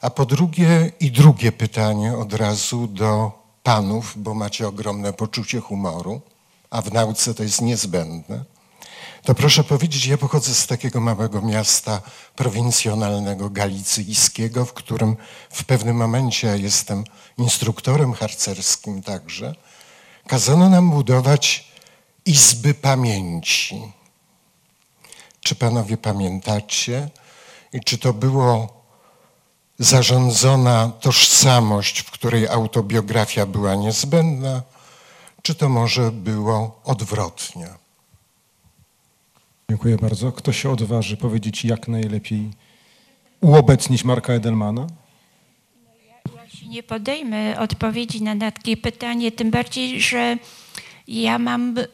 [0.00, 3.32] A po drugie, i drugie pytanie od razu do
[3.62, 6.20] panów, bo macie ogromne poczucie humoru,
[6.70, 8.44] a w nauce to jest niezbędne.
[9.24, 12.02] To proszę powiedzieć, ja pochodzę z takiego małego miasta
[12.36, 15.16] prowincjonalnego galicyjskiego, w którym
[15.50, 17.04] w pewnym momencie, ja jestem
[17.38, 19.54] instruktorem harcerskim także,
[20.26, 21.72] kazano nam budować
[22.26, 23.82] izby pamięci.
[25.40, 27.08] Czy panowie pamiętacie?
[27.72, 28.79] I czy to było
[29.80, 34.62] zarządzona tożsamość, w której autobiografia była niezbędna,
[35.42, 37.68] czy to może było odwrotnie?
[39.70, 40.32] Dziękuję bardzo.
[40.32, 42.50] Kto się odważy powiedzieć, jak najlepiej
[43.40, 44.86] uobecnić Marka Edelmana?
[46.36, 50.38] Ja się nie podejmę odpowiedzi na takie pytanie, tym bardziej, że
[51.08, 51.84] ja mam y,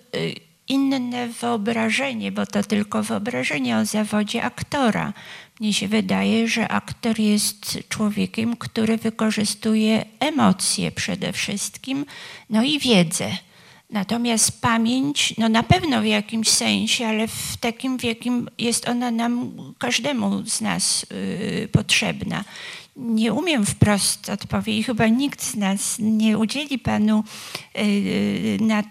[0.69, 5.13] inne wyobrażenie, bo to tylko wyobrażenie o zawodzie aktora.
[5.61, 12.07] Mnie się wydaje, że aktor jest człowiekiem, który wykorzystuje emocje przede wszystkim,
[12.51, 13.31] no i wiedzę.
[13.91, 19.11] Natomiast pamięć, no na pewno w jakimś sensie, ale w takim, w jakim jest ona
[19.11, 21.07] nam, każdemu z nas
[21.61, 22.45] yy, potrzebna.
[22.97, 27.24] Nie umiem wprost odpowiedzieć, chyba nikt z nas nie udzieli panu
[27.74, 28.83] yy, na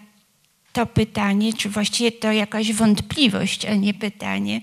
[0.72, 4.60] to pytanie, czy właściwie to jakaś wątpliwość, a nie pytanie,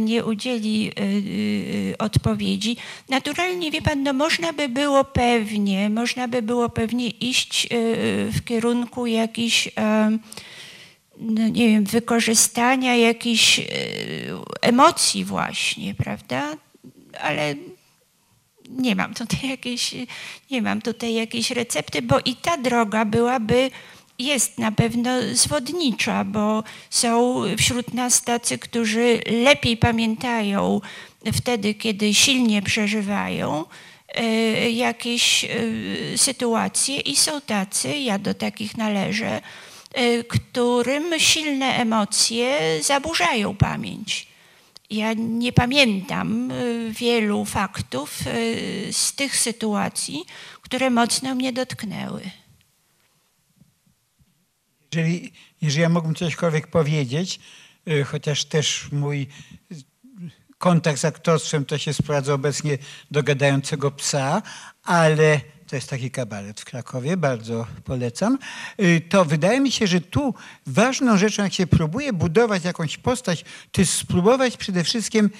[0.00, 1.02] nie udzieli y,
[1.92, 2.76] y, odpowiedzi.
[3.08, 7.68] Naturalnie, wie pan, no można by było pewnie, można by było pewnie iść y,
[8.32, 9.68] w kierunku jakichś,
[11.18, 13.60] no nie wiem, wykorzystania jakichś
[14.62, 16.56] emocji właśnie, prawda?
[17.20, 17.54] Ale
[18.70, 19.94] nie mam tutaj jakiejś,
[20.50, 23.70] nie mam tutaj jakiejś recepty, bo i ta droga byłaby
[24.18, 30.80] jest na pewno zwodnicza, bo są wśród nas tacy, którzy lepiej pamiętają
[31.32, 33.64] wtedy, kiedy silnie przeżywają
[34.08, 35.48] e, jakieś e,
[36.16, 39.40] sytuacje i są tacy, ja do takich należę,
[39.92, 44.26] e, którym silne emocje zaburzają pamięć.
[44.90, 46.52] Ja nie pamiętam
[46.90, 48.18] wielu faktów
[48.90, 50.24] z tych sytuacji,
[50.62, 52.30] które mocno mnie dotknęły.
[54.94, 57.40] Jeżeli, jeżeli ja mógłbym cośkolwiek powiedzieć,
[57.88, 59.26] y, chociaż też mój
[60.58, 62.78] kontakt z aktorstwem to się sprowadza obecnie
[63.10, 64.42] do gadającego psa,
[64.82, 68.38] ale to jest taki kabaret w Krakowie, bardzo polecam,
[68.80, 70.34] y, to wydaje mi się, że tu
[70.66, 75.30] ważną rzeczą, jak się próbuje budować jakąś postać, to jest spróbować przede wszystkim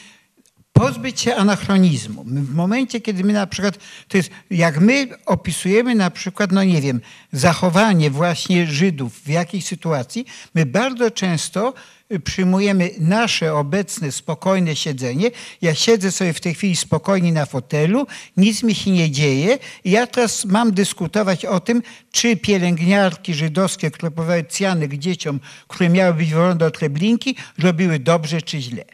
[0.74, 2.24] pozbyć się anachronizmu.
[2.24, 3.78] W momencie, kiedy my na przykład,
[4.08, 7.00] to jest jak my opisujemy na przykład, no nie wiem,
[7.32, 11.74] zachowanie właśnie Żydów w jakiejś sytuacji, my bardzo często
[12.12, 15.30] y, przyjmujemy nasze obecne spokojne siedzenie.
[15.62, 18.06] Ja siedzę sobie w tej chwili spokojnie na fotelu,
[18.36, 19.58] nic mi się nie dzieje.
[19.84, 21.82] Ja teraz mam dyskutować o tym,
[22.12, 24.44] czy pielęgniarki żydowskie, które podawały
[24.88, 28.93] dzieciom, które miały być wolne do treblinki, robiły dobrze czy źle.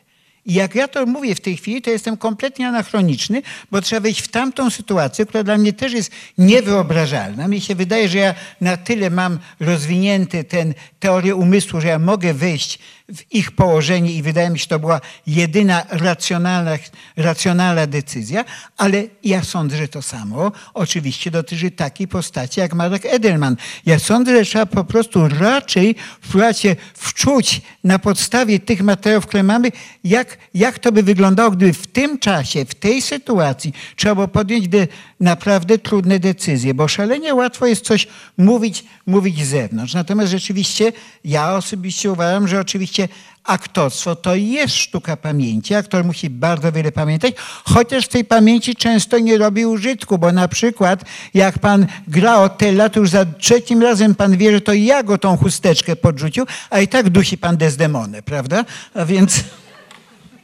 [0.50, 4.20] I jak ja to mówię w tej chwili, to jestem kompletnie anachroniczny, bo trzeba wejść
[4.20, 7.48] w tamtą sytuację, która dla mnie też jest niewyobrażalna.
[7.48, 12.34] Mi się wydaje, że ja na tyle mam rozwinięty ten teorię umysłu, że ja mogę
[12.34, 12.78] wejść
[13.14, 16.78] w ich położenie i wydaje mi się, że to była jedyna racjonalna,
[17.16, 18.44] racjonalna decyzja,
[18.76, 23.56] ale ja sądzę, że to samo oczywiście dotyczy takiej postaci jak Marek Edelman.
[23.86, 29.42] Ja sądzę, że trzeba po prostu raczej wpływać się wczuć na podstawie tych materiałów, które
[29.42, 29.72] mamy,
[30.04, 34.68] jak, jak to by wyglądało, gdyby w tym czasie, w tej sytuacji trzeba było podjąć
[34.68, 34.88] de,
[35.20, 38.08] naprawdę trudne decyzje, bo szalenie łatwo jest coś
[38.38, 39.94] mówić, mówić z zewnątrz.
[39.94, 40.92] Natomiast rzeczywiście
[41.24, 43.08] ja osobiście uważam, że oczywiście
[43.44, 45.74] aktorstwo to jest sztuka pamięci.
[45.74, 47.34] Aktor musi bardzo wiele pamiętać,
[47.64, 51.04] chociaż w tej pamięci często nie robi użytku, bo na przykład
[51.34, 55.18] jak pan gra Otella, to już za trzecim razem pan wie, że to ja go
[55.18, 58.64] tą chusteczkę podrzucił, a i tak dusi pan Desdemonę, prawda?
[58.94, 59.44] A więc...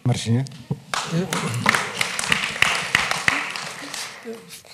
[0.06, 0.44] Marcinie?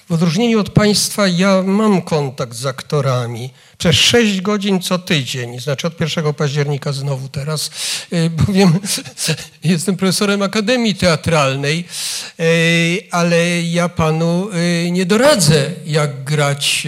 [0.09, 5.87] W odróżnieniu od Państwa, ja mam kontakt z aktorami przez 6 godzin co tydzień, znaczy
[5.87, 7.71] od 1 października znowu teraz,
[8.13, 8.79] y, bowiem
[9.65, 11.85] jestem profesorem Akademii Teatralnej,
[12.41, 14.49] y, ale ja panu
[14.87, 16.87] y, nie doradzę, jak grać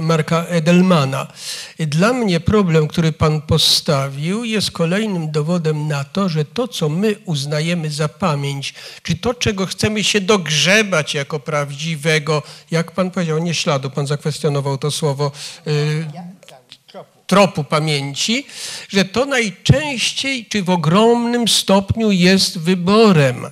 [0.00, 1.26] Marka Edelmana.
[1.86, 7.16] Dla mnie problem, który pan postawił, jest kolejnym dowodem na to, że to, co my
[7.24, 13.54] uznajemy za pamięć, czy to, czego chcemy się dogrzebać jako prawdziwego, jak pan powiedział, nie
[13.54, 15.32] śladu, pan zakwestionował to słowo,
[17.26, 18.46] tropu pamięci,
[18.88, 23.46] że to najczęściej czy w ogromnym stopniu jest wyborem.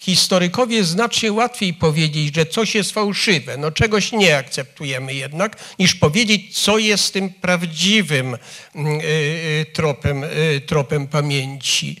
[0.00, 6.62] Historykowie znacznie łatwiej powiedzieć, że coś jest fałszywe, no czegoś nie akceptujemy jednak, niż powiedzieć,
[6.62, 8.36] co jest tym prawdziwym
[8.74, 11.96] mm, y, y, tropem, y, tropem pamięci.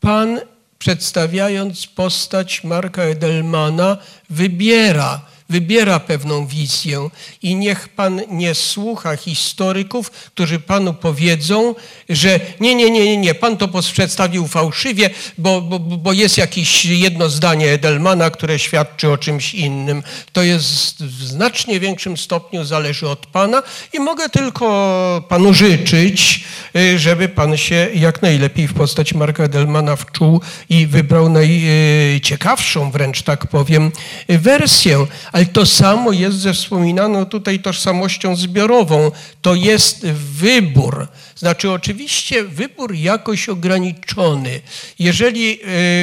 [0.00, 0.40] Pan,
[0.78, 3.98] przedstawiając postać Marka Edelmana,
[4.30, 7.08] wybiera wybiera pewną wizję
[7.42, 11.74] i niech pan nie słucha historyków, którzy panu powiedzą,
[12.08, 16.84] że nie, nie, nie, nie, nie, pan to przedstawił fałszywie, bo, bo, bo jest jakieś
[16.84, 20.02] jedno zdanie Edelmana, które świadczy o czymś innym.
[20.32, 23.62] To jest w znacznie większym stopniu zależy od pana
[23.92, 26.44] i mogę tylko panu życzyć,
[26.76, 33.22] y, żeby pan się jak najlepiej w postać Marka Edelmana wczuł i wybrał najciekawszą wręcz,
[33.22, 33.92] tak powiem,
[34.28, 35.06] wersję.
[35.32, 39.10] Ale to samo jest ze wspominaną tutaj tożsamością zbiorową.
[39.42, 41.08] To jest wybór.
[41.36, 44.60] Znaczy oczywiście wybór jakoś ograniczony.
[44.98, 45.58] Jeżeli y,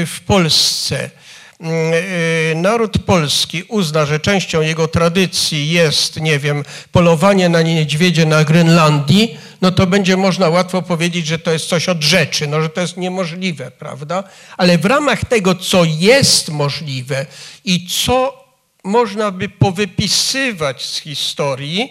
[0.06, 1.10] w Polsce
[2.52, 8.44] y, naród polski uzna, że częścią jego tradycji jest, nie wiem, polowanie na niedźwiedzie na
[8.44, 12.70] Grenlandii, no to będzie można łatwo powiedzieć, że to jest coś od rzeczy, no, że
[12.70, 14.24] to jest niemożliwe, prawda?
[14.58, 17.26] Ale w ramach tego, co jest możliwe
[17.66, 18.39] i co
[18.84, 21.90] można by powypisywać z historii,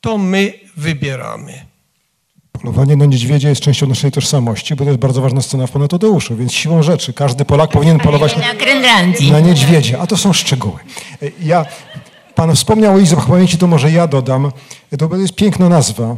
[0.00, 1.66] to my wybieramy.
[2.52, 6.36] Polowanie na niedźwiedzia jest częścią naszej tożsamości, bo to jest bardzo ważna scena w Ponatodeuszu,
[6.36, 9.32] więc siłą rzeczy każdy Polak powinien polować na Grenlandii.
[9.32, 10.78] na niedźwiedzia, a to są szczegóły.
[11.42, 11.66] Ja,
[12.34, 14.52] pan wspomniał o Izbach Pamięci, to może ja dodam.
[14.98, 16.16] To jest piękna nazwa,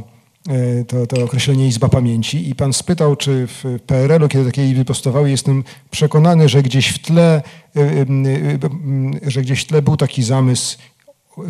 [0.88, 5.30] to, to określenie Izba Pamięci i pan spytał, czy w PRL-u, kiedy takie izby powstawały,
[5.30, 7.42] jestem przekonany, że gdzieś w tle,
[7.76, 10.78] e, e, że gdzieś w tle był taki zamysł,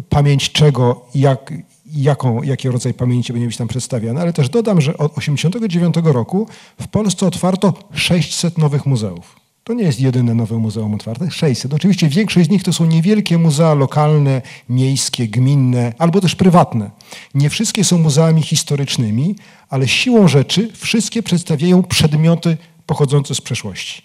[0.09, 1.55] pamięć czego, jak,
[1.87, 6.49] jaką, jaki rodzaj pamięci będzie być tam przedstawiany, ale też dodam, że od 1989 roku
[6.81, 9.42] w Polsce otwarto 600 nowych muzeów.
[9.65, 11.75] To nie jest jedyne nowe muzeum otwarte, 600.
[11.75, 16.91] Oczywiście większość z nich to są niewielkie muzea lokalne, miejskie, gminne albo też prywatne.
[17.35, 19.35] Nie wszystkie są muzeami historycznymi,
[19.69, 22.57] ale siłą rzeczy wszystkie przedstawiają przedmioty
[22.87, 24.03] pochodzące z przeszłości.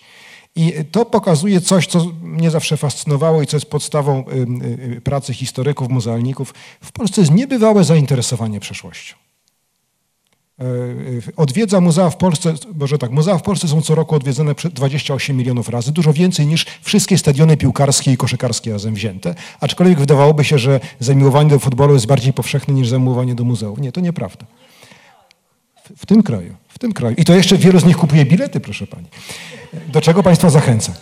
[0.55, 4.23] I to pokazuje coś, co mnie zawsze fascynowało i co jest podstawą
[5.03, 6.53] pracy historyków, muzealników.
[6.81, 9.15] W Polsce jest niebywałe zainteresowanie przeszłością.
[10.59, 10.63] E,
[11.35, 15.69] odwiedza muzea w Polsce, może tak, muzea w Polsce są co roku odwiedzane 28 milionów
[15.69, 20.79] razy, dużo więcej niż wszystkie stadiony piłkarskie i koszykarskie razem wzięte, aczkolwiek wydawałoby się, że
[20.99, 23.79] zamiłowanie do futbolu jest bardziej powszechne niż zamiłowanie do muzeów.
[23.79, 24.45] Nie, to nieprawda.
[25.83, 27.15] W, w tym kraju, w tym kraju.
[27.17, 29.07] I to jeszcze wielu z nich kupuje bilety, proszę pani
[29.87, 30.95] do czego Państwa zachęcam.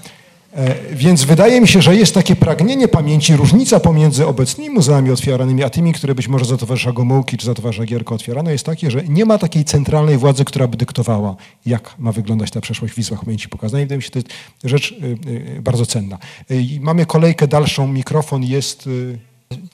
[0.56, 5.64] E, więc wydaje mi się, że jest takie pragnienie pamięci, różnica pomiędzy obecnymi muzeami otwieranymi,
[5.64, 8.92] a tymi, które być może za towarzysza Gomułki czy za towarzysza Gierka otwierano, jest takie,
[8.92, 13.00] że nie ma takiej centralnej władzy, która by dyktowała, jak ma wyglądać ta przeszłość w
[13.00, 13.82] Izbach Pamięci pokazana.
[13.82, 14.30] I wydaje mi się, to jest
[14.64, 14.96] rzecz y,
[15.58, 16.18] y, bardzo cenna.
[16.80, 18.90] Mamy kolejkę dalszą, mikrofon jest...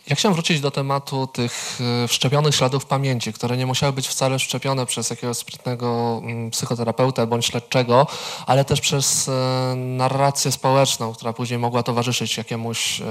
[0.07, 4.39] Ja chciałem wrócić do tematu tych e, wszczepionych śladów pamięci, które nie musiały być wcale
[4.39, 8.07] wszczepione przez jakiegoś sprytnego mm, psychoterapeuta bądź śledczego,
[8.45, 13.05] ale też przez e, narrację społeczną, która później mogła towarzyszyć jakiemuś e,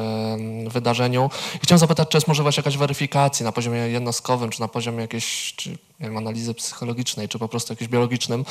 [0.68, 1.30] wydarzeniu.
[1.56, 5.54] I chciałem zapytać, czy jest możliwość jakaś weryfikacji na poziomie jednostkowym, czy na poziomie jakiejś
[5.56, 8.44] czy, wiem, analizy psychologicznej, czy po prostu jakimś biologicznym,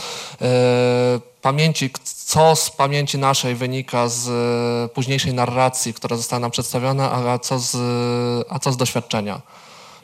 [1.42, 1.90] pamięci,
[2.30, 7.60] co z pamięci naszej wynika z e, późniejszej narracji, która została nam przedstawiona, a co
[7.60, 7.76] z,
[8.50, 9.42] a co z doświadczenia.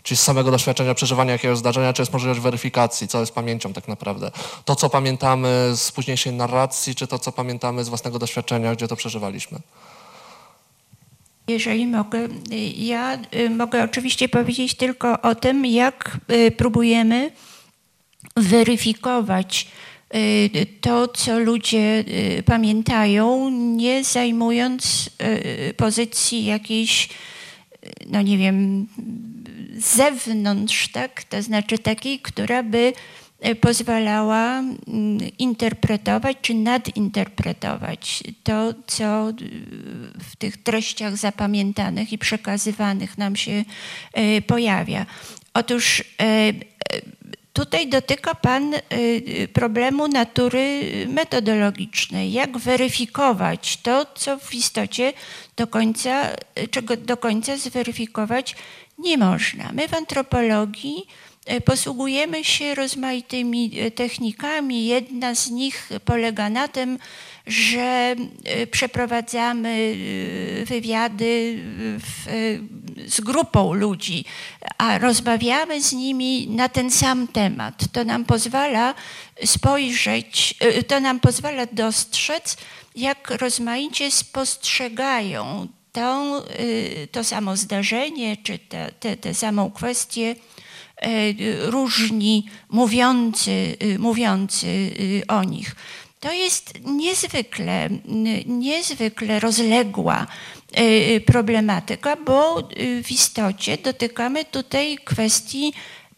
[0.04, 3.88] Czyli z samego doświadczenia przeżywania jakiegoś zdarzenia, czy jest możliwość weryfikacji, co jest pamięcią tak
[3.88, 4.32] naprawdę.
[4.66, 8.96] To, co pamiętamy z późniejszej narracji, czy to, co pamiętamy z własnego doświadczenia, gdzie to
[8.96, 9.60] przeżywaliśmy.
[11.48, 12.28] Jeżeli mogę,
[12.76, 17.32] ja y, mogę oczywiście powiedzieć tylko o tym, jak y, próbujemy
[18.36, 19.68] weryfikować
[20.82, 22.04] to, co ludzie
[22.40, 25.10] y, pamiętają, nie zajmując
[25.70, 27.10] y, pozycji jakiejś,
[28.06, 28.88] no nie wiem,
[29.78, 31.24] zewnątrz, tak?
[31.24, 32.94] To znaczy takiej, która by
[33.62, 39.34] pozwalała mm, interpretować czy nadinterpretować to, co
[40.32, 43.66] w tych treściach zapamiętanych i przekazywanych nam się
[44.48, 45.06] pojawia.
[45.54, 46.04] Otóż
[47.56, 52.32] Tutaj dotyka Pan y, y, problemu natury metodologicznej.
[52.32, 55.14] Jak weryfikować to, co w istocie
[55.58, 58.56] do końca, y, czego do końca zweryfikować
[58.98, 59.72] nie można.
[59.74, 61.08] My w antropologii
[61.66, 64.86] posługujemy się rozmaitymi technikami.
[64.86, 67.00] Jedna z nich polega na tym,
[67.48, 68.16] że
[68.72, 69.96] przeprowadzamy
[70.66, 71.60] wywiady
[72.00, 72.26] w,
[73.08, 74.26] z grupą ludzi,
[74.78, 77.84] a rozmawiamy z nimi na ten sam temat.
[77.92, 78.96] To nam pozwala
[79.46, 80.56] spojrzeć,
[80.88, 82.58] to nam pozwala dostrzec,
[82.96, 86.44] jak rozmaicie spostrzegają to,
[87.12, 88.60] to samo zdarzenie, czy
[89.22, 90.36] tę samą kwestię
[91.62, 94.92] różni mówiący, mówiący
[95.28, 95.76] o nich.
[96.26, 97.90] to jest niezwykle,
[98.46, 100.28] niezwykle rozległa
[101.26, 105.74] problematyka, bo y, w istocie dotykamy tutaj kwestii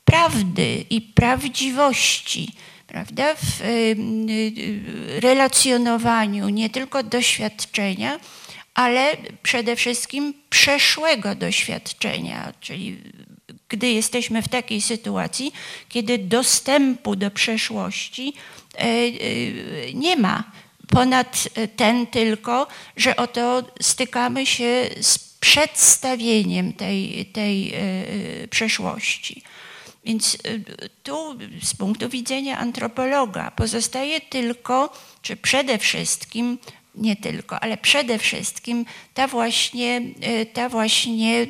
[0.05, 2.51] prawdy i prawdziwości
[2.87, 8.19] prawda, w y, y, relacjonowaniu nie tylko doświadczenia,
[8.73, 12.97] ale przede wszystkim przeszłego doświadczenia, czyli
[13.69, 15.53] gdy jesteśmy w takiej sytuacji,
[15.89, 18.33] kiedy dostępu do przeszłości
[19.93, 20.43] nie ma.
[20.87, 29.43] Ponad ten tylko, że oto stykamy się z przedstawieniem tej, tej e, przeszłości.
[30.05, 30.37] Więc
[31.03, 36.57] tu z punktu widzenia antropologa pozostaje tylko, czy przede wszystkim,
[36.95, 40.01] nie tylko, ale przede wszystkim ta właśnie,
[40.53, 41.47] ta właśnie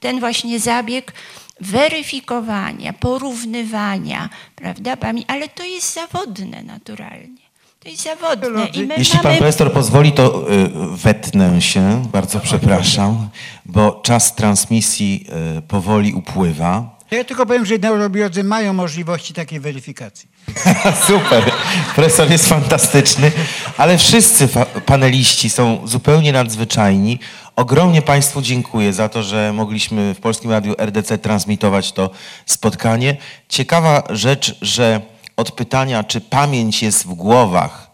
[0.00, 1.12] ten właśnie zabieg
[1.60, 4.96] weryfikowania, porównywania, prawda,
[5.26, 7.41] ale to jest zawodne naturalnie.
[7.82, 8.66] To jest zawodne.
[8.66, 9.38] I my Jeśli pan mamy...
[9.38, 13.28] profesor pozwoli, to y, wetnę się, bardzo przepraszam,
[13.66, 15.26] bo czas transmisji
[15.58, 16.98] y, powoli upływa.
[17.10, 20.28] Ja tylko powiem, że neurobiolodzy mają możliwości takiej weryfikacji.
[21.06, 21.52] Super,
[21.94, 23.32] profesor jest fantastyczny,
[23.76, 24.48] ale wszyscy
[24.86, 27.18] paneliści są zupełnie nadzwyczajni.
[27.56, 32.10] Ogromnie Państwu dziękuję za to, że mogliśmy w Polskim Radiu RDC transmitować to
[32.46, 33.16] spotkanie.
[33.48, 35.00] Ciekawa rzecz, że
[35.36, 37.90] od pytania, czy pamięć jest w głowach,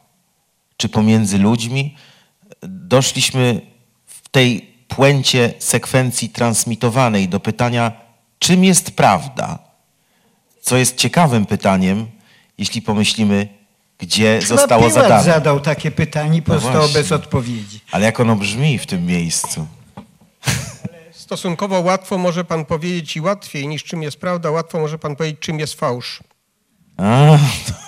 [0.77, 1.97] czy pomiędzy ludźmi,
[2.62, 3.60] doszliśmy
[4.06, 7.93] w tej puencie sekwencji transmitowanej do pytania,
[8.39, 9.59] czym jest prawda?
[10.60, 12.06] Co jest ciekawym pytaniem,
[12.59, 13.48] jeśli pomyślimy,
[13.98, 15.23] gdzie Chyba zostało Piłat zadane.
[15.24, 17.01] zadał takie pytanie i No pozostało właśnie.
[17.01, 17.81] bez odpowiedzi.
[17.90, 19.66] Ale jak ono brzmi w tym miejscu?
[21.12, 25.40] Stosunkowo łatwo może pan powiedzieć i łatwiej niż czym jest prawda, łatwo może pan powiedzieć
[25.40, 26.20] czym jest fałsz.
[26.99, 27.39] A,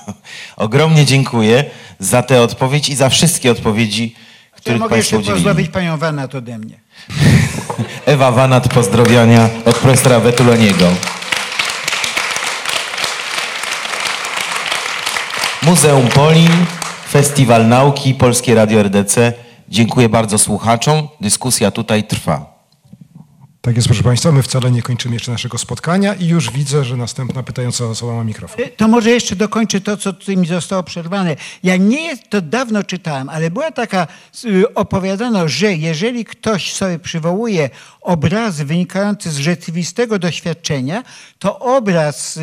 [0.57, 1.65] ogromnie dziękuję
[1.99, 4.15] za tę odpowiedź i za wszystkie odpowiedzi,
[4.53, 5.45] Ja których mogę Państwo jeszcze udzielili.
[5.45, 6.81] pozdrowić panią Wanat ode mnie.
[8.07, 10.87] Ewa Wanat, pozdrowienia od profesora Wetuloniego.
[15.63, 16.67] Muzeum Polin,
[17.11, 19.33] Festiwal Nauki, Polskie Radio RDC.
[19.69, 21.09] Dziękuję bardzo słuchaczom.
[21.21, 22.60] Dyskusja tutaj trwa.
[23.63, 26.97] Tak jest, proszę Państwa, my wcale nie kończymy jeszcze naszego spotkania i już widzę, że
[26.97, 28.65] następna pytająca osoba ma mikrofon.
[28.77, 31.37] To może jeszcze dokończę to, co tutaj mi zostało przerwane.
[31.63, 34.07] Ja nie to dawno czytałem, ale była taka,
[34.45, 37.71] y, opowiadano, że jeżeli ktoś sobie przywołuje
[38.01, 41.03] obrazy wynikające z rzeczywistego doświadczenia,
[41.39, 42.39] to obraz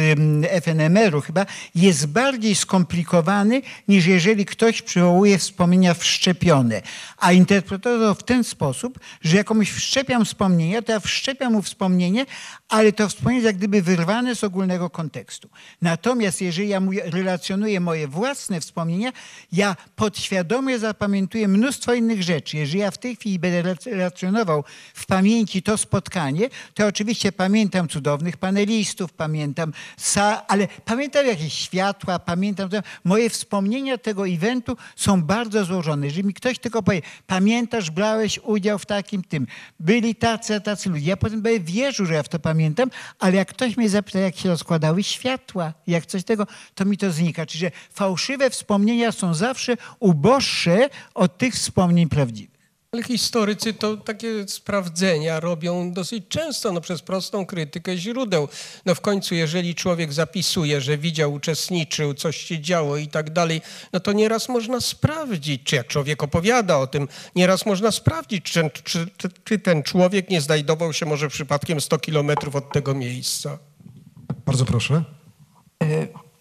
[0.62, 1.46] FNMR-u chyba
[1.76, 6.82] jest bardziej skomplikowany niż jeżeli ktoś przywołuje wspomnienia wszczepione.
[7.18, 12.26] A interpretował w ten sposób, że jak komuś wszczepiam wspomnienia, to ja wszczepiam mu wspomnienie,
[12.70, 15.50] ale to wspomnienie jest jak gdyby wyrwane z ogólnego kontekstu.
[15.82, 19.12] Natomiast jeżeli ja relacjonuję moje własne wspomnienia,
[19.52, 22.58] ja podświadomie zapamiętuję mnóstwo innych rzeczy.
[22.58, 24.64] Jeżeli ja w tej chwili będę relacjonował
[24.94, 29.74] w pamięci to spotkanie, to oczywiście pamiętam cudownych panelistów, pamiętam,
[30.48, 32.70] ale pamiętam jakieś światła, pamiętam,
[33.04, 36.06] moje wspomnienia tego eventu są bardzo złożone.
[36.06, 39.48] Jeżeli mi ktoś tylko powie, pamiętasz, brałeś udział w takim tym,
[39.80, 41.10] byli tacy, tacy ludzie.
[41.10, 44.36] Ja potem będę wierzył, że ja w to pamiętam, ale jak ktoś mnie zapyta, jak
[44.36, 47.46] się rozkładały światła, jak coś tego, to mi to znika.
[47.46, 52.57] Czyli, że fałszywe wspomnienia są zawsze uboższe od tych wspomnień prawdziwych.
[52.92, 58.48] Ale historycy to takie sprawdzenia robią dosyć często, no przez prostą krytykę źródeł.
[58.86, 63.62] No w końcu, jeżeli człowiek zapisuje, że widział, uczestniczył, coś się działo i tak dalej,
[63.94, 68.70] no to nieraz można sprawdzić, czy jak człowiek opowiada o tym, nieraz można sprawdzić, czy,
[68.84, 73.58] czy, czy, czy ten człowiek nie znajdował się może przypadkiem 100 kilometrów od tego miejsca.
[74.46, 75.04] Bardzo proszę.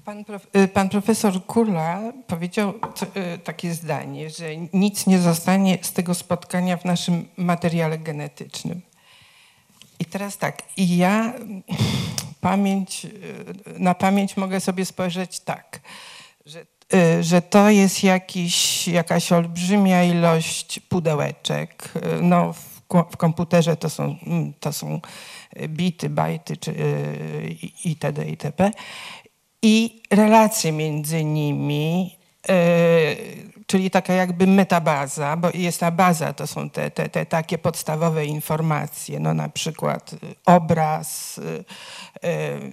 [0.06, 5.78] Pan, prof, y, pan profesor Kula powiedział co, y, takie zdanie, że nic nie zostanie
[5.82, 8.80] z tego spotkania w naszym materiale genetycznym.
[9.98, 11.32] I teraz tak, i ja
[12.40, 15.80] pamięć, y, na pamięć mogę sobie spojrzeć tak,
[16.46, 16.66] że,
[17.20, 21.92] że to jest jakiś, jakaś olbrzymia ilość pudełeczek.
[22.22, 22.80] No, w,
[23.10, 25.00] w komputerze to są, mm, to są
[25.68, 26.74] bity, bajty czy,
[27.84, 28.24] itd.
[28.28, 28.70] itp
[29.66, 32.18] i relacje między nimi,
[32.48, 32.54] yy,
[33.66, 38.26] czyli taka jakby metabaza, bo jest ta baza, to są te, te, te takie podstawowe
[38.26, 40.10] informacje, no na przykład
[40.44, 41.40] obraz,
[42.22, 42.72] yy,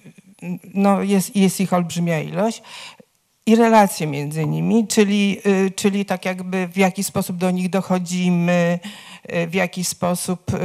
[0.73, 2.61] no jest, jest ich olbrzymia ilość
[3.45, 8.79] i relacje między nimi, czyli, y, czyli tak jakby w jaki sposób do nich dochodzimy,
[9.33, 10.57] y, w jaki sposób y,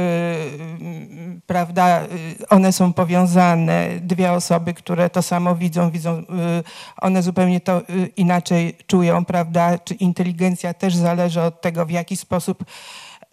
[1.45, 2.07] prawda,
[2.49, 6.23] one są powiązane, dwie osoby, które to samo widzą, widzą,
[7.01, 7.81] one zupełnie to
[8.17, 12.65] inaczej czują, prawda, czy inteligencja też zależy od tego, w jaki sposób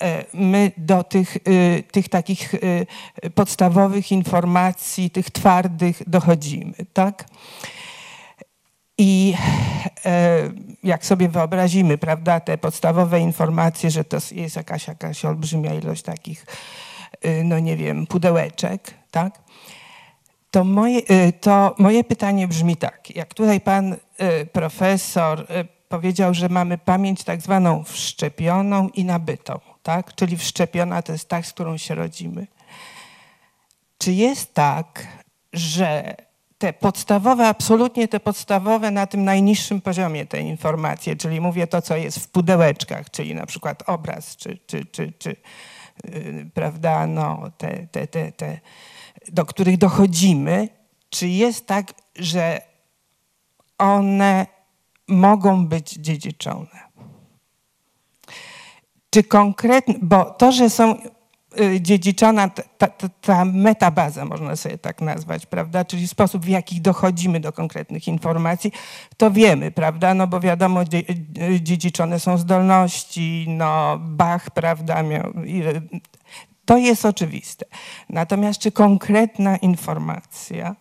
[0.02, 1.38] e, my do tych,
[1.92, 2.54] tych takich
[3.34, 7.24] podstawowych informacji, tych twardych dochodzimy, tak?
[8.98, 9.34] I
[10.04, 10.50] e,
[10.82, 16.46] jak sobie wyobrazimy, prawda, te podstawowe informacje, że to jest jakaś, jakaś olbrzymia ilość takich,
[17.24, 19.38] y, no nie wiem, pudełeczek, tak?
[20.50, 23.16] To moje, y, to moje pytanie brzmi tak.
[23.16, 23.98] Jak tutaj pan y,
[24.52, 25.46] profesor
[25.88, 30.14] powiedział, że mamy pamięć tak zwaną wszczepioną i nabytą, tak?
[30.14, 32.46] Czyli wszczepiona to jest tak, z którą się rodzimy.
[33.98, 35.06] Czy jest tak,
[35.52, 36.16] że
[36.66, 41.96] te podstawowe, absolutnie te podstawowe na tym najniższym poziomie te informacje, czyli mówię to, co
[41.96, 45.36] jest w pudełeczkach, czyli na przykład obraz, czy, czy, czy, czy
[46.04, 48.60] yy, prawda, no, te, te, te, te,
[49.28, 50.68] do których dochodzimy,
[51.10, 52.60] czy jest tak, że
[53.78, 54.46] one
[55.08, 56.86] mogą być dziedziczone?
[59.10, 60.98] Czy konkretnie, bo to, że są
[61.80, 65.84] dziedziczona ta, ta, ta metabaza, można sobie tak nazwać, prawda?
[65.84, 68.72] Czyli sposób, w jaki dochodzimy do konkretnych informacji,
[69.16, 70.14] to wiemy, prawda?
[70.14, 75.02] No bo wiadomo, y, dziedziczone są zdolności, no Bach, prawda?
[75.02, 75.32] Miał,
[76.64, 77.66] to jest oczywiste.
[78.10, 80.76] Natomiast czy konkretna informacja,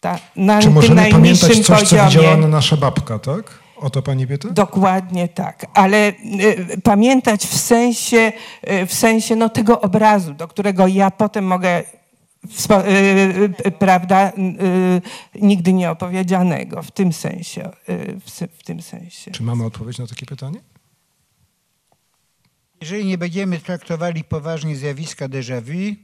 [0.00, 3.58] ta, na Czy możemy pamiętać coś, co widziała nasza babka, tak?
[3.80, 4.48] O to pani pyta?
[4.50, 8.32] Dokładnie tak, ale y, pamiętać w sensie,
[8.70, 11.82] y, w sensie no, tego obrazu, do którego ja potem mogę,
[12.48, 17.70] spo- y, y, prawda, y, nigdy nie opowiedzianego, w tym sensie.
[17.88, 18.20] y,
[18.58, 19.30] w tym sensie.
[19.30, 20.60] Czy mamy odpowiedź na takie pytanie?
[22.80, 25.96] Jeżeli nie będziemy traktowali poważnie zjawiska déjà vu,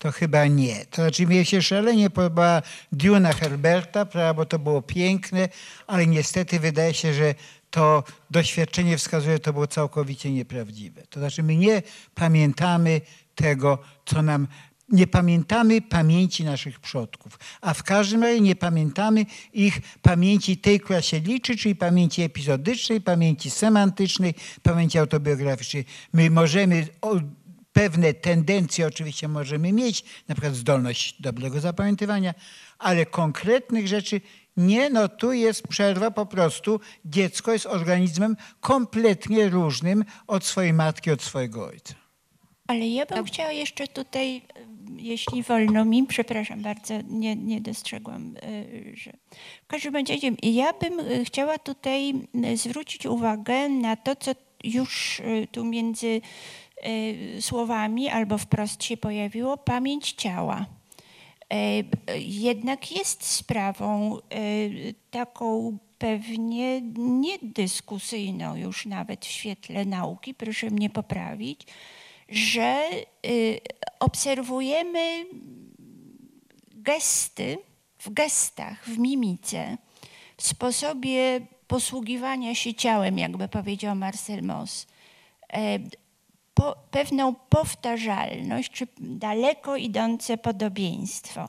[0.00, 0.86] to chyba nie.
[0.90, 2.62] To znaczy mi się szalenie podobała
[2.92, 5.48] Duna Herberta, prawda, bo to było piękne,
[5.86, 7.34] ale niestety wydaje się, że
[7.70, 11.02] to doświadczenie wskazuje, to było całkowicie nieprawdziwe.
[11.10, 11.82] To znaczy my nie
[12.14, 13.00] pamiętamy
[13.34, 14.48] tego, co nam
[14.88, 21.02] nie pamiętamy pamięci naszych przodków, a w każdym razie nie pamiętamy ich pamięci tej, która
[21.02, 25.84] się liczy, czyli pamięci epizodycznej, pamięci semantycznej, pamięci autobiograficznej.
[26.12, 26.86] My możemy
[27.72, 32.34] pewne tendencje oczywiście możemy mieć, na przykład zdolność dobrego zapamiętywania,
[32.78, 34.20] ale konkretnych rzeczy
[34.56, 36.80] nie, no tu jest przerwa po prostu.
[37.04, 41.94] Dziecko jest organizmem kompletnie różnym od swojej matki, od swojego ojca.
[42.66, 44.42] Ale ja bym chciała jeszcze tutaj, y,
[44.96, 49.12] jeśli wolno mi, przepraszam bardzo, nie, nie dostrzegłam, y, że.
[49.64, 52.14] W każdym razie, ja bym y, chciała tutaj
[52.54, 54.30] zwrócić uwagę na to, co
[54.64, 55.22] już
[55.52, 56.20] tu między
[57.40, 60.66] słowami albo wprost się pojawiło, pamięć ciała.
[61.52, 61.56] E,
[62.18, 64.20] Jednak jest sprawą e,
[65.10, 71.66] taką pewnie niedyskusyjną już nawet w świetle nauki, proszę mnie poprawić,
[72.28, 72.88] że
[73.26, 73.60] y,
[74.00, 75.26] obserwujemy
[76.68, 77.58] gesty
[77.98, 79.78] w gestach, w mimice,
[80.36, 84.86] w sposobie posługiwania się ciałem, jakby powiedział Marcel Mauss,
[85.52, 85.78] e,
[86.60, 91.48] po, pewną powtarzalność, czy daleko idące podobieństwo.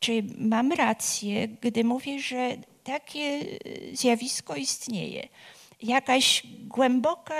[0.00, 3.40] Czy mam rację, gdy mówię, że takie
[3.92, 5.28] zjawisko istnieje?
[5.82, 7.34] Jakaś głęboka,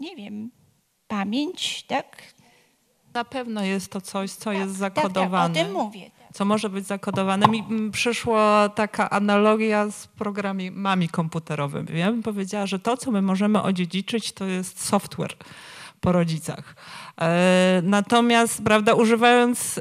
[0.00, 0.50] nie wiem,
[1.08, 2.22] pamięć, tak?
[3.14, 5.60] Na pewno jest to coś, co jest Tak, tak, zakodowane.
[5.60, 6.10] o tym mówię.
[6.32, 7.46] Co może być zakodowane.
[7.46, 11.98] Mi przyszła taka analogia z programami komputerowymi.
[11.98, 15.36] Ja bym powiedziała, że to, co my możemy odziedziczyć, to jest software
[16.00, 16.76] po rodzicach.
[17.20, 19.80] E, Natomiast, prawda, używając,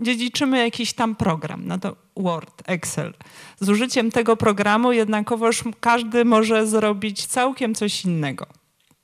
[0.00, 3.14] dziedziczymy jakiś tam program, no to Word, Excel.
[3.60, 8.46] Z użyciem tego programu jednakowoż każdy może zrobić całkiem coś innego.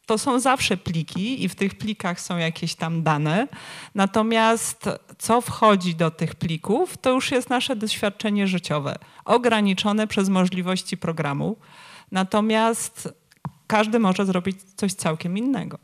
[0.07, 3.49] To są zawsze pliki i w tych plikach są jakieś tam dane.
[3.95, 4.89] Natomiast
[5.19, 11.57] co wchodzi do tych plików, to już jest nasze doświadczenie życiowe, ograniczone przez możliwości programu.
[12.13, 13.15] Natomiast
[13.67, 15.79] każdy może zrobić coś całkiem innego.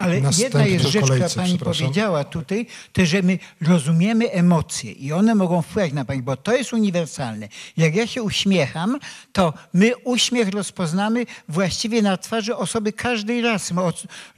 [0.00, 1.86] Ale jedna jest rzecz, która kolejce, pani przepraszam.
[1.86, 6.56] powiedziała tutaj, to że my rozumiemy emocje i one mogą wpływać na pani, bo to
[6.56, 7.48] jest uniwersalne.
[7.76, 8.98] Jak ja się uśmiecham,
[9.32, 13.74] to my uśmiech rozpoznamy właściwie na twarzy osoby każdej rasy.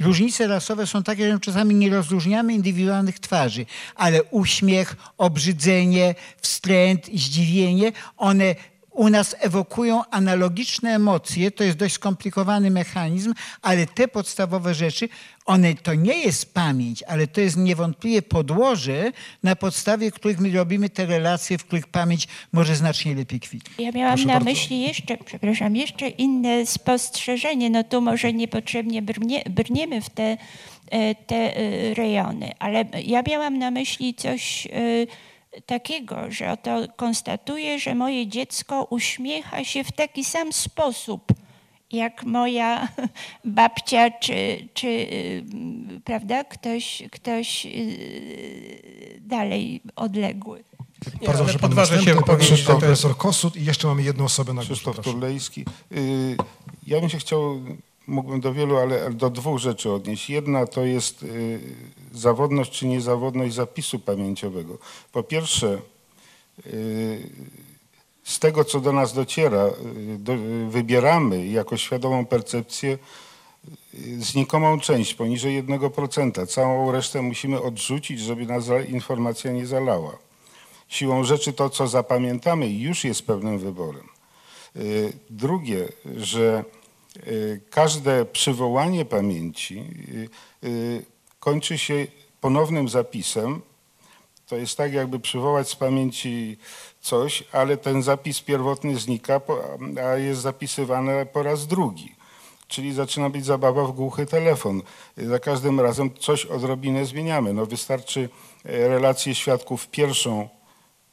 [0.01, 7.93] Różnice rasowe są takie, że czasami nie rozróżniamy indywidualnych twarzy, ale uśmiech, obrzydzenie, wstręt, zdziwienie,
[8.17, 8.55] one
[8.93, 11.51] u nas ewokują analogiczne emocje.
[11.51, 15.09] To jest dość skomplikowany mechanizm, ale te podstawowe rzeczy,
[15.47, 19.13] one to nie jest pamięć, ale to jest niewątpliwie podłoże,
[19.43, 23.79] na podstawie których my robimy te relacje, w których pamięć może znacznie lepiej kwitnąć.
[23.79, 24.51] Ja miałam Proszę na bardzo.
[24.51, 27.71] myśli jeszcze, przepraszam, jeszcze inne spostrzeżenie.
[27.71, 30.37] No tu może niepotrzebnie brnie, brniemy w te,
[30.91, 34.71] e, te e, rejony, ale ja miałam na myśli coś e,
[35.67, 41.23] takiego, że oto konstatuję, że moje dziecko uśmiecha się w taki sam sposób,
[41.93, 42.89] jak moja
[43.45, 45.45] babcia, czy, czy y,
[46.05, 50.65] prawda, ktoś, ktoś y, dalej odległy.
[51.21, 54.03] Nie, Bardzo proszę, pan podważę się pan Krzysztof to jest- profesor Kosut i jeszcze mamy
[54.03, 54.75] jedną osobę na górze.
[54.75, 55.01] Krzysztof.
[55.01, 55.65] Turlejski.
[55.93, 56.37] Y,
[56.87, 57.61] Ja bym się chciał,
[58.07, 60.31] mógłbym do wielu, ale do dwóch rzeczy odnieść.
[60.31, 61.61] Jedna to jest y,
[62.13, 64.79] zawodność czy niezawodność zapisu pamięciowego.
[65.13, 65.79] Po pierwsze,
[66.67, 67.31] y,
[68.25, 69.67] z tego, co do nas dociera,
[70.29, 72.99] y, wybieramy jako świadomą percepcję
[74.19, 76.47] znikomą część, poniżej 1%.
[76.47, 80.19] Całą resztę musimy odrzucić, żeby nas informacja nie zalała.
[80.89, 84.09] Siłą rzeczy to, co zapamiętamy, już jest pewnym wyborem.
[85.31, 86.65] Drugie, że
[87.71, 89.85] każde przywołanie pamięci
[90.63, 91.05] y, y,
[91.41, 92.07] kończy się
[92.41, 93.63] ponownym zapisem.
[94.47, 96.57] To jest tak, jakby przywołać z pamięci
[97.01, 99.41] coś, ale ten zapis pierwotny znika,
[100.05, 102.15] a jest zapisywane po raz drugi.
[102.69, 104.83] Czyli zaczyna być zabawa w głuchy telefon.
[105.19, 107.53] Y, Za każdym razem coś odrobinę zmieniamy.
[107.53, 108.29] No wystarczy
[108.65, 110.49] relację świadków pierwszą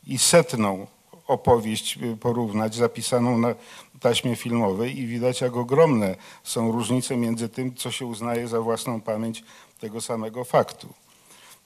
[0.07, 0.87] i setną
[1.29, 3.55] opowieść y, porównać zapisaną na
[3.99, 9.01] taśmie filmowej i widać, jak ogromne są różnice między tym, co się uznaje za własną
[9.01, 9.43] pamięć
[9.79, 10.93] tego samego faktu.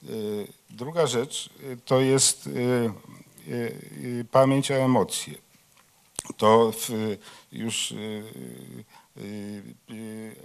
[0.09, 5.33] Y, Druga rzecz y, to jest y, pamięć o emocje.
[6.37, 6.89] To w,
[7.51, 7.93] już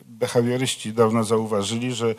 [0.04, 2.14] behawioryści dawno zauważyli, że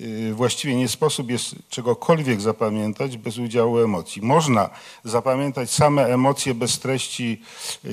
[0.00, 4.22] y, właściwie nie sposób jest czegokolwiek zapamiętać bez udziału emocji.
[4.22, 4.70] Można
[5.04, 7.42] zapamiętać same emocje bez treści
[7.84, 7.88] y,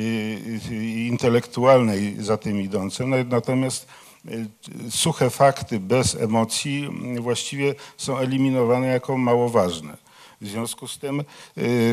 [0.72, 3.88] y, intelektualnej za tym idącej, no, natomiast
[4.26, 4.48] y,
[4.92, 9.98] suche fakty bez emocji y, właściwie są eliminowane jako mało ważne.
[10.42, 11.24] W związku z tym y,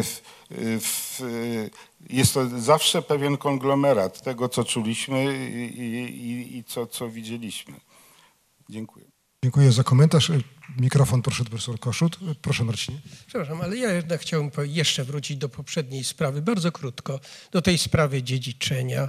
[0.02, 0.22] w,
[0.52, 1.70] y, w, y,
[2.08, 7.74] jest to zawsze pewien konglomerat tego, co czuliśmy i, i, i co, co widzieliśmy.
[8.70, 9.06] Dziękuję.
[9.44, 10.32] Dziękuję za komentarz.
[10.78, 12.18] Mikrofon proszę profesor Koszut.
[12.42, 12.98] Proszę Marcinie.
[13.26, 17.20] Przepraszam, ale ja jednak chciałbym jeszcze wrócić do poprzedniej sprawy, bardzo krótko,
[17.52, 19.08] do tej sprawy dziedziczenia.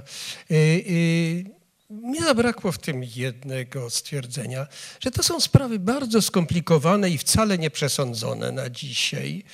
[0.50, 1.61] Y, y,
[1.92, 4.66] Mnie zabrakło w tym jednego stwierdzenia,
[5.00, 9.44] że to są sprawy bardzo skomplikowane i wcale nie przesądzone na dzisiaj.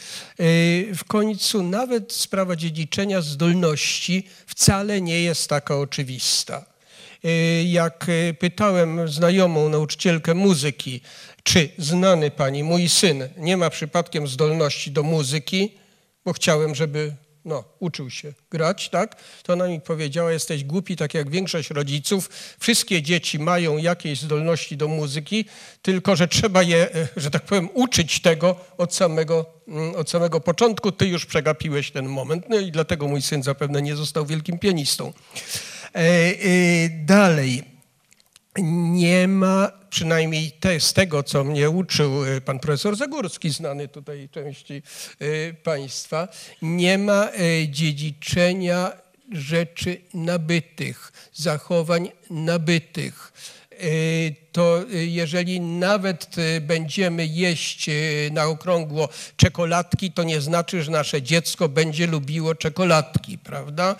[0.40, 6.64] Y, W końcu nawet sprawa dziedziczenia zdolności wcale nie jest taka oczywista.
[7.24, 11.00] Y, Jak y, pytałem znajomą nauczycielkę muzyki,
[11.42, 15.74] czy znany pani, mój syn, nie ma przypadkiem zdolności do muzyki,
[16.24, 17.12] bo chciałem, żeby
[17.44, 19.22] no, uczył się grać, tak?
[19.42, 22.30] To ona mi powiedziała, jesteś głupi, tak jak większość rodziców.
[22.58, 25.44] Wszystkie dzieci mają jakieś zdolności do muzyki,
[25.82, 30.40] tylko że trzeba je, e, że tak powiem, uczyć tego od samego, mm, od samego
[30.40, 30.92] początku.
[30.92, 35.12] Ty już przegapiłeś ten moment, no i dlatego mój syn zapewne nie został wielkim pianistą.
[35.94, 37.77] E, e, dalej
[38.62, 44.28] nie ma, przynajmniej te, z tego, co mnie uczył y, pan profesor Zagórski, znany tutaj
[44.32, 44.82] części
[45.22, 46.28] y, państwa,
[46.62, 48.92] nie ma y, dziedziczenia
[49.32, 53.32] rzeczy nabytych, zachowań nabytych.
[54.52, 57.90] To jeżeli nawet będziemy jeść
[58.30, 63.96] na okrągło czekoladki, to nie znaczy, że nasze dziecko będzie lubiło czekoladki, prawda?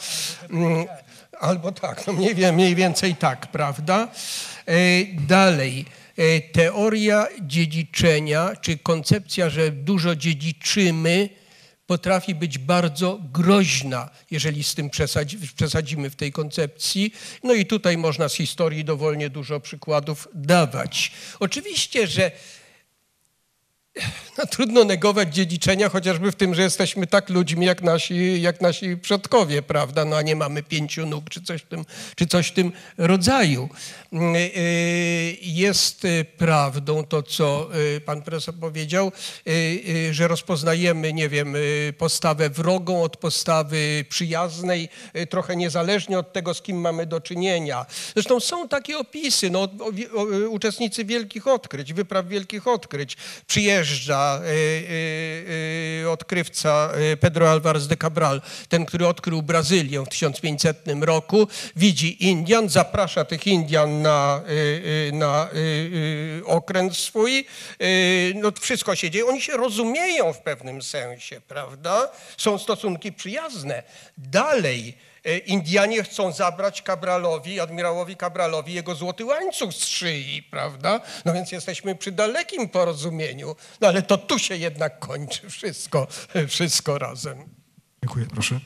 [1.41, 4.09] Albo tak, no mniej, wie- mniej więcej tak, prawda?
[4.67, 4.73] E,
[5.27, 5.85] Dalej,
[6.17, 11.29] e, teoria dziedziczenia, czy koncepcja, że dużo dziedziczymy,
[11.87, 17.13] potrafi być bardzo groźna, jeżeli z tym przesadzi, przesadzimy w tej koncepcji.
[17.45, 21.13] No i tutaj można z historii dowolnie dużo przykładów dawać.
[21.41, 22.31] Oczywiście, że
[24.39, 28.97] no, trudno negować dziedziczenia, chociażby w tym, że jesteśmy tak ludźmi jak nasi, jak nasi
[28.97, 30.05] przodkowie, prawda?
[30.05, 31.85] No a nie mamy pięciu nóg czy coś w tym,
[32.17, 33.69] czy coś w tym rodzaju.
[34.13, 39.13] Mm, y, Jest y, prawdą to, co y, pan profesor powiedział,
[39.49, 39.51] y,
[39.89, 46.33] y, że rozpoznajemy, nie wiem, y, postawę wrogą od postawy przyjaznej, y, trochę niezależnie od
[46.33, 47.87] tego, z kim mamy do czynienia.
[48.15, 49.69] Zresztą są takie opisy, no,
[50.49, 53.17] uczestnicy wielkich odkryć, wypraw wielkich odkryć,
[53.47, 56.91] przyjeżdżają przyjeżdża y, y, y, odkrywca
[57.21, 63.47] Pedro Alvarez de Cabral, ten, który odkrył Brazylię w 1500 roku, widzi Indian, zaprasza tych
[63.47, 64.43] Indian na,
[65.13, 65.49] na
[66.45, 67.47] okręt swój,
[68.35, 72.09] no wszystko się dzieje, oni się rozumieją w pewnym sensie, prawda?
[72.37, 73.83] Są stosunki przyjazne.
[74.19, 74.95] Dalej,
[75.47, 81.01] Indianie chcą zabrać Cabralowi, admirałowi Cabralowi jego złoty łańcuch z szyi, prawda?
[81.25, 86.07] No więc jesteśmy przy dalekim porozumieniu, no ale to tu się jednak kończy wszystko,
[86.49, 87.45] wszystko razem.
[88.03, 88.61] Dziękuję, proszę.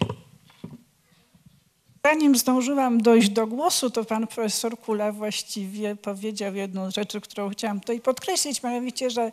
[2.04, 7.50] Zanim zdążyłam dojść do głosu, to pan profesor Kula właściwie powiedział jedną z rzeczy, którą
[7.50, 9.32] chciałam tutaj podkreślić, mianowicie, że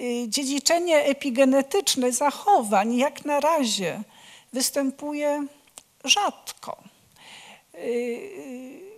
[0.00, 4.02] y, dziedziczenie epigenetyczne zachowań jak na razie
[4.52, 5.46] występuje
[6.04, 6.82] rzadko.
[7.74, 8.92] Yy,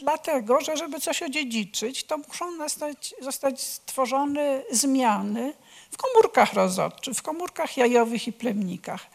[0.00, 5.54] Dlatego, że żeby coś odziedziczyć, to muszą nastać, zostać stworzone zmiany
[5.90, 9.06] w komórkach rozrodczych, w komórkach jajowych i plemnikach.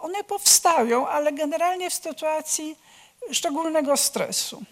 [0.00, 2.76] One powstają, ale generalnie w sytuacji
[3.32, 4.62] szczególnego stresu.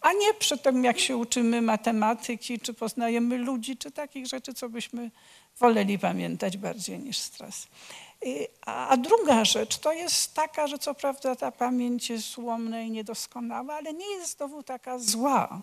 [0.00, 4.68] A nie przy tym, jak się uczymy matematyki, czy poznajemy ludzi, czy takich rzeczy, co
[4.68, 5.10] byśmy
[5.58, 7.66] woleli pamiętać bardziej niż stres.
[8.66, 12.90] A a druga rzecz to jest taka, że co prawda ta pamięć jest ułomna i
[12.90, 15.62] niedoskonała, ale nie jest znowu taka zła.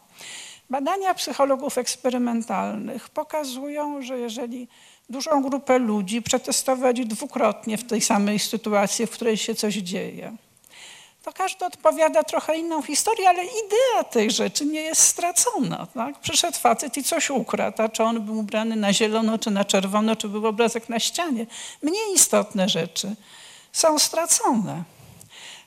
[0.70, 4.68] Badania psychologów eksperymentalnych pokazują, że jeżeli
[5.10, 10.36] dużą grupę ludzi przetestować dwukrotnie w tej samej sytuacji, w której się coś dzieje,
[11.24, 15.88] to każdy odpowiada trochę inną historię, ale idea tej rzeczy nie jest stracona.
[15.94, 16.20] Tak?
[16.20, 20.16] Przyszedł facet i coś ukradł, a czy on był ubrany na zielono, czy na czerwono,
[20.16, 21.45] czy był obrazek na ścianie.
[21.82, 23.16] Mniej istotne rzeczy
[23.72, 24.84] są stracone.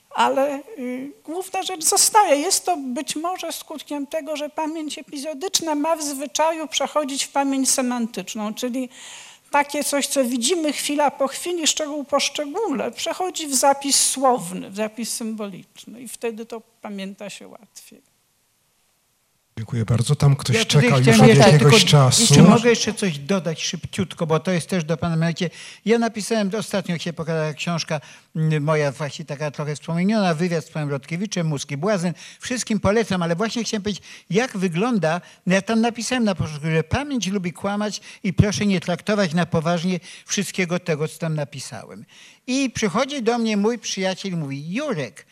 [0.09, 2.35] Ale y, główna rzecz zostaje.
[2.35, 7.71] Jest to być może skutkiem tego, że pamięć epizodyczna ma w zwyczaju przechodzić w pamięć
[7.71, 8.89] semantyczną, czyli
[9.57, 14.75] takie coś, co widzimy chwila po chwili, szczegół po szczególe, przechodzi w zapis słowny, w
[14.75, 18.01] zapis symboliczny i wtedy to pamięta się łatwiej.
[19.57, 20.15] Dziękuję bardzo.
[20.15, 22.33] Tam ktoś Ja czeka już od jakiegoś czasu.
[22.33, 25.49] Czy mogę jeszcze coś dodać szybciutko, bo to jest też do pana mianowicie.
[25.85, 28.01] Ja napisałem, ostatnio się pokazała książka
[28.61, 32.13] moja właśnie taka trochę wspomniana, wywiad z panem Rodkiewiczem, Mózg i Błazen.
[32.39, 36.83] Wszystkim polecam, ale właśnie chciałem powiedzieć, jak wygląda, no ja tam napisałem na początku, że
[36.83, 42.05] pamięć lubi kłamać i proszę nie traktować na poważnie wszystkiego tego, co tam napisałem.
[42.47, 45.25] I przychodzi do mnie mój przyjaciel mówi, Jurek,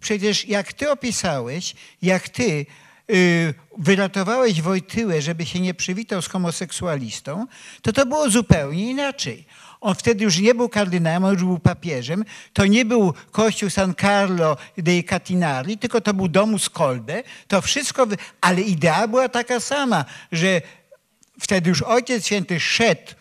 [0.00, 2.66] Przecież jak ty opisałeś, jak ty
[3.78, 7.46] wyratowałeś Wojtyłę, żeby się nie przywitał z homoseksualistą,
[7.82, 9.44] to to było zupełnie inaczej.
[9.80, 12.24] On wtedy już nie był kardynałem, on już był papieżem.
[12.52, 17.22] To nie był kościół San Carlo dei Catinari, tylko to był domus Kolbe.
[17.48, 18.06] To wszystko,
[18.40, 20.62] ale idea była taka sama, że
[21.40, 23.12] wtedy już Ojciec Święty szedł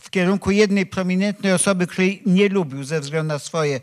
[0.00, 3.80] w kierunku jednej prominentnej osoby, której nie lubił ze względu na swoje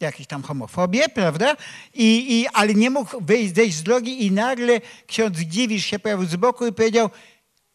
[0.00, 1.56] jakieś tam homofobię, prawda?
[1.94, 6.28] I, i, ale nie mógł wyjść, zejść z drogi i nagle ksiądz Dziwisz się pojawił
[6.28, 7.10] z boku i powiedział,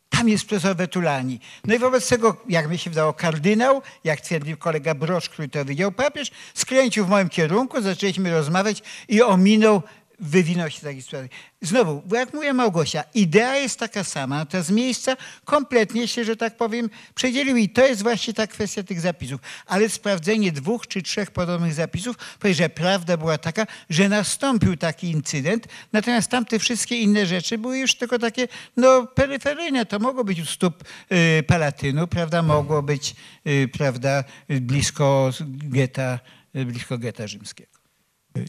[0.09, 1.39] tam jest profesor Wetulani.
[1.65, 5.65] No i wobec tego, jak mi się wydało, kardynał, jak twierdził kolega Brosz, który to
[5.65, 9.81] widział, papież, skręcił w moim kierunku, zaczęliśmy rozmawiać i ominął,
[10.19, 11.29] wywinął się taki sprawy.
[11.61, 16.57] Znowu, jak mówię Małgosia, idea jest taka sama, natomiast z miejsca kompletnie się, że tak
[16.57, 19.41] powiem, przedzielił i to jest właśnie ta kwestia tych zapisów.
[19.65, 25.11] Ale sprawdzenie dwóch czy trzech podobnych zapisów powie, że prawda była taka, że nastąpił taki
[25.11, 28.47] incydent, natomiast tamte wszystkie inne rzeczy były już tylko takie,
[28.77, 29.85] no, peryferyjne.
[29.85, 33.15] To mogło być u stóp y, Palatynu, prawda, mogło być,
[33.47, 36.19] y, prawda, y, blisko getta,
[36.55, 37.78] y, blisko getta rzymskiego.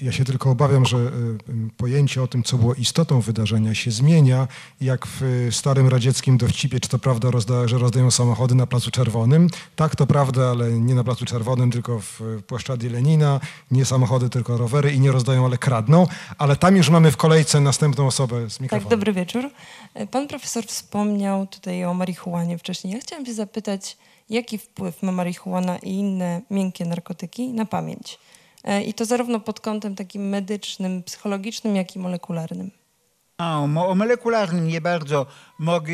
[0.02, 1.10] Ja się tylko obawiam, że y,
[1.76, 4.48] pojęcie o tym, co było istotą wydarzenia, się zmienia.
[4.80, 7.28] Jak w y, starym radzieckim dowcipie, czy to prawda,
[7.66, 9.48] że rozdają samochody na Placu Czerwonym?
[9.76, 13.40] Tak, to prawda, ale nie na Placu Czerwonym, tylko w y, Płaszczadzie Lenina.
[13.70, 16.06] Nie samochody, tylko rowery i nie rozdają, ale kradną.
[16.38, 18.90] Ale tam już mamy w kolejce następną osobę z Tak, mikrofonem.
[18.90, 19.50] dobry wieczór.
[20.10, 22.92] Pan profesor wspomniał tutaj o marihuanie wcześniej.
[22.94, 23.96] Ja chciałam się zapytać,
[24.30, 28.18] jaki wpływ ma marihuana i inne miękkie narkotyki na pamięć?
[28.64, 32.70] E, I to zarówno pod kątem takim medycznym, psychologicznym, jak i molekularnym.
[33.38, 35.26] A, o, mo- o molekularnym nie bardzo
[35.58, 35.92] mogę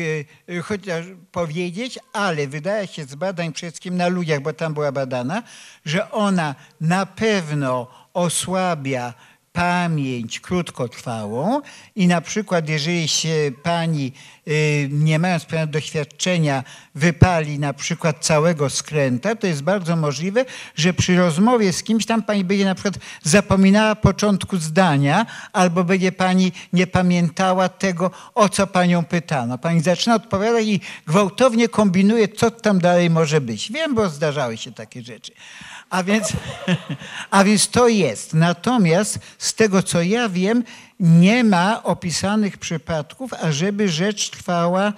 [0.49, 4.91] y, chociaż powiedzieć, ale wydaje się z badań przede wszystkim na ludziach, bo tam była
[4.91, 5.43] badana,
[5.85, 9.13] że ona na pewno osłabia
[9.57, 11.61] pamięć krótkotrwałą
[11.95, 14.11] i na przykład jeżeli się pani,
[14.47, 16.63] y, nie mając pewnego doświadczenia,
[16.95, 22.23] wypali na przykład całego skręta, to jest bardzo możliwe, że przy rozmowie z kimś tam
[22.23, 28.67] pani będzie na przykład zapominała początku zdania albo będzie pani nie pamiętała tego, o co
[28.67, 29.57] panią pytano.
[29.57, 33.71] Pani zaczyna odpowiadać i gwałtownie kombinuje, co tam dalej może być.
[33.71, 35.31] Wiem, bo zdarzały się takie rzeczy.
[35.89, 36.33] A więc,
[37.31, 38.33] a więc to jest.
[38.33, 40.63] Natomiast z tego, co ja wiem,
[40.99, 44.93] nie ma opisanych przypadków, ażeby rzecz trwała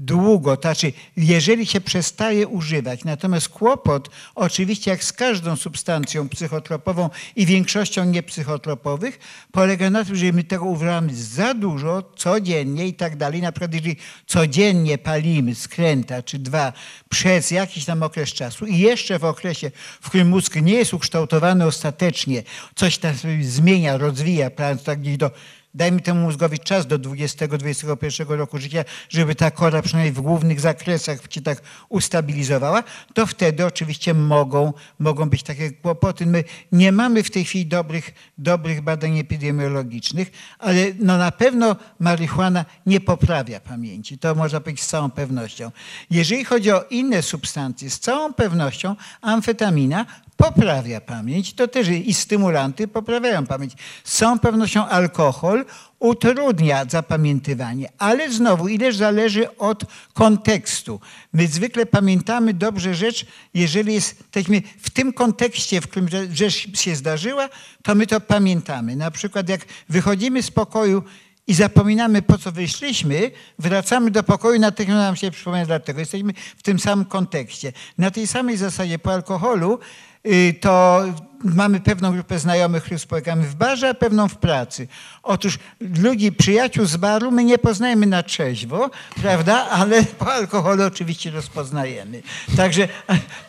[0.00, 3.04] długo, to znaczy jeżeli się przestaje używać.
[3.04, 9.18] Natomiast kłopot, oczywiście jak z każdą substancją psychotropową i większością niepsychotropowych,
[9.52, 13.42] polega na tym, że my tego używamy za dużo, codziennie i tak dalej.
[13.42, 13.96] Na przykład jeżeli
[14.26, 16.72] codziennie palimy skręta czy dwa
[17.08, 19.70] przez jakiś tam okres czasu i jeszcze w okresie,
[20.00, 22.42] w którym mózg nie jest ukształtowany ostatecznie,
[22.74, 25.30] coś tam zmienia, rozwija, prawda, tak gdzieś do
[25.74, 31.18] Dajmy temu mózgowi czas do 20-21 roku życia, żeby ta kora przynajmniej w głównych zakresach
[31.30, 32.82] się tak ustabilizowała,
[33.14, 36.26] to wtedy oczywiście mogą, mogą być takie kłopoty.
[36.26, 42.64] My nie mamy w tej chwili dobrych, dobrych badań epidemiologicznych, ale no na pewno marihuana
[42.86, 44.18] nie poprawia pamięci.
[44.18, 45.70] To można powiedzieć z całą pewnością.
[46.10, 50.06] Jeżeli chodzi o inne substancje, z całą pewnością amfetamina
[50.40, 53.72] poprawia pamięć, to też i stymulanty poprawiają pamięć.
[54.04, 55.64] Z całą pewnością alkohol
[55.98, 61.00] utrudnia zapamiętywanie, ale znowu ileż zależy od kontekstu.
[61.32, 67.48] My zwykle pamiętamy dobrze rzecz, jeżeli jesteśmy w tym kontekście, w którym rzecz się zdarzyła,
[67.82, 68.96] to my to pamiętamy.
[68.96, 71.02] Na przykład jak wychodzimy z pokoju
[71.46, 76.00] i zapominamy, po co wyszliśmy, wracamy do pokoju, natychmiast nam się przypomina dlatego.
[76.00, 77.72] Jesteśmy w tym samym kontekście.
[77.98, 79.78] Na tej samej zasadzie po alkoholu
[80.24, 84.88] to mamy pewną grupę znajomych, których spotykamy w barze, a pewną w pracy.
[85.22, 88.90] Otóż ludzi, przyjaciół z baru my nie poznajemy na trzeźwo,
[89.22, 89.66] prawda?
[89.70, 92.22] Ale po alkoholu oczywiście rozpoznajemy.
[92.56, 92.88] Także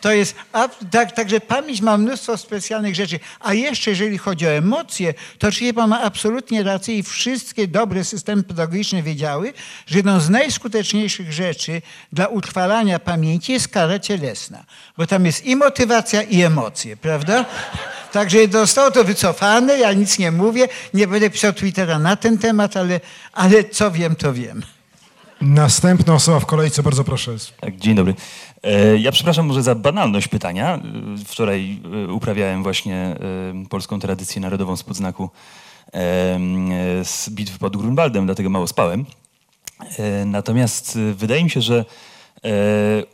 [0.00, 3.20] to jest, a, tak, także pamięć ma mnóstwo specjalnych rzeczy.
[3.40, 8.04] A jeszcze jeżeli chodzi o emocje, to oczywiście pan ma absolutnie rację i wszystkie dobre
[8.04, 9.52] systemy pedagogiczne wiedziały,
[9.86, 11.82] że jedną z najskuteczniejszych rzeczy
[12.12, 14.64] dla utrwalania pamięci jest kara cielesna.
[14.96, 17.44] Bo tam jest i motywacja, i emocje, prawda?
[18.12, 22.76] Także zostało to wycofane, ja nic nie mówię, nie będę pisał Twittera na ten temat,
[22.76, 23.00] ale,
[23.32, 24.62] ale co wiem, to wiem.
[25.40, 27.32] Następna osoba w kolejce, bardzo proszę.
[27.60, 28.14] Tak, dzień dobry.
[28.62, 30.74] E, Ja przepraszam może za banalność pytania.
[30.74, 30.80] E,
[31.26, 33.16] Wczoraj e, uprawiałem właśnie
[33.70, 35.30] polską tradycję narodową z podznaku
[37.04, 39.04] z bitwy pod Grunwaldem, dlatego mało spałem.
[40.26, 41.84] Natomiast wydaje mi się, że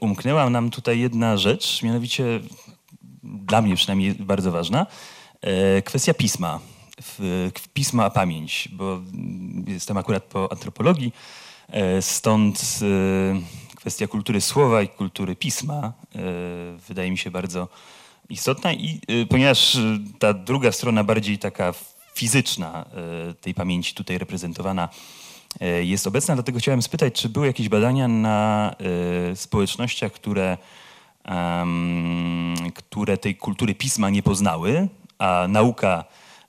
[0.00, 2.40] umknęła nam tutaj jedna rzecz, mianowicie
[3.28, 4.86] dla mnie przynajmniej bardzo ważna,
[5.40, 6.60] e, kwestia pisma.
[7.74, 9.00] Pisma pamięć, bo
[9.66, 11.12] jestem akurat po antropologii,
[11.68, 15.92] e, stąd e, kwestia kultury słowa i kultury pisma
[16.88, 17.68] wydaje mi się bardzo
[18.28, 19.78] istotna i ponieważ
[20.18, 21.74] ta druga strona bardziej taka
[22.14, 22.84] fizyczna
[23.40, 24.88] tej pamięci tutaj reprezentowana
[25.82, 28.74] jest obecna, dlatego chciałem spytać, czy były jakieś badania na
[29.34, 30.58] społecznościach, które
[33.08, 36.04] które tej kultury pisma nie poznały, a nauka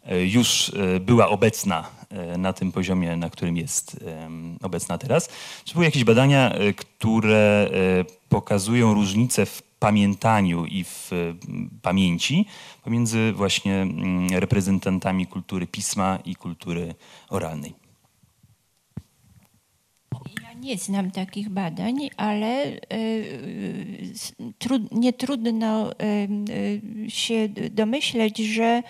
[0.05, 3.99] e, już e, była obecna e, na tym poziomie, na którym jest
[4.61, 5.29] obecna teraz.
[5.63, 7.69] Czy były jakieś badania, które
[8.29, 11.11] pokazują różnice w pamiętaniu i w
[11.81, 12.45] pamięci
[12.83, 16.95] pomiędzy właśnie mm, reprezentantami kultury pisma i kultury
[17.29, 17.88] oralnej?
[20.59, 22.79] Nie znam takich badań, ale
[24.57, 28.83] trud, nie trudno y, się domyśleć, że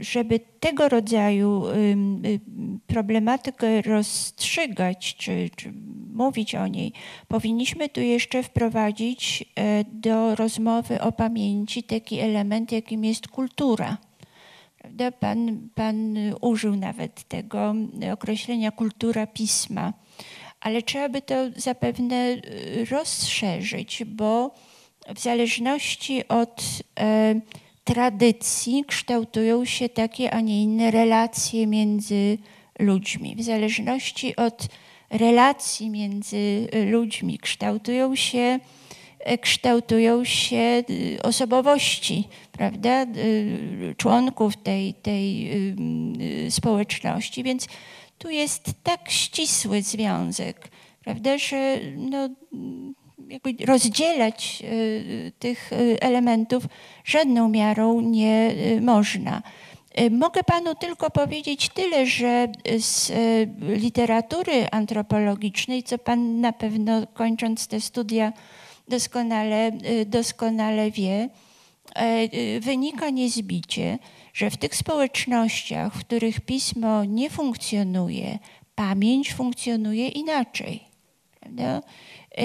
[0.00, 2.40] żeby tego rodzaju y,
[2.86, 5.72] problematykę rozstrzygać, czy, czy
[6.14, 6.92] mówić o niej,
[7.28, 9.44] powinniśmy tu jeszcze wprowadzić
[9.92, 14.07] do rozmowy o pamięci taki element, jakim jest kultura.
[14.88, 15.12] Prawda?
[15.12, 17.74] Pan, pan użył nawet tego
[18.12, 19.92] określenia kultura pisma,
[20.60, 24.54] ale trzeba by to zapewne y, rozszerzyć, bo
[25.14, 26.64] w zależności od
[27.00, 27.40] e,
[27.84, 32.38] tradycji kształtują się takie, a nie inne relacje między
[32.78, 33.36] ludźmi.
[33.36, 34.68] W zależności od
[35.10, 38.60] relacji między ludźmi kształtują się e,
[39.40, 45.50] kształtują się y, osobowości, prawda, y, członków tej, tej
[46.46, 47.42] y, społeczności.
[47.42, 47.66] Więc
[48.18, 50.68] tu jest tak ścisły związek,
[51.04, 52.28] prawda, że no,
[53.28, 54.62] jakby rozdzielać
[55.38, 55.70] tych
[56.00, 56.64] elementów
[57.04, 59.42] żadną miarą nie można.
[60.00, 63.14] Y, Mogę panu tylko powiedzieć tyle, że z y,
[63.60, 68.32] literatury antropologicznej, co pan na pewno kończąc te studia
[68.88, 71.28] doskonale, y, doskonale wie,
[71.96, 73.98] e, y, wynika niezbicie,
[74.34, 78.38] że w tych społecznościach, w których pismo nie funkcjonuje,
[78.74, 80.84] pamięć funkcjonuje inaczej.
[81.58, 81.82] E,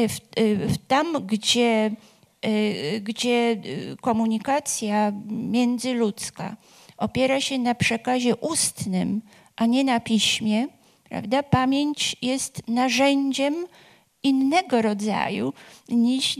[0.09, 1.91] W, y, w tam, gdzie,
[3.01, 6.57] gdzie y, komunikacja międzyludzka
[6.97, 9.21] opiera się na przekazie ustnym,
[9.55, 10.67] a nie na piśmie,
[11.09, 11.43] prawda?
[11.43, 13.55] pamięć jest narzędziem
[14.23, 15.53] innego rodzaju,
[15.89, 16.37] niż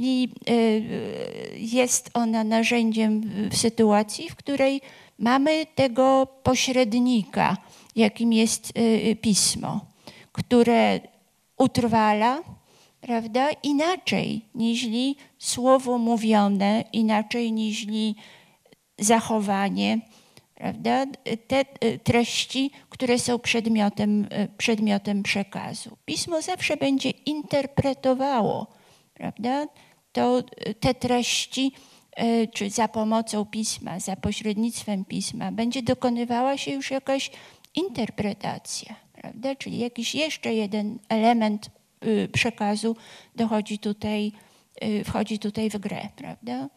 [1.57, 4.81] jest ona narzędziem w sytuacji, w której
[5.19, 7.57] mamy tego pośrednika,
[7.95, 9.79] jakim jest y, pismo,
[10.31, 10.99] które
[11.57, 12.41] utrwala,
[13.01, 14.85] prawda, inaczej niż
[15.39, 17.85] słowo mówione, inaczej niż
[18.99, 19.99] zachowanie,
[20.63, 21.05] prawda,
[21.47, 25.97] te y, treści, które są przedmiotem, y, przedmiotem przekazu.
[26.05, 28.67] Pismo zawsze będzie interpretowało,
[29.13, 29.67] prawda,
[30.11, 31.71] to y, te treści,
[32.53, 37.31] czy za pomocą pisma, za pośrednictwem pisma, będzie dokonywała się już jakaś
[37.75, 41.69] interpretacja, prawda, czyli jakiś jeszcze jeden element
[42.31, 42.95] przekazu
[43.35, 44.31] dochodzi tutaj,
[45.05, 46.69] wchodzi tutaj w grę, prawda.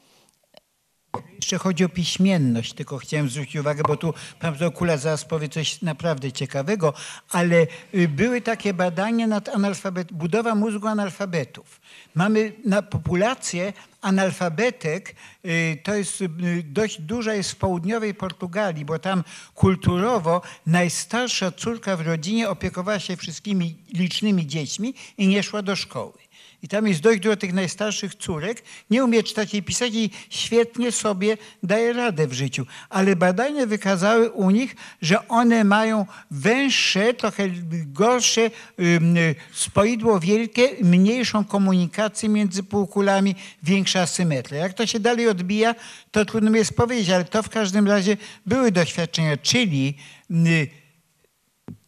[1.36, 5.48] Jeszcze chodzi o piśmienność, tylko chciałem zwrócić uwagę, bo tu pan profesor Kula zaraz powie
[5.48, 6.92] coś naprawdę ciekawego,
[7.30, 11.80] ale y, były takie badania nad analfabet, budowa mózgu analfabetów.
[12.14, 15.14] Mamy na populację analfabetek,
[15.44, 16.28] y, to jest y,
[16.64, 19.24] dość duża jest w południowej Portugalii, bo tam
[19.54, 26.25] kulturowo najstarsza córka w rodzinie opiekowała się wszystkimi licznymi dziećmi i nie szła do szkoły.
[26.66, 30.92] I tam jest dość dużo tych najstarszych córek, nie umie czytać i pisać i świetnie
[30.92, 32.66] sobie daje radę w życiu.
[32.88, 37.48] Ale badania wykazały u nich, że one mają węższe, trochę
[37.86, 39.16] gorsze ym,
[39.52, 44.60] spoidło wielkie, mniejszą komunikację między półkulami, większa asymetria.
[44.60, 45.74] Jak to się dalej odbija,
[46.10, 48.16] to trudno mi jest powiedzieć, ale to w każdym razie
[48.46, 49.94] były doświadczenia, czyli
[50.30, 50.68] y,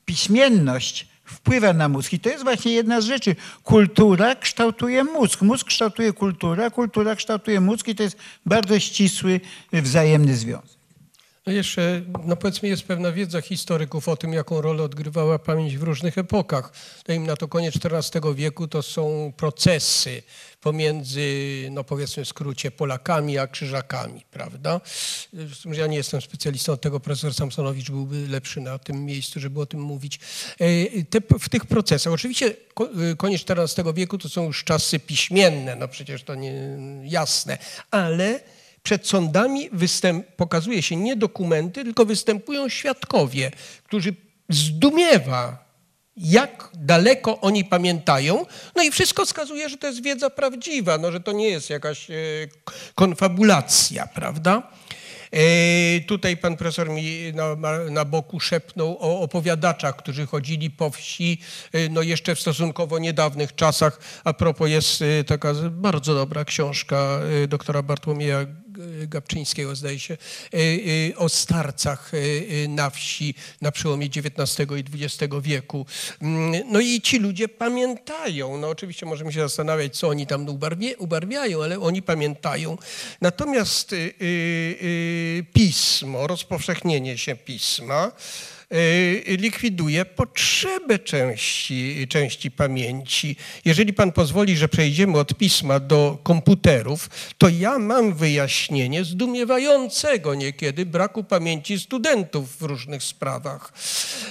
[0.05, 2.13] piśmienność wpływa na mózg.
[2.13, 3.37] I to jest właśnie jedna z rzeczy.
[3.65, 5.43] Kultura kształtuje mózg.
[5.43, 9.41] Mózg kształtuje kulturę, kultura kształtuje mózg i to jest bardzo ścisły,
[9.73, 10.78] wzajemny związek.
[11.49, 15.83] No jeszcze, no powiedzmy, jest pewna wiedza historyków o tym, jaką rolę odgrywała pamięć w
[15.83, 16.73] różnych epokach.
[17.07, 20.23] Dajmy na to koniec XIV wieku to są procesy
[20.61, 21.23] pomiędzy,
[21.71, 24.81] no powiedzmy w skrócie, Polakami a Krzyżakami, prawda?
[25.65, 29.67] Ja nie jestem specjalistą od tego, profesor Samsonowicz byłby lepszy na tym miejscu, żeby o
[29.67, 30.21] tym mówić.
[30.61, 35.77] E, Te, w tych procesach, oczywiście e, koniec XIV wieku to są już czasy piśmienne,
[35.77, 37.59] no przecież to nie jasne,
[37.91, 38.41] ale
[38.89, 43.51] przed sądami występ, pokazuje się nie dokumenty, tylko występują świadkowie,
[43.85, 44.15] którzy
[44.49, 45.65] zdumiewa,
[46.17, 48.47] jak daleko oni pamiętają.
[48.77, 52.11] No i wszystko wskazuje, że to jest wiedza prawdziwa, no, że to nie jest jakaś
[52.11, 52.15] e,
[52.95, 54.63] konfabulacja, prawda?
[55.33, 57.57] E, Tutaj pan profesor mi na,
[57.91, 61.41] na boku szepnął o opowiadaczach, którzy chodzili po wsi,
[61.73, 64.01] e, no jeszcze w stosunkowo niedawnych czasach.
[64.25, 68.47] A propos jest taka bardzo dobra książka doktora Bartłomieja
[69.07, 70.57] Gabczyńskiego, zdaje się, e,
[71.11, 75.87] e, o starcach e, na wsi na przełomie XIX i XX wieku.
[76.23, 78.59] Mm, No i ci ludzie pamiętają.
[78.59, 80.47] No oczywiście możemy się zastanawiać, co oni tam
[80.99, 82.79] ubarwiają, ale oni pamiętają.
[83.21, 88.13] Natomiast y, y, y, pismo, rozpowszechnienie się pisma,
[89.39, 93.37] likwiduje potrzebę części, części pamięci.
[93.65, 100.87] Jeżeli pan pozwoli, że przejdziemy od pisma do komputerów, to ja mam wyjaśnienie zdumiewającego niekiedy
[100.87, 103.73] braku pamięci studentów w różnych sprawach.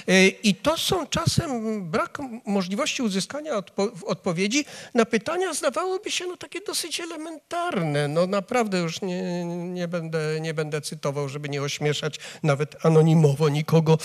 [0.08, 6.36] Y, I to są czasem brak możliwości uzyskania odpo odpowiedzi na pytania, zdawałoby się, no
[6.36, 8.08] takie dosyć elementarne.
[8.08, 13.98] No naprawdę już nie, nie, będę, nie będę cytował, żeby nie ośmieszać nawet anonimowo nikogo.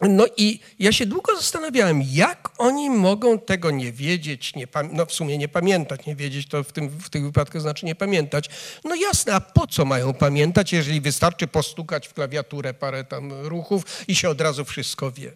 [0.00, 5.12] No i ja się długo zastanawiałem, jak oni mogą tego nie wiedzieć, nie no w
[5.12, 8.50] sumie nie pamiętać, nie wiedzieć to w tym, w tych wypadkach znaczy nie pamiętać.
[8.84, 14.04] No jasne, a po co mają pamiętać, jeżeli wystarczy postukać w klawiaturę parę tam ruchów
[14.08, 15.32] i się od razu wszystko wie.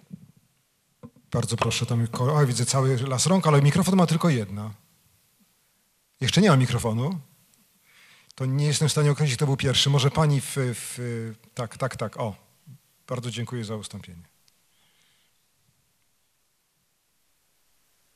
[1.31, 4.75] Bardzo proszę, tam o, widzę cały las rąk, ale mikrofon ma tylko jedna.
[6.21, 7.19] Jeszcze nie ma mikrofonu.
[8.35, 9.91] To nie jestem w stanie określić, kto był pierwszy.
[9.91, 10.99] Może pani w, w...
[11.55, 12.17] Tak, tak, tak.
[12.17, 12.37] O,
[13.09, 14.38] bardzo dziękuję za ustąpienie.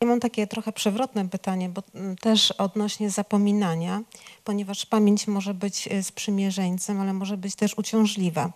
[0.02, 4.02] Ja mam takie trochę przewrotne pytanie, bo mm, też odnośnie zapominania,
[4.44, 8.52] ponieważ pamięć może być y, sprzymierzeńcem, ale może być też uciążliwa.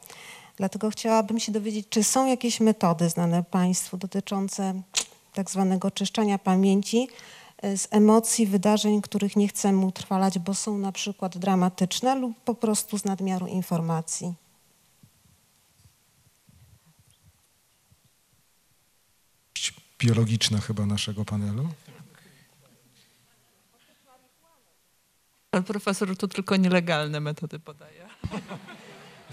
[0.57, 4.83] Dlatego chciałabym się dowiedzieć, czy są jakieś metody znane Państwu dotyczące
[5.35, 7.09] tak zwanego czyszczenia pamięci
[7.63, 12.55] e, z emocji, wydarzeń, których nie chcemy utrwalać, bo są na przykład dramatyczne lub po
[12.55, 14.46] prostu z nadmiaru informacji.
[19.99, 21.69] Biologiczna chyba naszego panelu.
[25.51, 28.07] Pan profesor tu tylko nielegalne metody podaje.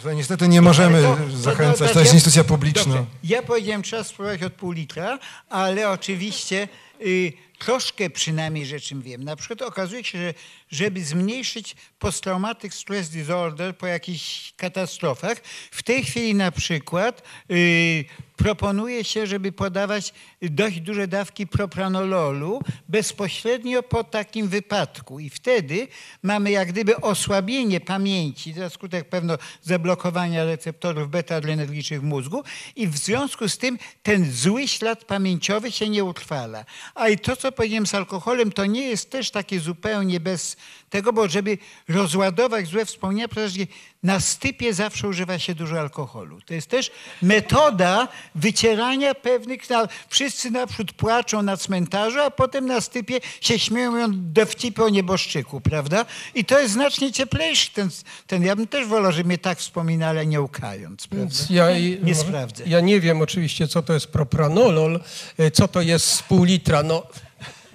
[0.04, 2.84] Że niestety nie możemy Ale to- zachęcać, to ja- jest instytucja publiczna.
[2.96, 3.06] Dobrze.
[3.24, 5.20] Ja powiedziałem, trzeba spróbować od pół litra,
[5.50, 6.68] ale oczywiście
[7.02, 9.24] y, troszkę przynajmniej rzeczy wiem.
[9.24, 10.34] Na przykład okazuje się, że
[10.74, 15.38] żeby zmniejszyć posttraumatic stress disorder po jakichś katastrofach,
[15.72, 18.06] w tej chwili na przykład y,
[18.36, 25.88] proponuje się, żeby podawać dość duże dawki propranololu bezpośrednio po takim wypadku i wtedy
[26.24, 32.44] mamy jak gdyby osłabienie pamięci za skutek pewno zablokowania receptorów beta-adrenergicznych w mózgu
[32.76, 36.66] i w związku z tym ten zły ślad pamięciowy się nie utrwala.
[36.96, 40.58] A i to, co powiedziałem z alkoholem, to nie jest też takie zupełnie bez
[40.90, 41.58] tego, bo żeby
[41.88, 43.68] rozładować złe wspomnienia, przecież
[44.04, 46.42] na stypie zawsze używa się dużo alkoholu.
[46.42, 46.92] To jest też
[47.22, 49.70] metoda wycierania pewnych...
[49.70, 55.62] Na, wszyscy naprzód płaczą na cmentarzu, a potem na stypie się śmieją dowcipy o nieboszczyku,
[55.62, 56.06] prawda?
[56.36, 57.90] I to jest znacznie cieplejszy ten,
[58.28, 58.44] ten...
[58.44, 61.36] Ja bym też wolał, żeby mnie tak wspominali, ale nie łkając, prawda?
[61.50, 62.64] Ja, nie może- sprawdzę.
[62.68, 65.00] Ja nie wiem oczywiście, co to jest propranolol,
[65.40, 66.84] y, co to jest z pół litra.
[66.84, 67.04] No,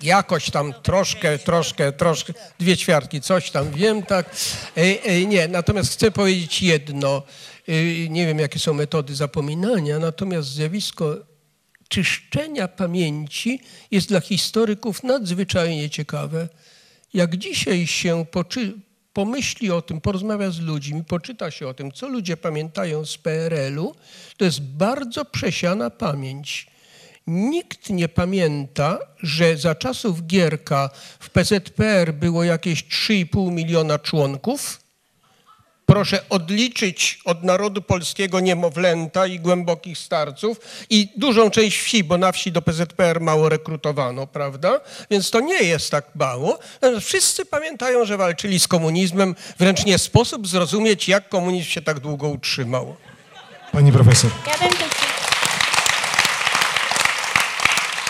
[0.02, 4.36] jakoś tam troszkę, troszkę, troszkę, dwie ćwiartki, coś tam wiem, tak.
[4.78, 7.22] Y, y, Nie, natomiast chcę powiedzieć jedno.
[7.68, 11.16] Y, Nie wiem, jakie są metody zapominania, natomiast zjawisko
[11.88, 13.60] czyszczenia pamięci
[13.90, 16.48] jest dla historyków nadzwyczajnie ciekawe.
[17.14, 18.72] Jak dzisiaj się poczy,
[19.12, 23.94] pomyśli o tym, porozmawia z ludźmi, poczyta się o tym, co ludzie pamiętają z PRL-u,
[24.36, 26.66] to jest bardzo przesiana pamięć.
[27.28, 30.90] Nikt nie pamięta, że za czasów Gierka
[31.20, 34.80] w PZPR było jakieś 3,5 miliona członków.
[35.86, 40.60] Proszę odliczyć od narodu polskiego niemowlęta i głębokich starców
[40.90, 44.80] i dużą część wsi, bo na wsi do PZPR mało rekrutowano, prawda?
[45.10, 46.58] Więc to nie jest tak mało.
[47.00, 49.34] Wszyscy pamiętają, że walczyli z komunizmem.
[49.58, 52.96] Wręcz nie sposób zrozumieć, jak komunizm się tak długo utrzymał.
[53.72, 54.30] Pani profesor.
[54.46, 54.84] Ja bym tu,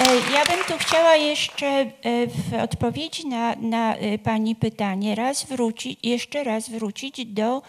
[0.07, 1.91] ja bym tu chciała jeszcze e,
[2.27, 7.63] w odpowiedzi na, na e, Pani pytanie raz wrócić, jeszcze raz wrócić do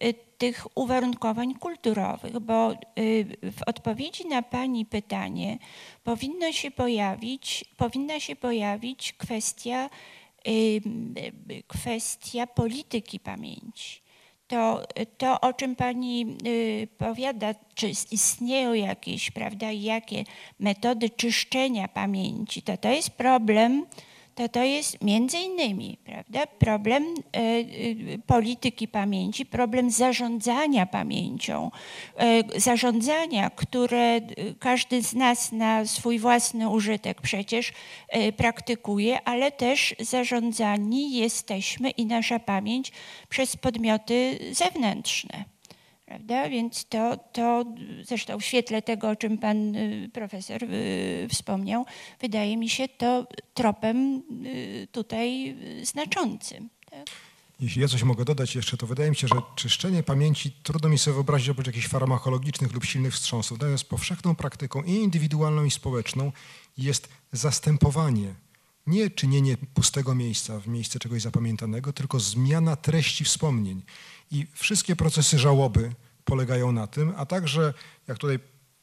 [0.00, 2.76] e, tych uwarunkowań kulturowych, bo e,
[3.52, 5.58] w odpowiedzi na Pani pytanie
[6.04, 9.90] powinno się pojawić, powinna się pojawić kwestia,
[10.44, 10.50] e,
[11.68, 14.03] kwestia polityki pamięci
[14.46, 14.82] to,
[15.18, 20.24] to, o czym Pani y, powiada, czy istnieją jakieś, prawda, jakie
[20.60, 23.86] metody czyszczenia pamięci, to to jest problem,
[24.34, 31.70] to to jest między innymi, prawda, problem y, y, polityki pamięci, problem zarządzania pamięcią,
[32.54, 34.20] y, zarządzania, które
[34.58, 37.72] każdy z nas na swój własny użytek przecież
[38.36, 42.92] praktykuje, ale też zarządzani jesteśmy i nasza pamięć
[43.28, 45.53] przez podmioty zewnętrzne.
[46.14, 46.48] Prawda?
[46.48, 47.64] Więc to, to
[48.04, 51.86] zresztą w świetle tego, o czym pan y, profesor y, wspomniał,
[52.20, 56.68] wydaje mi się to tropem y, tutaj znaczącym.
[56.90, 57.04] Tak?
[57.60, 60.98] Jeśli ja coś mogę dodać jeszcze, to wydaje mi się, że czyszczenie pamięci trudno mi
[60.98, 63.58] sobie wyobrazić oprócz jakichś farmakologicznych lub silnych wstrząsów.
[63.58, 66.32] Natomiast powszechną praktyką i indywidualną, i społeczną
[66.78, 68.34] jest zastępowanie,
[68.86, 73.82] nie czynienie pustego miejsca w miejsce czegoś zapamiętanego, tylko zmiana treści wspomnień.
[74.30, 75.92] I wszystkie procesy żałoby
[76.24, 77.74] polegają na tym, a także,
[78.08, 78.38] jak tutaj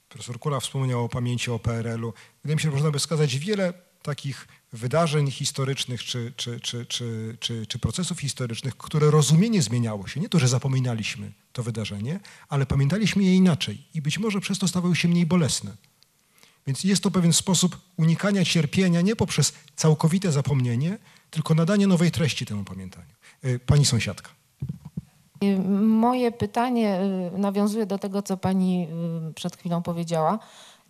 [0.10, 2.14] profesor Kula wspomniał o pamięci o PRL-u,
[2.44, 7.38] wydaje mi się, że można by wskazać wiele takich wydarzeń historycznych czy, czy, czy, czy,
[7.40, 10.20] czy, czy procesów historycznych, które rozumienie zmieniało się.
[10.20, 12.20] Nie to, że zapominaliśmy to wydarzenie,
[12.50, 15.76] ale pamiętaliśmy je inaczej i być może przez to stawały się mniej bolesne.
[16.68, 20.98] Więc jest to pewien sposób unikania cierpienia nie poprzez całkowite zapomnienie,
[21.30, 23.14] tylko nadanie nowej treści temu pamiętaniu.
[23.46, 24.41] Y, Pani sąsiadka.
[25.82, 27.00] Moje pytanie
[27.36, 28.88] y, nawiązuje do tego, co pani
[29.30, 30.40] y, przed chwilą powiedziała.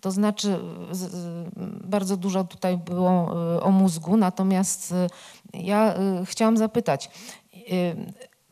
[0.01, 0.59] To znaczy,
[0.91, 1.47] z-
[1.83, 5.07] bardzo dużo tutaj było y, o mózgu, natomiast y,
[5.53, 7.09] ja y, chciałam zapytać,
[7.55, 7.95] y,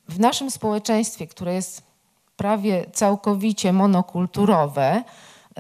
[0.10, 1.84] w naszym społeczeństwie, które jest
[2.38, 5.54] prawie całkowicie monokulturowe, y,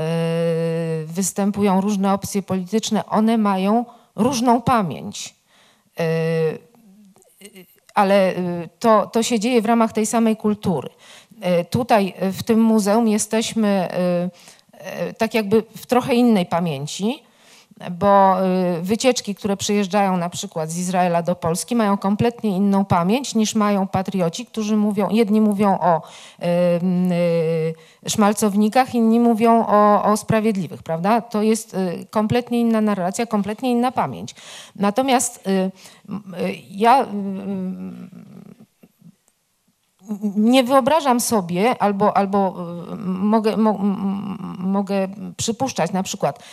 [1.05, 3.85] występują różne opcje polityczne, one mają
[4.15, 5.35] różną pamięć.
[7.93, 10.89] Ale y, to, to się dzieje w ramach tej samej kultury.
[11.61, 13.89] Y, Tutaj y, w tym muzeum jesteśmy
[15.17, 17.23] tak jakby w trochę innej pamięci,
[17.91, 18.37] bo
[18.77, 23.55] y, wycieczki, które przyjeżdżają na przykład z Izraela do Polski, mają kompletnie inną pamięć niż
[23.55, 26.01] mają patrioci, którzy mówią, jedni mówią o
[28.05, 31.21] y, szmalcownikach, inni mówią o, o sprawiedliwych, prawda?
[31.21, 34.35] To jest y, kompletnie inna narracja, kompletnie inna pamięć.
[34.75, 35.49] Natomiast
[36.71, 37.05] ja
[40.35, 42.55] nie wyobrażam sobie, albo, albo
[43.05, 43.77] mogę, mo,
[44.59, 45.07] mogę
[45.37, 46.43] przypuszczać na przykład,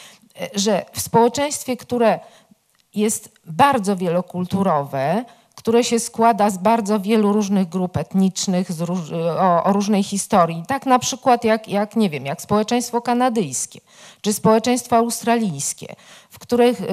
[0.55, 2.21] że w społeczeństwie, które
[2.95, 9.73] jest bardzo wielokulturowe, które się składa z bardzo wielu różnych grup etnicznych, róż, o, o
[9.73, 13.81] różnej historii, tak na przykład jak, jak, nie wiem, jak społeczeństwo kanadyjskie,
[14.21, 15.95] czy społeczeństwo australijskie,
[16.31, 16.87] w których y,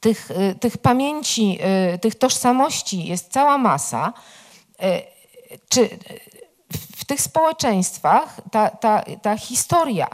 [0.00, 1.58] tych, y, tych pamięci,
[1.94, 4.12] y, tych tożsamości jest cała masa,
[4.82, 4.84] y,
[5.68, 5.88] czy
[6.96, 10.08] w tych społeczeństwach ta, ta, ta historia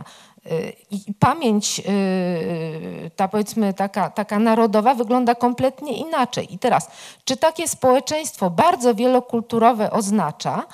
[0.91, 6.55] i pamięć, y, ta powiedzmy taka, taka narodowa wygląda kompletnie inaczej.
[6.55, 6.91] I teraz,
[7.25, 10.67] czy takie społeczeństwo bardzo wielokulturowe oznacza,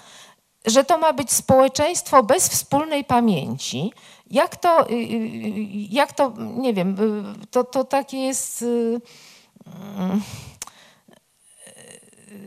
[0.66, 3.92] że to ma być społeczeństwo bez wspólnej pamięci?
[4.30, 6.96] Jak to, y, y, y, jak to nie wiem,
[7.42, 8.62] y, to, to takie jest...
[8.62, 9.00] y,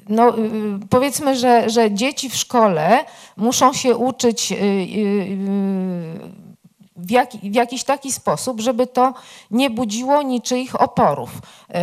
[0.09, 3.05] no, y, powiedzmy, że, że dzieci w szkole
[3.37, 6.46] muszą się uczyć y, y, y,
[6.97, 9.13] w, jaki, w jakiś taki sposób, żeby to
[9.51, 11.29] nie budziło niczyich oporów.
[11.29, 11.73] Y,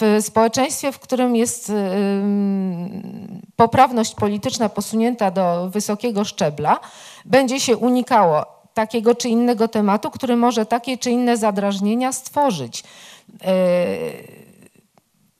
[0.00, 6.80] W społeczeństwie, w którym jest mm, poprawność polityczna posunięta do wysokiego szczebla,
[7.24, 12.84] będzie się unikało takiego czy innego tematu, który może takie czy inne zadrażnienia stworzyć.
[13.28, 14.48] Y,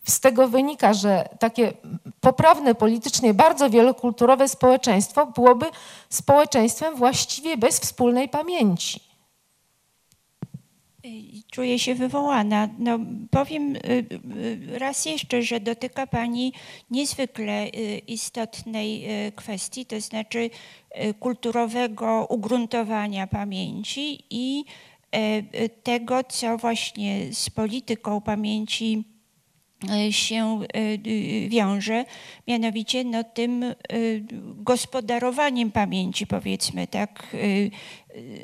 [0.09, 1.73] z tego wynika, że takie
[2.21, 5.67] poprawne politycznie, bardzo wielokulturowe społeczeństwo byłoby
[6.09, 9.08] społeczeństwem właściwie bez wspólnej pamięci.
[11.51, 12.69] Czuję się wywołana.
[12.79, 12.99] No,
[13.31, 13.81] powiem y,
[14.71, 16.53] y, raz jeszcze, że dotyka Pani
[16.91, 24.65] niezwykle y, istotnej y, kwestii, to znaczy y, kulturowego ugruntowania pamięci i
[25.17, 25.19] y,
[25.65, 29.05] y, tego, co właśnie z polityką pamięci
[30.09, 32.05] y, się y, y, wiąże,
[32.49, 33.75] mianowicie no, tym y,
[34.55, 37.71] gospodarowaniem pamięci, powiedzmy tak, y,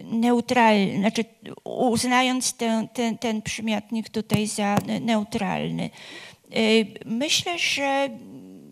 [0.05, 1.25] neutralny, znaczy
[1.65, 5.91] uznając ten, ten, ten przymiotnik tutaj za neutralny.
[6.57, 8.09] Y, Myślę, że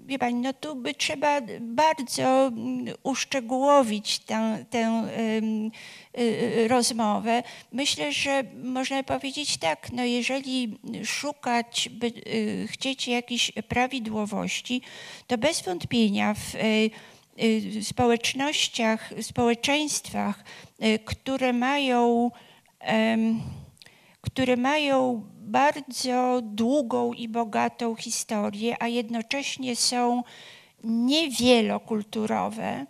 [0.07, 5.09] wie pani, no tu by trzeba bardzo mm, uszczegółowić tę, tę
[5.39, 5.70] ym,
[6.19, 7.43] y, rozmowę.
[7.73, 14.83] Myślę, że można powiedzieć tak, no jeżeli szukać, by y, chcieć jakichś prawidłowości,
[15.27, 16.91] to bez wątpienia w y, y,
[17.83, 20.45] społecznościach, społeczeństwach,
[20.85, 22.31] y, które mają,
[24.21, 25.23] które mają
[25.53, 30.23] bardzo długą i bogatą historię, a jednocześnie są
[30.85, 32.87] niewielokulturowe.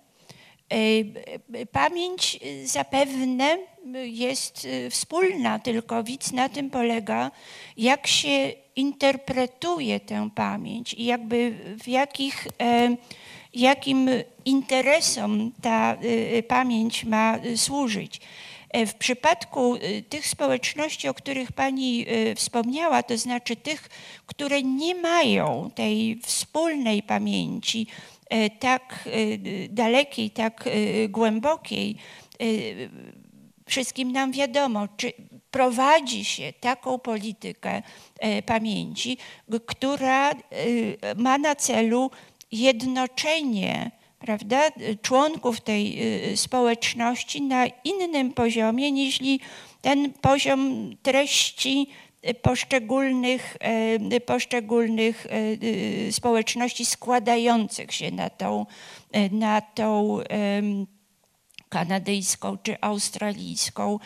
[0.72, 0.76] Y,
[1.56, 3.58] y, Pamięć y, zapewne
[4.04, 7.30] jest y, wspólna, tylko widz na tym polega,
[7.76, 12.46] jak się interpretuje tę pamięć i jakby w jakich,
[13.54, 14.10] jakim
[14.44, 18.20] interesom ta y, pamięć ma y, służyć.
[18.70, 23.88] E, W przypadku y, tych społeczności, o których Pani y, wspomniała, to znaczy tych,
[24.26, 27.86] które nie mają tej wspólnej pamięci,
[28.30, 31.96] e, tak y, dalekiej, tak y, głębokiej,
[32.42, 32.90] y,
[33.66, 35.12] wszystkim nam wiadomo, czy
[35.50, 37.82] prowadzi się taką politykę
[38.18, 39.18] e, pamięci,
[39.66, 40.36] która y,
[41.16, 42.10] ma na celu
[42.52, 44.62] jednoczenie prawda,
[45.02, 46.02] członków tej
[46.32, 49.18] y, społeczności na innym poziomie niż
[49.80, 51.86] ten poziom treści
[52.28, 58.66] y, poszczególnych, e, poszczególnych y, społeczności składających się na tą,
[59.30, 60.18] na tą
[61.72, 63.98] kanadyjską czy australijską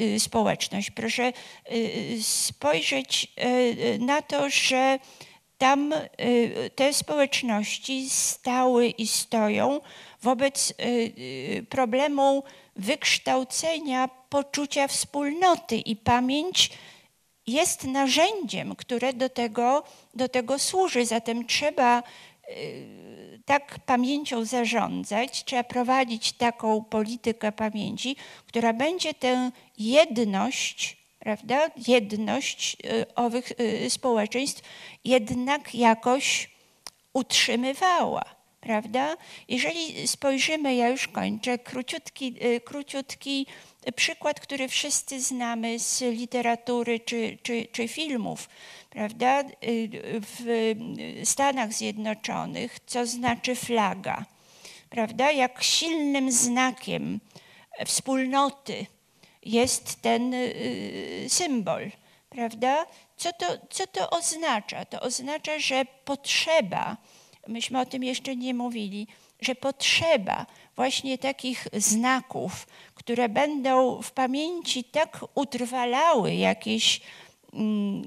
[0.00, 0.90] y, społeczność.
[0.90, 1.32] Proszę
[1.72, 3.32] y, spojrzeć
[3.98, 4.98] na to, że
[5.58, 9.80] tam y, te społeczności stały i stoją
[10.22, 10.74] wobec y,
[11.58, 12.42] y, problemu
[12.76, 16.70] wykształcenia poczucia wspólnoty i pamięć
[17.46, 21.06] jest narzędziem, które do tego, do tego służy.
[21.06, 22.02] Zatem trzeba
[23.44, 28.16] tak pamięcią zarządzać, trzeba prowadzić taką politykę pamięci,
[28.46, 30.96] która będzie tę jedność,
[31.28, 34.62] prawda, jedność y, owych y, społeczeństw
[35.04, 36.50] jednak jakoś
[37.12, 38.24] utrzymywała.
[38.60, 39.16] Prawda?
[39.48, 43.46] Jeżeli spojrzymy, ja już kończę, króciutki, y, króciutki
[43.96, 48.48] przykład, który wszyscy znamy z literatury czy, czy, czy filmów.
[48.90, 49.44] Prawda?
[50.20, 50.74] W
[51.24, 54.24] Stanach Zjednoczonych, co znaczy flaga?
[54.90, 55.32] Prawda?
[55.32, 57.20] Jak silnym znakiem
[57.86, 58.86] wspólnoty
[59.42, 61.90] jest ten y, symbol,
[62.30, 62.86] prawda?
[63.16, 64.84] Co to, co to oznacza?
[64.84, 66.96] To oznacza, że potrzeba,
[67.48, 69.06] myśmy o tym jeszcze nie mówili,
[69.40, 70.46] że potrzeba
[70.76, 77.00] właśnie takich znaków, które będą w pamięci tak utrwalały jakieś
[77.52, 78.02] mm,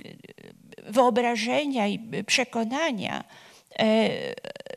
[0.84, 3.24] wyobrażenia i przekonania,
[3.80, 4.10] e,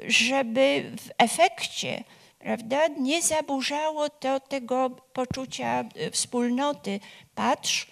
[0.07, 2.05] żeby w efekcie
[2.45, 7.01] prawda, nie zaburzało to tego poczucia e, wspólnoty.
[7.35, 7.87] Patrz,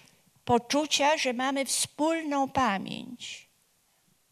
[0.44, 3.52] poczucia, że mamy wspólną pamięć.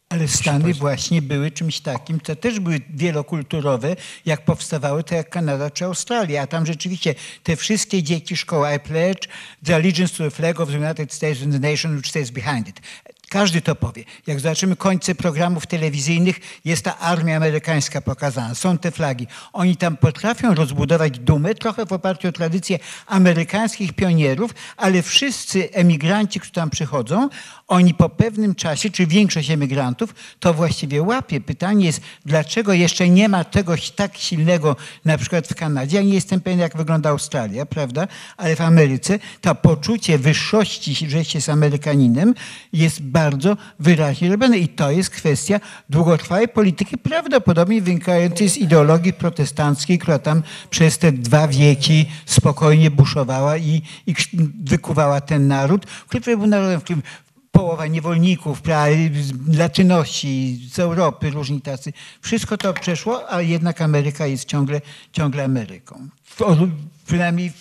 [0.08, 5.70] Ale Stany właśnie były czymś takim, co też były wielokulturowe, jak powstawały, to jak Kanada
[5.70, 6.42] czy Australia.
[6.42, 9.28] A tam rzeczywiście te wszystkie dzieci szkoła I pledge
[9.64, 12.68] the allegiance to the flag of the United States and the nation which stays behind
[12.68, 12.80] it.
[13.30, 14.04] Każdy to powie.
[14.26, 19.26] Jak zobaczymy końce programów telewizyjnych, jest ta armia amerykańska pokazana, są te flagi.
[19.52, 26.40] Oni tam potrafią rozbudować dumę, trochę w oparciu o tradycję amerykańskich pionierów, ale wszyscy emigranci,
[26.40, 27.28] którzy tam przychodzą,
[27.70, 31.40] oni po pewnym czasie, czy większość emigrantów, to właściwie łapie.
[31.40, 35.96] Pytanie jest, dlaczego jeszcze nie ma czegoś tak silnego, na przykład w Kanadzie.
[35.96, 38.08] Ja nie jestem pewien, jak wygląda Australia, prawda?
[38.36, 42.34] Ale w Ameryce to poczucie wyższości, że się jest Amerykaninem,
[42.72, 44.58] jest bardzo wyraźnie robione.
[44.58, 45.60] I to jest kwestia
[45.90, 53.56] długotrwałej polityki, prawdopodobnie wynikającej z ideologii protestanckiej, która tam przez te dwa wieki spokojnie buszowała
[53.56, 54.14] i, i
[54.64, 57.02] wykuwała ten naród, który był narodem, w którym
[57.50, 58.62] połowa niewolników,
[59.48, 61.92] latynosi z Europy, różni tacy.
[62.20, 64.80] Wszystko to przeszło, a jednak Ameryka jest ciągle,
[65.12, 66.08] ciągle Ameryką.
[67.06, 67.52] Przynajmniej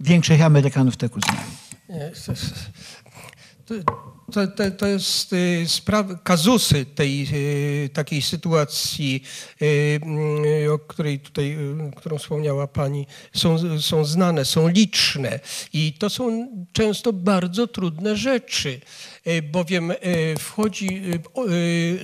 [0.00, 1.40] większość Amerykanów tak uznaje.
[4.32, 7.28] To, to, to jest y, sprawa, kazusy tej
[7.84, 9.22] y, takiej sytuacji,
[9.62, 11.58] y, o której tutaj,
[11.96, 15.40] którą wspomniała Pani, są, są znane, są liczne
[15.72, 18.80] i to są często bardzo trudne rzeczy,
[19.42, 19.92] bowiem
[20.38, 21.02] wchodzi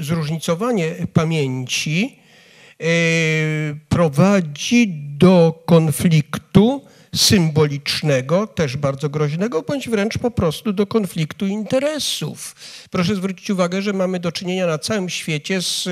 [0.00, 2.18] zróżnicowanie pamięci,
[3.88, 4.86] prowadzi
[5.18, 6.82] do konfliktu
[7.14, 12.55] symbolicznego, też bardzo groźnego, bądź wręcz po prostu do konfliktu interesów.
[12.90, 15.86] Proszę zwrócić uwagę, że mamy do czynienia na całym świecie z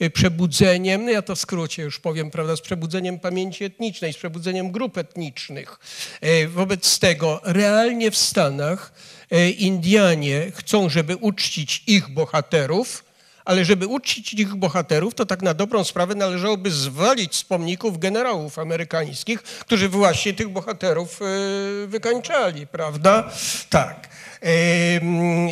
[0.00, 4.72] y, przebudzeniem, ja to w skrócie już powiem, prawda, z przebudzeniem pamięci etnicznej, z przebudzeniem
[4.72, 5.78] grup etnicznych.
[6.20, 8.92] E, wobec tego realnie w Stanach
[9.30, 13.03] e, Indianie chcą, żeby uczcić ich bohaterów,
[13.44, 18.58] ale żeby uczcić ich bohaterów, to tak na dobrą sprawę należałoby zwalić z pomników generałów
[18.58, 23.30] amerykańskich, którzy właśnie tych bohaterów e, wykańczali, prawda?
[23.70, 24.08] Tak.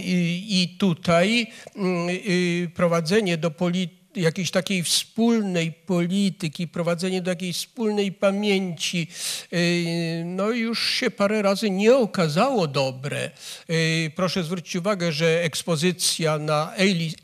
[0.02, 1.47] I tutaj
[1.77, 9.09] mm, y, prowadzenie do polityki, jakiejś takiej wspólnej polityki, prowadzenie do jakiejś wspólnej pamięci,
[9.52, 13.30] y, no już się parę razy nie okazało dobre.
[13.70, 16.72] Y, proszę zwrócić uwagę, że ekspozycja na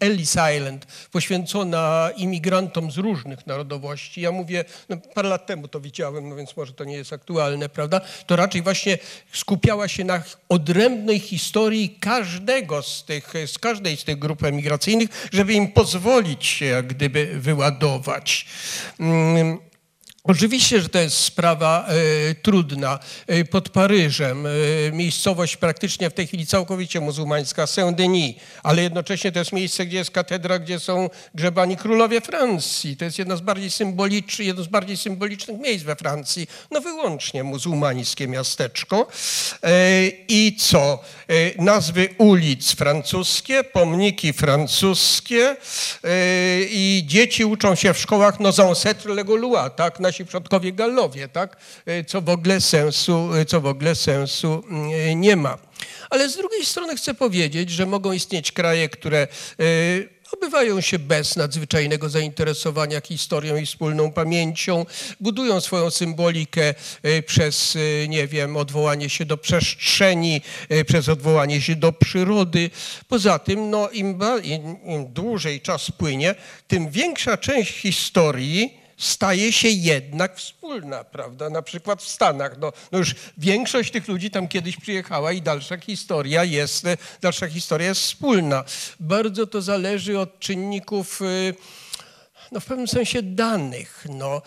[0.00, 6.28] Ellis Island poświęcona imigrantom z różnych narodowości, ja mówię, no parę lat temu to widziałem,
[6.28, 8.00] no więc może to nie jest aktualne, prawda?
[8.26, 8.98] To raczej właśnie
[9.32, 15.52] skupiała się na odrębnej historii każdego z tych, z każdej z tych grup emigracyjnych, żeby
[15.52, 18.46] im pozwolić się jak gdyby wyładować.
[20.28, 22.98] Oczywiście, że to jest sprawa e, trudna.
[23.26, 24.50] E, pod Paryżem, e,
[24.92, 30.10] miejscowość praktycznie w tej chwili całkowicie muzułmańska, Saint-Denis, ale jednocześnie to jest miejsce, gdzie jest
[30.10, 32.96] katedra, gdzie są grzebani królowie Francji.
[32.96, 33.70] To jest jedno z bardziej
[34.38, 36.46] jedno z bardziej symbolicznych miejsc we Francji.
[36.70, 39.06] No wyłącznie muzułmańskie miasteczko.
[40.28, 41.00] I co?
[41.58, 45.56] Nazwy ulic francuskie, pomniki francuskie
[46.70, 50.00] i dzieci uczą się w szkołach nos ancêtre le Gaulois, tak?
[50.18, 51.56] Nasi przodkowie Gallowie, tak?
[52.06, 55.58] Co w ogóle sensu, co w ogóle sensu mm, nie ma.
[56.10, 59.28] Ale z drugiej strony chcę powiedzieć, że mogą istnieć kraje, które
[60.32, 64.86] obywają się bez nadzwyczajnego zainteresowania historią i wspólną pamięcią,
[65.20, 66.74] budują swoją symbolikę
[67.26, 67.78] przez,
[68.08, 70.40] nie wiem, odwołanie się do przestrzeni,
[70.86, 72.70] przez odwołanie się do przyrody.
[73.08, 76.34] Poza tym, no, im, im, im dłużej czas płynie,
[76.68, 81.50] tym większa część historii staje się jednak wspólna, prawda?
[81.50, 82.58] Na przykład w Stanach.
[82.58, 86.84] No, no już większość tych ludzi tam kiedyś przyjechała i dalsza historia jest,
[87.20, 88.64] dalsza historia jest wspólna.
[89.00, 91.20] Bardzo to zależy od czynników
[92.52, 94.06] no w pewnym sensie danych.
[94.10, 94.42] No,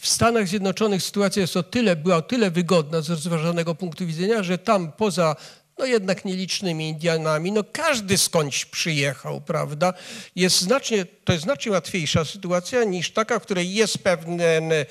[0.00, 4.42] w Stanach Zjednoczonych sytuacja jest o tyle, była o tyle wygodna z rozważanego punktu widzenia,
[4.42, 5.36] że tam poza
[5.78, 9.94] no jednak nielicznymi Indianami, no każdy skądś przyjechał, prawda?
[10.36, 14.86] Jest znacznie, to jest znacznie łatwiejsza sytuacja niż taka, w której jest mm,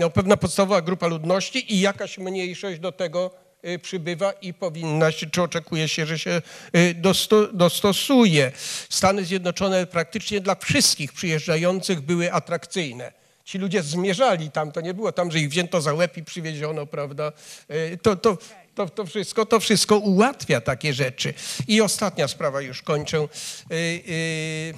[0.00, 3.30] no, pewna podstawowa grupa ludności i jakaś mniejszość do tego
[3.64, 6.42] y, przybywa i powinna się, czy oczekuje się, że się
[6.76, 8.52] y, dosto, dostosuje.
[8.88, 13.12] Stany Zjednoczone praktycznie dla wszystkich przyjeżdżających były atrakcyjne.
[13.44, 16.86] Ci ludzie zmierzali tam, to nie było tam, że ich wzięto za łeb i przywieziono,
[16.86, 17.32] prawda?
[17.70, 18.38] Y, To, to,
[18.74, 21.34] to, to, wszystko, to wszystko ułatwia takie rzeczy.
[21.68, 23.18] I ostatnia sprawa, już kończę.
[23.18, 24.74] Y, y,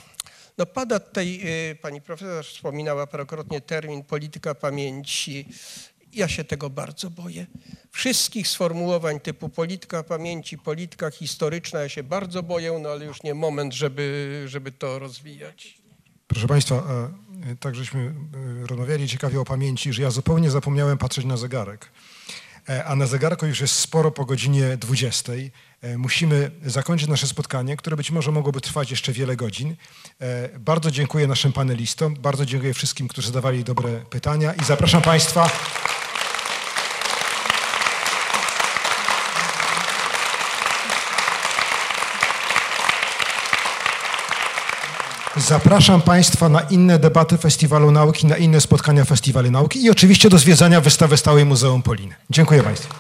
[0.58, 1.40] No pada tutaj,
[1.72, 5.48] y, pani profesor wspominała parokrotnie termin polityka pamięci.
[6.12, 7.46] Ja się tego bardzo boję.
[7.92, 13.34] Wszystkich sformułowań typu polityka pamięci, polityka historyczna, ja się bardzo boję, no ale już nie
[13.34, 15.78] moment, żeby, żeby to rozwijać.
[16.26, 16.82] Proszę Państwa,
[17.60, 18.14] tak żeśmy
[18.66, 21.90] rozmawiali ciekawie o pamięci, że ja zupełnie zapomniałem patrzeć na zegarek.
[22.68, 25.32] E, A na zegarku już jest sporo po godzinie 20.
[25.82, 29.76] E, Musimy zakończyć nasze spotkanie, które być może mogłoby trwać jeszcze wiele godzin.
[30.20, 35.50] E, Bardzo dziękuję naszym panelistom, bardzo dziękuję wszystkim, którzy zadawali dobre pytania i zapraszam Państwa.
[45.36, 50.38] Zapraszam Państwa na inne debaty Festiwalu Nauki, na inne spotkania Festiwalu Nauki i oczywiście do
[50.38, 52.14] zwiedzania wystawy stałej Muzeum Polin.
[52.30, 52.94] Dziękuję Państwu.